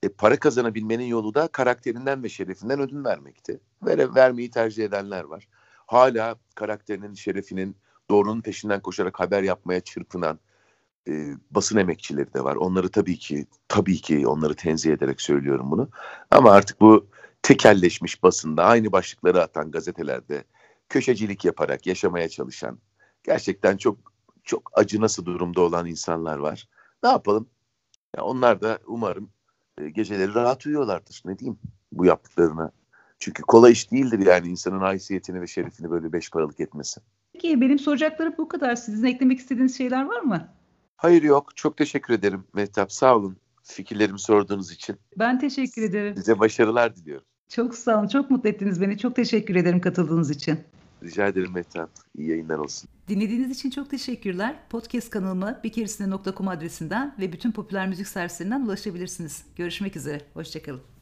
e, 0.03 0.09
para 0.09 0.39
kazanabilmenin 0.39 1.05
yolu 1.05 1.33
da 1.33 1.47
karakterinden 1.47 2.23
ve 2.23 2.29
şerefinden 2.29 2.79
ödün 2.79 3.05
vermekti. 3.05 3.59
Vere, 3.83 4.15
vermeyi 4.15 4.51
tercih 4.51 4.85
edenler 4.85 5.23
var. 5.23 5.47
Hala 5.85 6.35
karakterinin, 6.55 7.13
şerefinin, 7.13 7.75
doğrunun 8.09 8.41
peşinden 8.41 8.81
koşarak 8.81 9.19
haber 9.19 9.43
yapmaya 9.43 9.79
çırpınan 9.79 10.39
e, 11.07 11.33
basın 11.51 11.77
emekçileri 11.77 12.33
de 12.33 12.43
var. 12.43 12.55
Onları 12.55 12.89
tabii 12.89 13.17
ki, 13.17 13.45
tabii 13.67 13.97
ki 13.97 14.27
onları 14.27 14.55
tenzih 14.55 14.93
ederek 14.93 15.21
söylüyorum 15.21 15.71
bunu. 15.71 15.89
Ama 16.31 16.51
artık 16.51 16.81
bu 16.81 17.07
tekelleşmiş 17.41 18.23
basında 18.23 18.63
aynı 18.63 18.91
başlıkları 18.91 19.41
atan 19.41 19.71
gazetelerde 19.71 20.43
köşecilik 20.89 21.45
yaparak 21.45 21.87
yaşamaya 21.87 22.29
çalışan 22.29 22.79
gerçekten 23.23 23.77
çok 23.77 23.97
çok 24.43 24.71
acınası 24.73 25.25
durumda 25.25 25.61
olan 25.61 25.85
insanlar 25.85 26.37
var. 26.37 26.67
Ne 27.03 27.09
yapalım? 27.09 27.49
Ya 28.17 28.23
onlar 28.23 28.61
da 28.61 28.79
umarım 28.87 29.29
e, 29.77 29.89
geceleri 29.89 30.33
rahat 30.33 30.65
uyuyorlardır. 30.65 31.21
Ne 31.25 31.39
diyeyim 31.39 31.59
bu 31.91 32.05
yaptıklarına. 32.05 32.71
Çünkü 33.19 33.41
kolay 33.41 33.71
iş 33.71 33.91
değildir 33.91 34.25
yani 34.25 34.47
insanın 34.47 34.79
haysiyetini 34.79 35.41
ve 35.41 35.47
şerefini 35.47 35.91
böyle 35.91 36.13
beş 36.13 36.31
paralık 36.31 36.59
etmesi. 36.59 37.01
Peki 37.33 37.61
benim 37.61 37.79
soracaklarım 37.79 38.33
bu 38.37 38.47
kadar. 38.47 38.75
Sizin 38.75 39.07
eklemek 39.07 39.39
istediğiniz 39.39 39.77
şeyler 39.77 40.05
var 40.05 40.21
mı? 40.21 40.47
Hayır 40.95 41.23
yok. 41.23 41.55
Çok 41.55 41.77
teşekkür 41.77 42.13
ederim 42.13 42.43
Mehtap. 42.53 42.91
Sağ 42.91 43.15
olun 43.15 43.37
fikirlerimi 43.73 44.19
sorduğunuz 44.19 44.71
için. 44.71 44.95
Ben 45.19 45.39
teşekkür 45.39 45.81
ederim. 45.81 46.15
Size 46.15 46.39
başarılar 46.39 46.95
diliyorum. 46.95 47.25
Çok 47.49 47.75
sağ 47.75 47.99
olun. 47.99 48.07
Çok 48.07 48.31
mutlu 48.31 48.49
ettiniz 48.49 48.81
beni. 48.81 48.97
Çok 48.97 49.15
teşekkür 49.15 49.55
ederim 49.55 49.81
katıldığınız 49.81 50.31
için. 50.31 50.59
Rica 51.03 51.27
ederim 51.27 51.53
Mehtap. 51.53 51.89
İyi 52.17 52.29
yayınlar 52.29 52.57
olsun. 52.57 52.89
Dinlediğiniz 53.07 53.51
için 53.51 53.69
çok 53.69 53.89
teşekkürler. 53.89 54.55
Podcast 54.69 55.09
kanalıma 55.09 55.59
bikerisine.com 55.63 56.47
adresinden 56.47 57.15
ve 57.19 57.33
bütün 57.33 57.51
popüler 57.51 57.87
müzik 57.87 58.07
servislerinden 58.07 58.61
ulaşabilirsiniz. 58.61 59.45
Görüşmek 59.55 59.95
üzere. 59.95 60.21
Hoşçakalın. 60.33 60.98